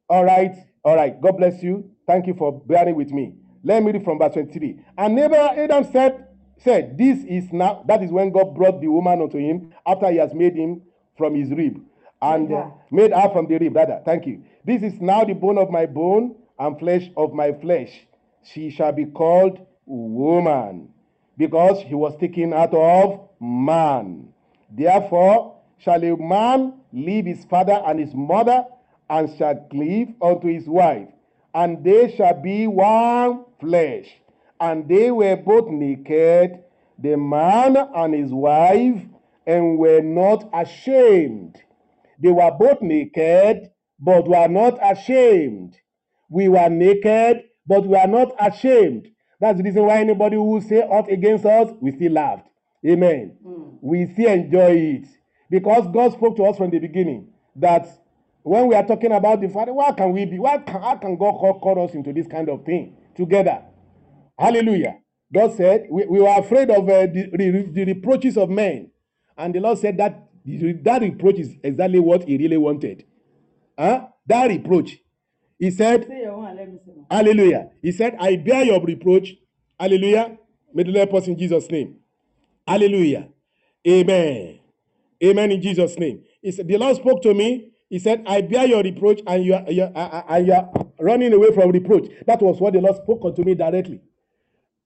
[0.09, 1.19] all right, all right.
[1.21, 1.89] God bless you.
[2.05, 3.35] Thank you for bearing with me.
[3.63, 4.79] Let me read from verse 23.
[4.97, 6.27] And neighbor Adam said,
[6.57, 10.17] said, This is now, that is when God brought the woman unto him after he
[10.17, 10.81] has made him
[11.17, 11.81] from his rib.
[12.21, 14.01] And uh, made her from the rib, rather.
[14.03, 14.43] Thank you.
[14.65, 18.07] This is now the bone of my bone and flesh of my flesh.
[18.43, 20.89] She shall be called woman
[21.37, 24.29] because he was taken out of man.
[24.69, 28.65] Therefore shall a man leave his father and his mother
[29.09, 31.07] and shall cleave unto his wife,
[31.53, 34.07] and they shall be one flesh.
[34.59, 36.59] And they were both naked,
[36.97, 39.01] the man and his wife,
[39.45, 41.61] and were not ashamed.
[42.21, 43.69] They were both naked,
[43.99, 45.75] but were not ashamed.
[46.29, 49.07] We were naked, but we are not ashamed.
[49.39, 52.47] That's the reason why anybody who say aught against us, we still laughed.
[52.85, 53.37] Amen.
[53.81, 54.71] We still enjoy
[55.01, 55.07] it.
[55.49, 57.87] Because God spoke to us from the beginning that
[58.43, 60.39] when we are talking about the Father, why can we be?
[60.39, 63.61] Why can, how can God call, call us into this kind of thing together?
[64.37, 64.97] Hallelujah.
[65.33, 68.91] God said, we, we were afraid of uh, the, the, the reproaches of men.
[69.37, 70.26] And the Lord said that
[70.83, 73.05] that reproach is exactly what He really wanted.
[73.77, 74.07] Huh?
[74.25, 74.97] That reproach.
[75.59, 76.07] He said.
[77.11, 77.69] Hallelujah.
[77.81, 79.33] He said, I bear your reproach.
[79.79, 80.37] Hallelujah.
[80.73, 81.97] May the Lord us in Jesus' name.
[82.67, 83.29] Hallelujah.
[83.87, 84.59] Amen.
[85.23, 86.23] Amen in Jesus' name.
[86.41, 87.71] He said, The Lord spoke to me.
[87.89, 90.53] He said, I bear your reproach and you are, you are, uh, uh, and you
[90.53, 90.69] are
[90.99, 92.09] running away from reproach.
[92.25, 94.01] That was what the Lord spoke unto me directly.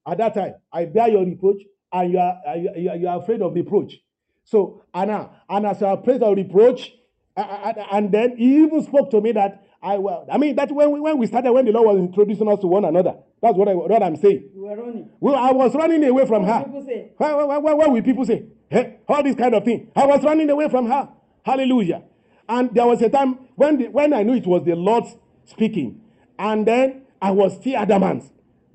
[0.06, 1.62] At that time, I bear your reproach
[1.92, 3.94] and you are, uh, you are, you are afraid of reproach.
[4.44, 6.92] So, Anna, and as are afraid of reproach,
[7.36, 10.54] uh, uh, uh, and then he even spoke to me that I well, I mean,
[10.56, 13.14] that when we, when we started, when the Lord was introducing us to one another,
[13.42, 14.50] that's what, I, what I'm saying.
[14.54, 15.10] You were running.
[15.18, 16.62] Well, I was running away from her.
[16.64, 18.44] People say, What, what, what, what will people say?
[18.70, 18.92] Eh?
[19.08, 19.90] All this kind of thing.
[19.96, 21.08] I was running away from her.
[21.44, 22.02] Hallelujah.
[22.48, 25.04] And there was a time when, the, when I knew it was the Lord
[25.46, 26.00] speaking.
[26.38, 28.24] And then I was still adamant.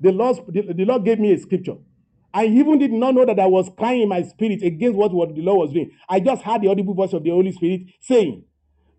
[0.00, 1.76] The Lord, the, the Lord gave me a scripture.
[2.34, 5.34] I even did not know that I was crying in my spirit against what, what
[5.34, 5.90] the Lord was doing.
[6.08, 8.44] I just heard the audible voice of the Holy Spirit saying,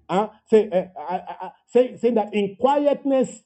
[0.09, 3.43] uh, say, uh, uh, say, saying that in quietness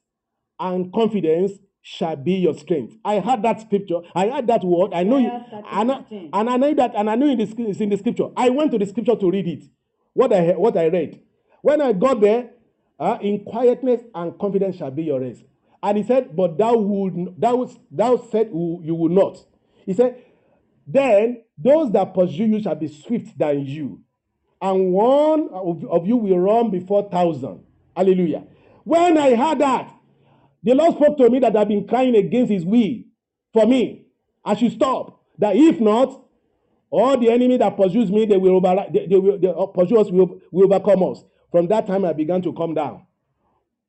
[0.59, 2.95] and confidence shall be your strength.
[3.05, 3.99] I heard that scripture.
[4.15, 4.93] I heard that word.
[4.93, 6.29] I know, it, Isaiah 30, and, I, 15.
[6.33, 8.29] and I know that, and I know the, sc- it's in the scripture.
[8.37, 9.65] I went to the scripture to read it.
[10.13, 11.21] What I what I read.
[11.61, 12.51] When I got there,
[12.99, 15.43] uh, in quietness and confidence shall be your rest.
[15.81, 19.37] And he said, but thou would thou thou said you you will not.
[19.85, 20.21] He said,
[20.85, 24.03] then those that pursue you shall be swift than you
[24.63, 27.65] and one of, of you will run before thousand.
[27.95, 28.45] Hallelujah.
[28.85, 29.93] When I heard that,
[30.63, 32.99] the Lord spoke to me that I've been crying against his will
[33.51, 34.05] for me.
[34.43, 35.21] I should stop.
[35.37, 36.17] That if not,
[36.89, 39.99] all the enemy that pursues me, they will over, they, they will they, uh, pursue
[39.99, 41.25] us, will, will overcome us.
[41.51, 43.05] From that time, I began to come down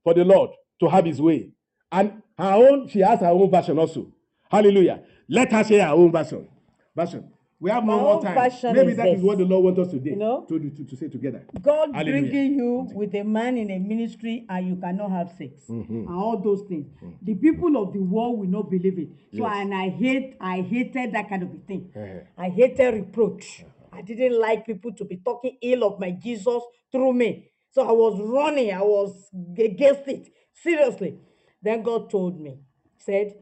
[0.03, 0.51] for the Lord
[0.81, 1.51] to have his way.
[1.93, 4.13] And her own, she has her own version also.
[4.51, 5.05] Hallelujah.
[5.29, 6.49] Let her say her own version.
[6.95, 7.31] Version.
[7.61, 8.35] We have more own time.
[8.75, 9.23] Maybe is that is this.
[9.23, 10.45] what the Lord wants us to do, You know?
[10.49, 11.47] to, to, to say together.
[11.63, 12.21] God Hallelujah.
[12.31, 15.95] bringing you with a man in a ministry and you cannot have sex Mm-hmm.
[16.09, 16.89] and all those things.
[17.23, 19.09] The people of the world will not believe it.
[19.33, 19.53] So Yes.
[19.57, 21.91] and I hate, I hated that kind of thing.
[21.97, 22.21] Uh-huh.
[22.37, 23.65] I hated reproach.
[23.91, 27.49] I didn't like people to be talking ill of my Jesus through me.
[27.71, 28.73] So I was running.
[28.75, 31.15] I was against it seriously.
[31.63, 32.59] Then God told me,
[32.99, 33.37] said,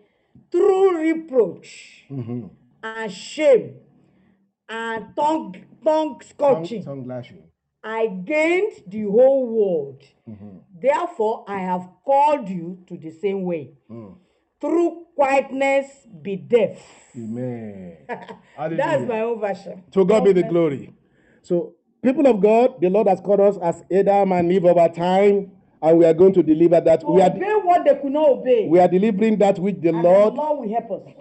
[0.51, 2.47] through reproach Mm-hmm.
[2.83, 3.75] and shame
[4.69, 5.55] and tongue
[5.85, 7.43] tongue scorching tongue lashing.
[7.85, 10.03] I gained the whole world.
[10.81, 13.75] Therefore, I have called you to the same way.
[14.61, 15.87] Through quietness,
[16.23, 16.79] be deaf.
[17.17, 17.99] Amen.
[18.09, 19.83] That's my own version.
[19.93, 20.93] To God be the glory.
[21.43, 25.51] So, people of God, the Lord has called us as Adam and Eve over time,
[25.83, 27.01] and we are going to deliver that.
[27.01, 28.69] To We are, obey what they could not obey.
[28.71, 31.15] we are delivering that which the and Lord the Lord will help us.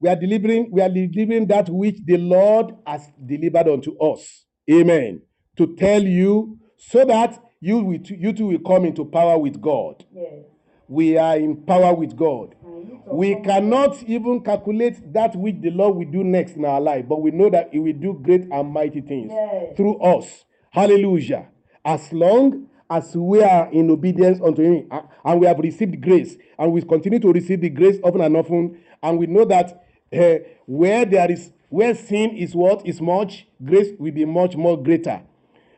[0.00, 5.22] we are delivering we are delivering that which the lord has delivered unto us amen
[5.56, 10.04] to tell you so that you will you too will come into power with god
[10.12, 10.44] Yes.
[10.88, 15.56] we are in power with god And you to we cannot even calculate that which
[15.62, 18.18] the lord will do next in our life but we know that he will do
[18.20, 19.76] great and mighty things Yes.
[19.76, 21.46] through us hallelujah
[21.84, 24.88] as long as we are in obedience unto him
[25.24, 28.78] and we have received grace and we continue to receive the grace often and often
[29.02, 32.86] and we know that eh, where there is where sin is what?
[32.86, 35.22] Is much grace will be much more greater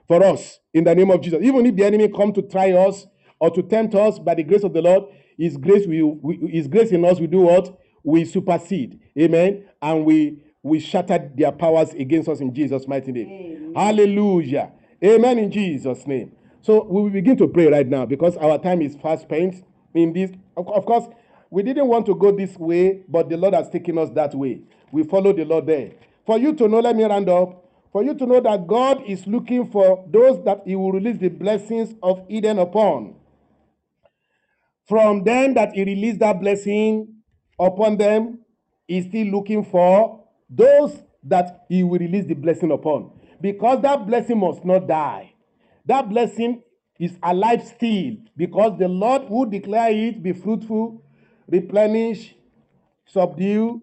[0.07, 1.39] for us in the name of jesus.
[1.43, 3.07] Even if the enemy come to try us
[3.39, 5.05] or to tempt us by the grace of the lord
[5.39, 7.79] his grace will we, his grace in us will do what?
[8.03, 9.01] We supersede.
[9.19, 9.65] Amen.
[9.83, 13.75] And we we shatter their powers against us in jesus mighty name.
[13.75, 14.73] Hallelujah.
[15.05, 18.83] Amen in jesus name so we will begin to pray right now because our time
[18.83, 19.65] is fast spent
[19.95, 21.07] in this of, course
[21.51, 24.61] we didn't want to go this way but the lord has taken us that way
[24.93, 25.93] we follow the lord there
[26.25, 27.67] for you to know let me round up
[27.97, 31.31] for you to know that God is looking for those that He will release the
[31.31, 33.15] blessings of Eden upon.
[34.87, 37.09] From them that He released that blessing
[37.59, 38.41] upon them,
[38.87, 43.13] He's still looking for those that He will release the blessing upon.
[43.41, 45.33] Because that blessing must not die.
[45.87, 46.63] That blessing
[46.99, 48.17] is alive still.
[48.37, 51.03] Because the Lord who declare it be fruitful,
[51.49, 52.35] replenish,
[53.07, 53.83] subdue,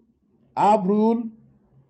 [0.56, 1.24] have rule,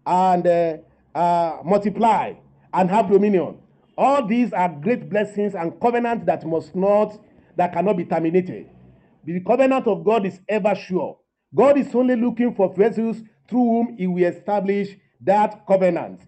[0.07, 0.77] and uh,
[1.15, 2.35] uh, multiply
[2.73, 3.59] and have dominion.
[3.97, 7.19] All these are great blessings and covenants that must not,
[7.57, 8.69] that cannot be terminated.
[9.25, 11.19] The covenant of God is ever sure.
[11.55, 13.19] God is only looking for vessels
[13.49, 16.21] through whom He will establish that covenant.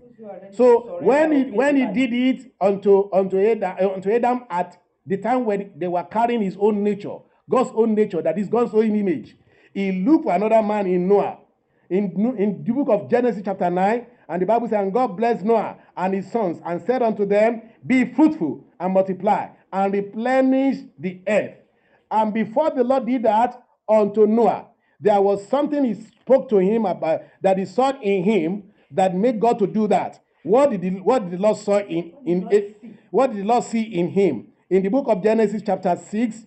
[0.52, 5.44] So when he when he did it unto unto Adam, unto Adam at the time
[5.44, 7.16] when they were carrying his own nature,
[7.48, 9.36] God's own nature, that is God's own image,
[9.72, 11.38] he looked for another man in Noah.
[11.88, 15.44] In, in the book of Genesis, chapter 9, and the Bible says, And God blessed
[15.44, 21.20] Noah and his sons, and said unto them, Be fruitful and multiply, and replenish the
[21.28, 21.54] earth.
[22.10, 24.66] And before the Lord did that unto Noah,
[25.00, 29.40] there was something he spoke to him about that he saw in him that made
[29.40, 30.22] God to do that.
[30.42, 32.80] What did the, what did the Lord saw in, in it?
[33.10, 34.48] What did the Lord see in him?
[34.70, 36.44] In the book of Genesis, chapter 6,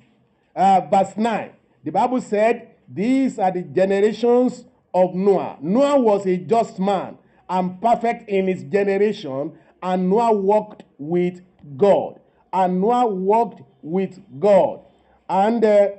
[0.56, 1.52] uh, verse 9,
[1.84, 5.58] the Bible said, These are the generations of Noah.
[5.62, 7.18] Noah was a just man
[7.50, 11.42] and perfect in his generation, and Noah walked with
[11.78, 12.20] God.
[12.52, 14.82] And Noah walked with God.
[15.30, 15.90] And uh,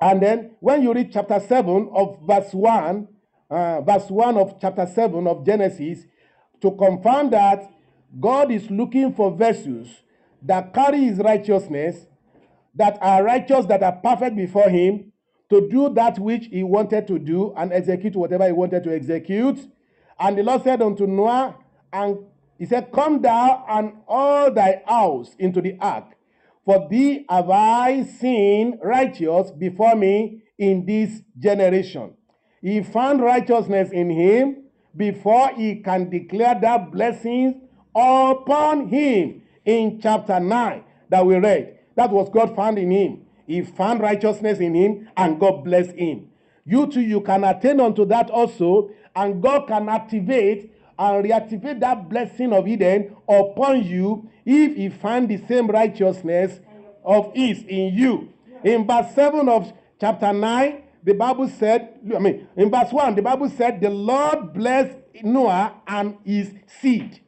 [0.00, 3.08] and then when you read chapter 7 of verse 1,
[3.50, 6.04] uh, verse 1 of chapter 7 of Genesis,
[6.60, 7.70] to confirm that
[8.20, 9.88] God is looking for vessels
[10.42, 12.06] that carry his righteousness,
[12.74, 15.12] that are righteous, that are perfect before him,
[15.50, 19.58] to do that which he wanted to do and execute whatever he wanted to execute.
[20.18, 21.56] And the Lord said unto Noah,
[21.92, 22.18] and
[22.58, 26.04] he said, Come thou and all thy house into the ark,
[26.64, 32.14] for thee have I seen righteous before me in this generation.
[32.64, 34.62] He found righteousness in him
[34.96, 37.56] before he can declare that blessings
[37.94, 41.78] upon him in chapter 9 that we read.
[41.94, 43.26] That was God found in him.
[43.46, 46.30] He found righteousness in him and God blessed him.
[46.64, 52.08] You too, you can attain unto that also, and God can activate and reactivate that
[52.08, 56.60] blessing of Eden upon you if he find the same righteousness
[57.04, 58.32] of his in you.
[58.62, 59.70] In verse 7 of
[60.00, 64.54] chapter 9, the Bible said, I mean, in verse 1, the Bible said, the Lord
[64.54, 66.50] blessed Noah and his
[66.80, 67.20] seed.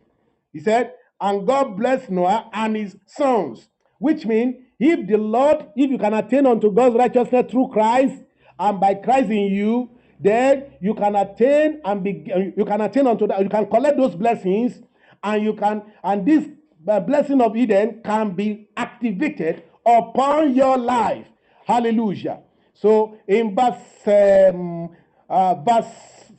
[0.52, 5.90] He said, and God blessed Noah and his sons, which means if the Lord, if
[5.90, 8.22] you can attain unto God's righteousness through Christ
[8.58, 12.24] and by Christ in you, then you can attain and be
[12.56, 14.80] you can attain unto that, you can collect those blessings,
[15.22, 16.48] and you can and this
[16.88, 21.26] uh, blessing of Eden can be activated upon your life.
[21.66, 22.40] Hallelujah.
[22.80, 24.90] So in verse um,
[25.28, 25.86] uh, verse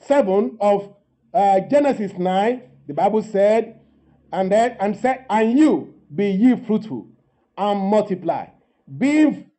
[0.05, 0.93] 7 of
[1.33, 3.79] uh, Genesis 9, the Bible said,
[4.31, 7.07] and then and said, and you be ye fruitful
[7.57, 8.47] and multiply,
[8.97, 9.49] being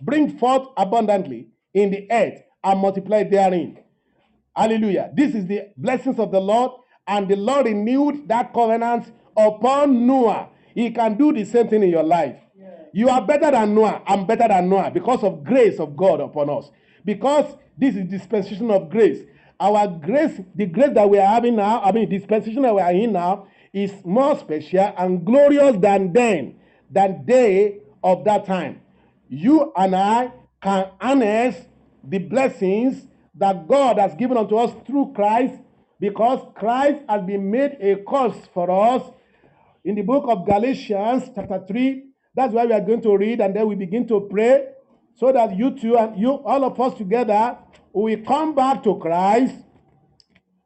[0.00, 3.78] bring forth abundantly in the earth and multiply therein.
[4.54, 5.10] Hallelujah.
[5.14, 6.72] This is the blessings of the Lord,
[7.06, 10.48] and the Lord renewed that covenant upon Noah.
[10.74, 12.36] He can do the same thing in your life.
[12.92, 14.02] You are better than Noah.
[14.06, 16.70] I'm better than Noah because of grace of God upon us.
[17.04, 19.24] Because this is dispensation of grace.
[19.58, 22.92] Our grace, the grace that we are having now, I mean, dispensation that we are
[22.92, 26.56] in now, is more special and glorious than then,
[26.90, 28.80] than day of that time.
[29.28, 31.56] You and I can harness
[32.02, 35.54] the blessings that God has given unto us through Christ
[36.00, 39.02] because Christ has been made a cause for us
[39.84, 42.09] in the book of Galatians, chapter 3.
[42.34, 44.68] That's why we are going to read and then we begin to pray
[45.16, 47.58] so that you two and you, all of us together,
[47.92, 49.54] we come back to Christ.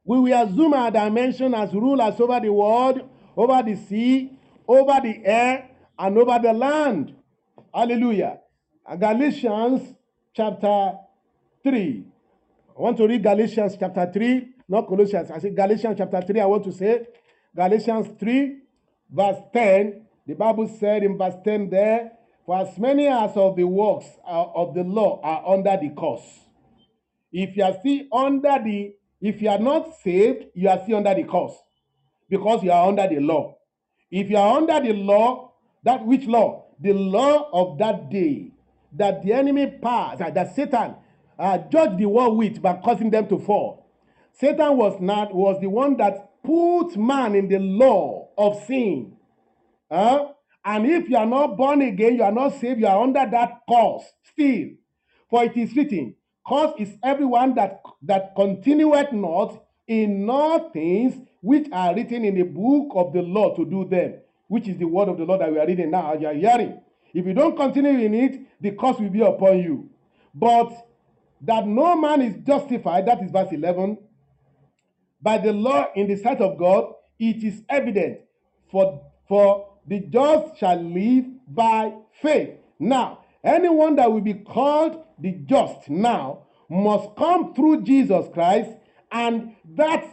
[0.04, 4.38] We will assume our dimension as rulers over the world, over the sea,
[4.68, 7.14] over the air, and over the land.
[7.74, 8.40] Hallelujah.
[8.98, 9.94] Galatians
[10.34, 10.98] chapter
[11.62, 12.04] 3.
[12.76, 15.30] I want to read Galatians chapter 3, not Colossians.
[15.30, 16.40] I say Galatians chapter 3.
[16.40, 17.06] I want to say
[17.56, 18.58] Galatians 3,
[19.10, 20.03] verse 10.
[20.26, 22.12] The Bible said in verse 10 there,
[22.46, 26.40] For as many as of the works of the law are under the curse.
[27.32, 31.14] If you are still under the, if you are not saved, you are still under
[31.14, 31.55] the curse
[32.28, 33.56] because you are under the law.
[34.10, 35.52] If you are under the law,
[35.82, 36.66] that which law?
[36.80, 38.52] The law of that day
[38.96, 40.94] that the enemy passed, uh, that Satan
[41.38, 43.90] uh, judged the world with by causing them to fall.
[44.32, 49.13] Satan was not was the one that put man in the law of sin.
[49.90, 50.32] Huh?
[50.65, 53.61] And if you are not born again, you are not saved, you are under that
[53.69, 54.69] curse still.
[55.28, 56.15] For it is written,
[56.47, 62.43] Curse is everyone that, that continueth not in all things which are written in the
[62.43, 64.15] book of the law to do them,
[64.48, 66.35] which is the word of the Lord that we are reading now, as you are
[66.35, 66.81] hearing.
[67.12, 69.90] If you don't continue in it, the curse will be upon you.
[70.35, 70.73] But
[71.43, 73.98] that no man is justified, that is verse 11,
[75.23, 78.20] by the law in the sight of God, it is evident,
[78.70, 81.93] for, for the just shall live by
[82.23, 82.51] faith.
[82.78, 88.70] Now, anyone that will be called the just now must come through Jesus Christ,
[89.12, 90.05] and that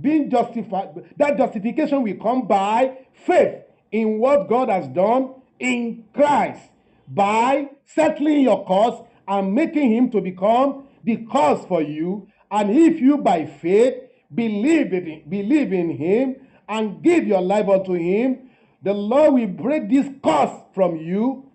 [0.00, 6.70] being justified, that justification will come by faith in what God has done in Christ
[7.08, 12.28] by settling your cause and making him to become the cause for you.
[12.50, 13.94] And if you by faith
[14.34, 16.36] believe in, believe in him
[16.68, 18.49] and give your life unto him,
[18.82, 21.50] the Lord will break this curse from you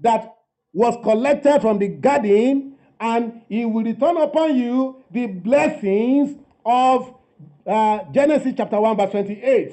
[0.00, 0.34] that
[0.72, 7.14] was collected from the garden, and he will return upon you the blessings of
[7.66, 9.72] uh, Genesis chapter 1, verse 28.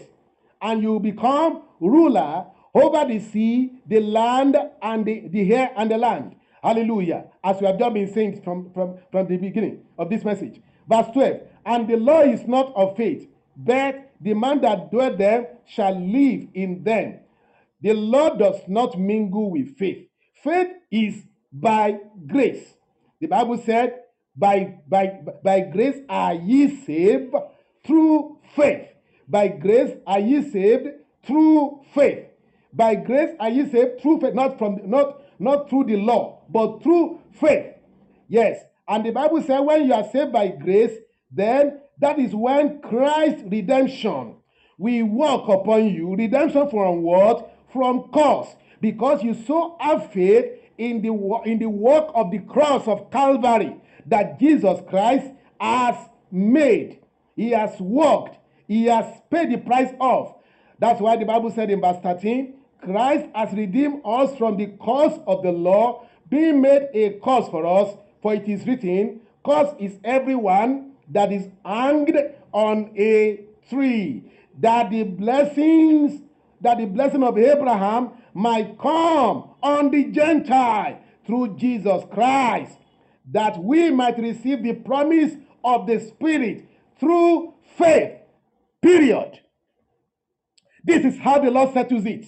[0.62, 5.92] And you will become ruler over the sea, the land, and the, the air and
[5.92, 6.36] the land.
[6.64, 7.26] Hallelujah.
[7.44, 10.62] As we have just been saying from, from, from the beginning of this message.
[10.88, 11.42] Verse 12.
[11.66, 16.48] And the law is not of faith, but the man that dwell there shall live
[16.53, 17.19] in them.
[17.82, 20.07] The law does not mingle with faith.
[20.44, 22.73] Faith is by grace.
[23.19, 23.99] The Bible said,
[24.36, 27.34] by, by, by grace are ye saved
[27.86, 28.88] through faith.
[29.27, 30.88] By grace are ye saved
[31.26, 32.26] through faith.
[32.73, 36.84] By grace are ye saved through faith, not from not not through the law, but
[36.84, 37.73] through faith.
[38.27, 38.64] Yes.
[38.88, 40.98] And the Bible says when you are saved by grace,
[41.32, 44.36] then that is when Christ's redemption
[44.78, 46.16] will work upon you.
[46.16, 47.52] Redemption from what?
[47.72, 48.56] From curse.
[48.82, 50.46] Because you so have faith
[50.78, 53.76] in the, in the work of the cross of Calvary
[54.08, 55.28] that Jesus Christ
[55.60, 55.96] has
[56.32, 57.00] made.
[57.36, 58.38] He has worked.
[58.68, 60.36] He has paid the price of.
[60.80, 65.18] That's why the Bible said in verse 13, Christ has redeemed us from the curse
[65.26, 70.00] of the law, being made a curse for us, for it is written, Curse is
[70.04, 72.18] everyone that is hanged
[72.52, 76.22] on a tree, that the blessings,
[76.61, 82.77] that the blessing of Abraham might come on the Gentile through Jesus Christ,
[83.32, 85.34] that we might receive the promise
[85.64, 86.68] of the Spirit
[86.99, 88.14] through faith.
[88.82, 89.40] Period.
[90.84, 92.26] This is how the Lord settles it.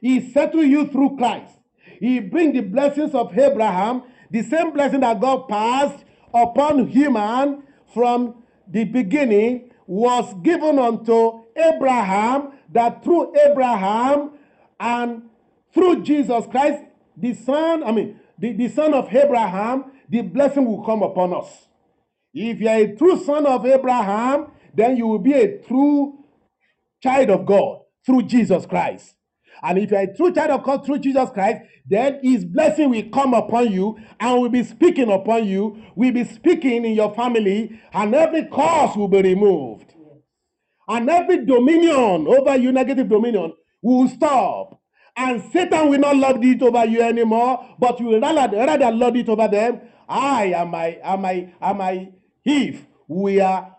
[0.00, 1.54] He settled you through Christ.
[2.00, 6.04] He bring the blessings of Abraham, the same blessing that God passed
[6.34, 7.62] upon human
[7.94, 14.32] from the beginning was given unto Abraham that through Abraham
[14.80, 15.22] and
[15.72, 16.82] through Jesus Christ,
[17.16, 21.68] the son, I mean, the, the son of Abraham, the blessing will come upon us.
[22.32, 26.24] If you are a true son of Abraham, then you will be a true
[27.02, 29.14] child of God through Jesus Christ.
[29.62, 32.90] And if you are a true child of God through Jesus Christ, then his blessing
[32.90, 37.14] will come upon you and will be speaking upon you, will be speaking in your
[37.14, 39.94] family, and every curse will be removed.
[40.88, 43.52] And every dominion over you, negative dominion,
[43.82, 44.80] will stop.
[45.16, 49.28] And Satan will not lord it over you anymore, but will rather, rather lord it
[49.28, 49.80] over them.
[50.08, 52.12] I am I am I am I
[52.44, 53.74] if we are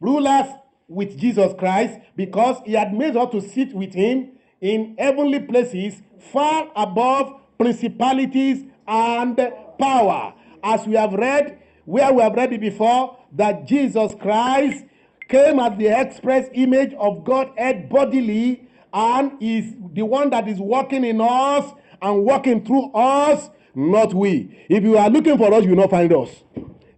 [0.00, 0.46] rulers
[0.88, 4.32] with Jesus Christ because he had made us to sit with him
[4.62, 6.00] in heavenly places
[6.32, 9.36] far above principalities and
[9.78, 10.32] power.
[10.62, 14.84] As we have read, where we have read it before, that Jesus Christ
[15.28, 21.04] came as the express image of Godhead bodily and is the one that is working
[21.04, 24.64] in us and working through us, not we.
[24.68, 26.30] If you are looking for us, you will not find us.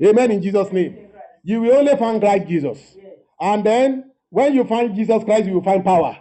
[0.02, 0.98] Amen in Jesus' name.
[1.42, 2.96] You will only find Christ Jesus.
[3.40, 6.18] And then when you find Jesus Christ, you will find power.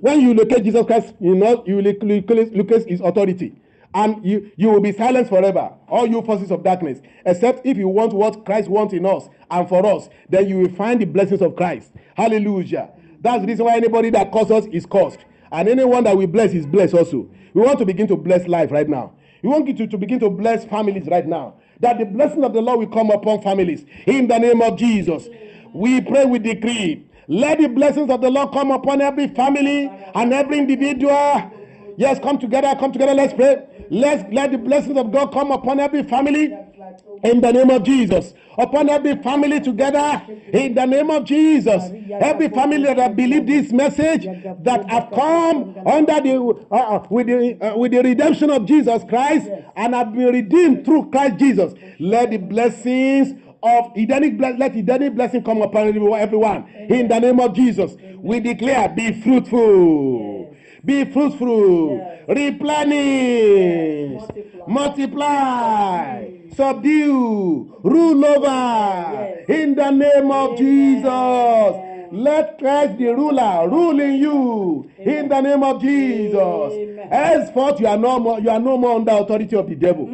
[0.00, 3.54] When you locate Jesus Christ, you know you locate his authority.
[3.94, 7.00] And you, you will be silenced forever, all you forces of darkness.
[7.24, 10.70] Except if you want what Christ wants in us and for us, then you will
[10.72, 11.92] find the blessings of Christ.
[12.14, 12.90] Hallelujah.
[13.20, 15.20] That's the reason why anybody that curses is cursed.
[15.50, 17.30] And anyone that we bless is blessed also.
[17.54, 19.14] We want to begin to bless life right now.
[19.42, 21.54] We want you to, to begin to bless families right now.
[21.80, 23.86] That the blessing of the Lord will come upon families.
[24.06, 25.28] In the name of Jesus.
[25.72, 27.05] We pray, we decree.
[27.28, 31.52] Let the blessings of the Lord come upon every family and every individual.
[31.96, 33.64] Yes, come together, come together, let's pray.
[33.90, 36.54] Let's let the blessings of God come upon every family
[37.22, 38.34] in the name of Jesus.
[38.58, 40.22] Upon every family together
[40.52, 41.82] in the name of Jesus.
[42.10, 44.24] Every family that have believed this message
[44.62, 49.02] that have come under the uh, uh, with the uh, with the redemption of Jesus
[49.08, 51.74] Christ and have been redeemed through Christ Jesus.
[51.98, 57.40] Let the blessings of Edenic ble- let Edenic blessing come upon everyone in the name
[57.40, 57.96] of Jesus.
[58.22, 60.54] We declare, be fruitful,
[60.84, 64.22] be fruitful, replenish,
[64.66, 69.28] multiply, subdue, rule over.
[69.48, 71.82] In the name of Jesus.
[72.12, 74.88] Let Christ the ruler rule in you.
[74.98, 76.72] In the name of Jesus.
[77.10, 80.06] Henceforth, you are no more you are no more under authority of the devil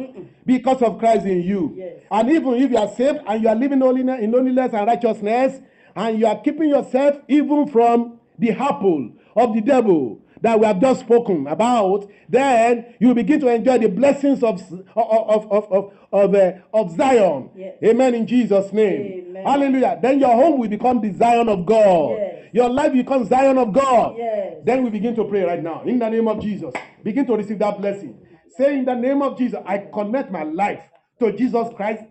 [0.45, 1.73] because of Christ in you.
[1.75, 2.03] Yes.
[2.11, 5.61] And even if you are saved and you are living holiness, in holiness and righteousness,
[5.95, 10.81] and you are keeping yourself even from the apple of the devil that we have
[10.81, 14.61] just spoken about, then you begin to enjoy the blessings of
[14.95, 17.49] of of of of, uh, of Zion.
[17.55, 17.77] Yes.
[17.83, 18.13] Amen.
[18.13, 19.25] In Jesus' name.
[19.29, 19.45] Amen.
[19.45, 19.97] Hallelujah.
[20.01, 22.17] Then your home will become the Zion of God.
[22.17, 22.49] Yes.
[22.51, 24.15] Your life becomes Zion of God.
[24.17, 24.57] Yes.
[24.65, 26.73] Then we begin to pray right now in the name of Jesus.
[27.03, 28.17] Begin to receive that blessing.
[28.57, 30.83] Say in the name of Jesus, I connect my life
[31.19, 32.03] to Jesus Christ,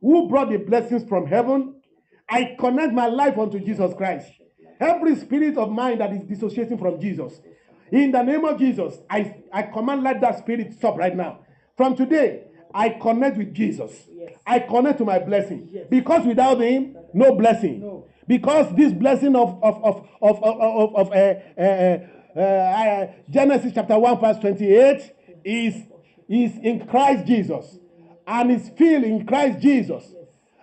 [0.00, 1.76] who brought the blessings from heaven.
[2.28, 4.30] I connect my life unto Jesus Christ.
[4.80, 7.40] Every spirit of mine that is dissociating from Jesus,
[7.92, 11.40] in the name of Jesus, I, I command let that spirit stop right now.
[11.76, 12.44] From today,
[12.74, 13.92] I connect with Jesus.
[14.10, 14.32] Yes.
[14.46, 15.68] I connect to my blessing.
[15.70, 15.86] Yes.
[15.88, 17.80] Because without him, no blessing.
[17.80, 18.06] No.
[18.26, 21.98] Because this blessing of of of of of, of, of uh, uh,
[22.36, 25.12] uh, uh, Genesis chapter 1, verse 28
[25.44, 25.74] is,
[26.28, 27.78] is in Christ Jesus
[28.26, 30.04] and is filled in Christ Jesus.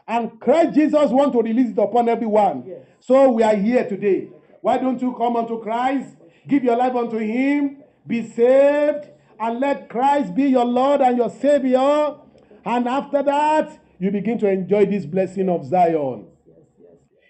[0.07, 2.69] And Christ Jesus want to release it upon everyone.
[2.99, 4.29] So we are here today.
[4.61, 6.15] Why don't you come unto Christ,
[6.47, 9.07] give your life unto Him, be saved,
[9.39, 12.15] and let Christ be your Lord and your Savior.
[12.65, 16.27] And after that, you begin to enjoy this blessing of Zion.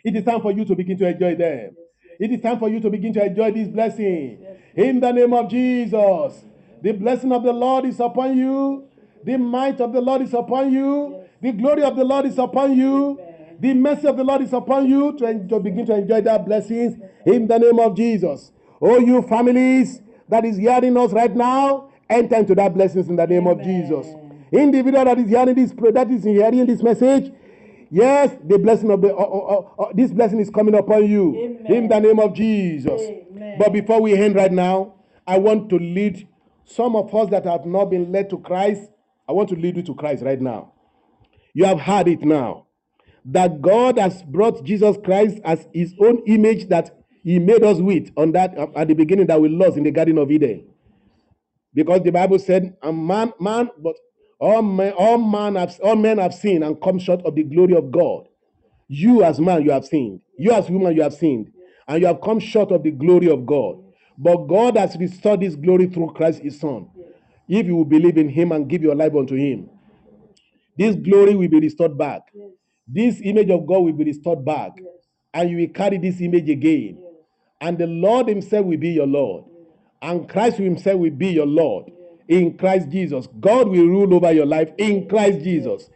[0.03, 1.75] It is time for you to begin to enjoy them.
[2.19, 4.45] It is time for you to begin to enjoy this blessing.
[4.75, 6.43] In the name of Jesus.
[6.81, 8.87] The blessing of the Lord is upon you.
[9.23, 11.23] The might of the Lord is upon you.
[11.41, 13.19] The glory of the Lord is upon you.
[13.59, 17.47] The mercy of the Lord is upon you to, begin to enjoy that blessings in
[17.47, 18.51] the name of Jesus.
[18.81, 23.27] Oh, you families that is hearing us right now, enter into that blessings in the
[23.27, 24.07] name of Jesus.
[24.51, 27.31] Individual that is hearing this, that is hearing this message,
[27.93, 31.73] Yes, the blessing of the this blessing is coming upon you Amen.
[31.73, 33.01] in the name of Jesus.
[33.01, 33.57] Amen.
[33.59, 34.93] But before we end right now,
[35.27, 36.25] I want to lead
[36.73, 38.89] some of us that have not been led to Christ.
[39.27, 40.73] I want to lead you to Christ right now.
[41.53, 42.67] You have heard it now
[43.25, 46.91] that God has brought Jesus Christ as His own image that
[47.23, 49.91] He made us with on that uh, at the beginning that we lost in the
[49.91, 50.67] Garden of Eden.
[51.73, 53.95] Because the Bible said, "A man, man, but
[54.39, 57.75] all men, all man have, all men have sinned and come short of the glory
[57.75, 58.27] of God.
[58.87, 60.21] You as man, you have sinned.
[60.37, 61.51] You as woman, you have sinned,
[61.87, 63.77] and you have come short of the glory of God.
[64.23, 66.87] But God has restored this glory through Christ His Son.
[67.49, 69.67] If you will believe in Him and give your life unto Him,
[70.77, 72.21] this glory will be restored back.
[72.87, 74.73] This image of God will be restored back,
[75.33, 76.99] and you will carry this image again.
[77.59, 79.45] And the Lord Himself will be your Lord,
[80.03, 81.91] and Christ Himself will be your Lord
[82.27, 83.27] in Christ Jesus.
[83.39, 85.89] God will rule over your life in Christ Jesus,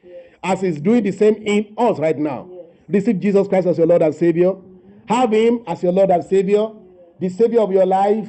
[0.44, 2.50] as He's doing the same in us right now.
[2.88, 4.54] Receive Jesus Christ as your Lord and Savior.
[4.54, 5.14] Mm-hmm.
[5.14, 6.70] Have Him as your Lord and Savior,
[7.20, 8.28] the Savior of your life,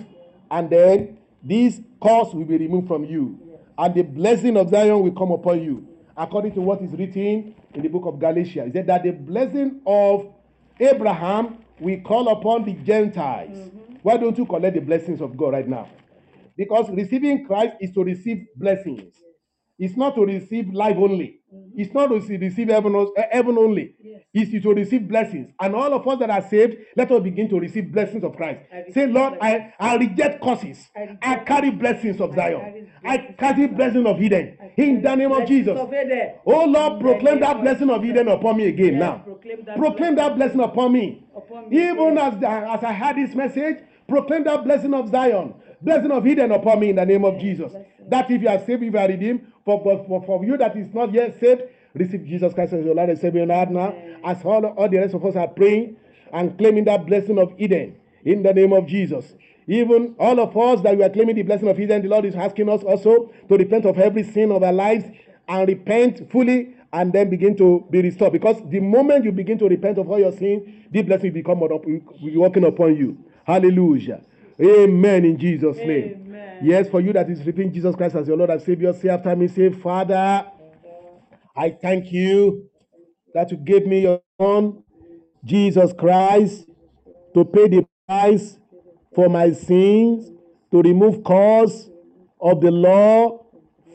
[0.50, 3.38] and then this curse will be removed from you,
[3.78, 5.86] and the blessing of Zion will come upon you,
[6.16, 8.66] according to what is written in the book of Galatians.
[8.66, 10.32] He said that the blessing of
[10.78, 13.70] Abraham will call upon the Gentiles.
[14.02, 15.88] Why don't you collect the blessings of God right now?
[16.56, 19.14] Because receiving Christ is to receive blessings.
[19.78, 21.40] It's not to receive life only.
[21.74, 23.94] It's not to receive heaven, eh, heaven only.
[24.32, 25.52] It's to receive blessings.
[25.60, 28.60] And all of us that are saved, let us begin to receive blessings of Christ.
[28.92, 29.34] Say, Lord.
[29.40, 30.88] I, I reject curses.
[30.96, 32.88] I reject I carry blessings of Zion.
[33.04, 34.56] I carry blessings of Eden.
[34.76, 35.78] In the name of Jesus.
[35.78, 35.92] of
[36.46, 39.18] Oh Lord, proclaim that blessing of Eden upon me again Yes, now.
[39.18, 41.24] proclaim that Proclaim that blessing upon me.
[41.36, 43.78] Upon me Even as, as I had this message,
[44.08, 47.72] proclaim that blessing of Zion, blessing of Eden upon me in the name of Jesus.
[48.08, 50.76] That if you are saved, if you are redeemed, for, for, for, for you that
[50.76, 51.62] is not yet saved,
[51.92, 53.94] receive Jesus Christ as your Lord and Savior now.
[54.24, 55.96] As all, all the rest of us are praying
[56.32, 59.34] and claiming that blessing of Eden in the name of Jesus.
[59.66, 62.36] Even all of us that we are claiming the blessing of Eden, the Lord is
[62.36, 65.04] asking us also to repent of every sin of our lives
[65.48, 68.32] and repent fully and then begin to be restored.
[68.32, 70.62] Because the moment you begin to repent of all your sins,
[70.92, 73.18] the blessing will become will be working upon you.
[73.44, 74.22] Hallelujah.
[74.60, 76.26] Amen in Jesus' name.
[76.26, 76.58] Amen.
[76.62, 79.36] Yes, for you that is receiving Jesus Christ as your Lord and Savior, say after
[79.36, 80.46] me, say, Father,
[81.54, 82.70] I thank you
[83.34, 84.82] that you gave me your Son,
[85.44, 86.66] Jesus Christ,
[87.34, 88.58] to pay the price
[89.14, 90.30] for my sins,
[90.70, 91.90] to remove cause
[92.40, 93.44] of the law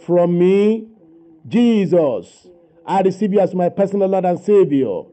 [0.06, 0.88] from me.
[1.48, 2.48] Jesus,
[2.86, 5.04] I receive you as my personal Lord and Savior.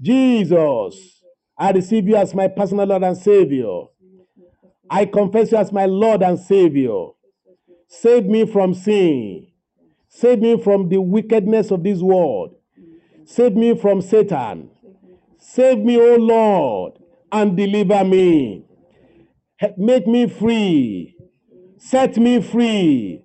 [0.00, 1.22] Jesus,
[1.56, 3.84] I receive you as my personal Lord and Savior.
[4.90, 7.06] I confess you as my Lord and Savior.
[7.86, 9.46] Save me from sin.
[10.08, 12.56] Save me from the wickedness of this world.
[13.24, 14.70] Save me from Satan.
[15.38, 16.94] Save me, O Lord,
[17.30, 18.64] and deliver me.
[19.76, 21.16] Make me free.
[21.78, 23.24] Set me free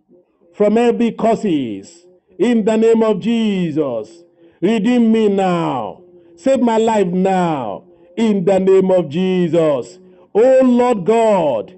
[0.54, 2.06] from every curses.
[2.38, 4.24] In the name of Jesus.
[4.62, 6.04] Redeem me now.
[6.36, 7.86] Save my life now.
[8.16, 9.98] In the name of Jesus.
[10.36, 11.74] O Lord God,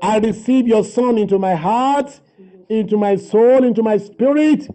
[0.00, 2.20] I receive your Son into my heart,
[2.68, 4.68] into my soul, into my spirit,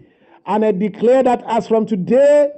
[0.46, 2.52] and I declare that as from today,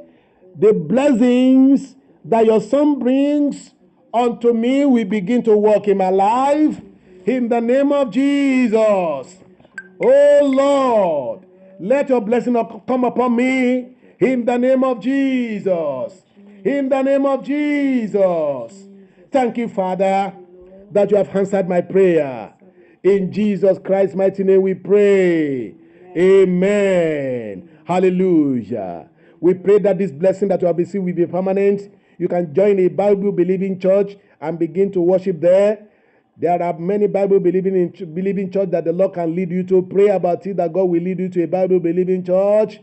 [0.58, 3.74] the blessings that your Son brings
[4.12, 6.82] unto me will begin to work in my life.
[7.28, 9.38] In the name of Jesus.
[10.04, 11.46] Oh Lord,
[11.80, 12.54] let your blessing
[12.88, 16.24] come upon me in the name of Jesus.
[16.64, 18.88] In the name of Jesus.
[19.32, 20.34] Thank you, Father,
[20.96, 22.54] that you have answered my prayer.
[23.04, 25.76] In Jesus Christ's mighty name we pray.
[26.18, 27.70] Amen.
[27.86, 29.10] Hallelujah.
[29.40, 31.94] We pray that this blessing that you have received will be permanent.
[32.18, 35.88] You can join a Bible believing church and begin to worship there.
[36.38, 39.82] There are many Bible believing in believing church that the Lord can lead you to.
[39.84, 42.80] Pray about it that God will lead you to a Bible believing church,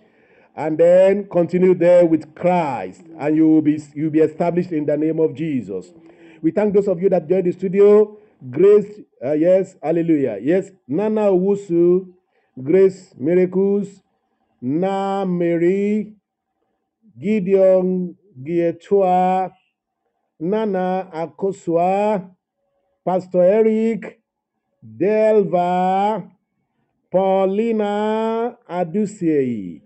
[0.56, 4.86] and then continue there with Christ, and you will be you will be established in
[4.86, 5.92] the name of Jesus.
[6.42, 8.18] We thank those of you that joined the studio.
[8.50, 10.38] Grace, uh, yes, hallelujah.
[10.42, 12.08] Yes, Nana Owusu,
[12.62, 14.02] Grace Miracles,
[14.60, 16.14] Na Mary,
[17.18, 19.52] Gideon Gietua,
[20.40, 22.30] Nana Akosua,
[23.06, 24.20] Pastor Eric,
[24.84, 26.28] Delva,
[27.12, 29.82] Paulina Adusei,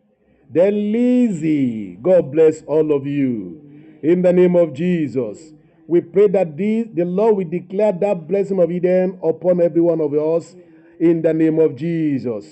[0.51, 1.99] then Lizzie.
[2.03, 3.63] God bless all of you.
[4.03, 5.56] In the name of Jesus.
[5.89, 10.01] We pray that this, the Lord will declare that blessing of Eden upon every one
[10.01, 10.57] of us
[10.99, 12.47] in the name of Jesus.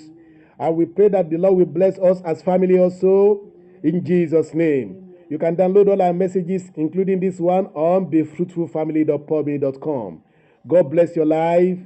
[0.59, 3.43] And we pray that the Lord will bless us as family also
[3.83, 5.01] in Jesus' name.
[5.29, 10.23] You can download all our messages, including this one, on befruitfulfamily.podbean.com.
[10.67, 11.79] God bless your life.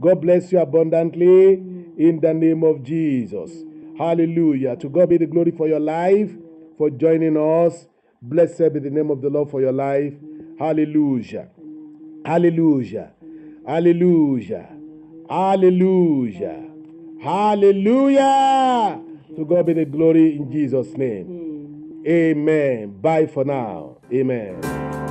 [0.00, 3.50] God bless you abundantly in the name of Jesus.
[3.98, 4.76] Hallelujah.
[4.76, 6.30] To God be the glory for your life,
[6.78, 7.86] for joining us.
[8.20, 10.14] Blessed be the name of the Lord for your life.
[10.62, 11.48] Hallelujah.
[12.24, 13.10] Hallelujah.
[13.66, 14.68] Hallelujah.
[15.28, 16.64] Hallelujah.
[17.20, 19.00] Hallelujah.
[19.34, 22.04] To God be the glory in Jesus' name.
[22.06, 22.92] Amen.
[23.00, 23.96] Bye for now.
[24.12, 25.01] Amen.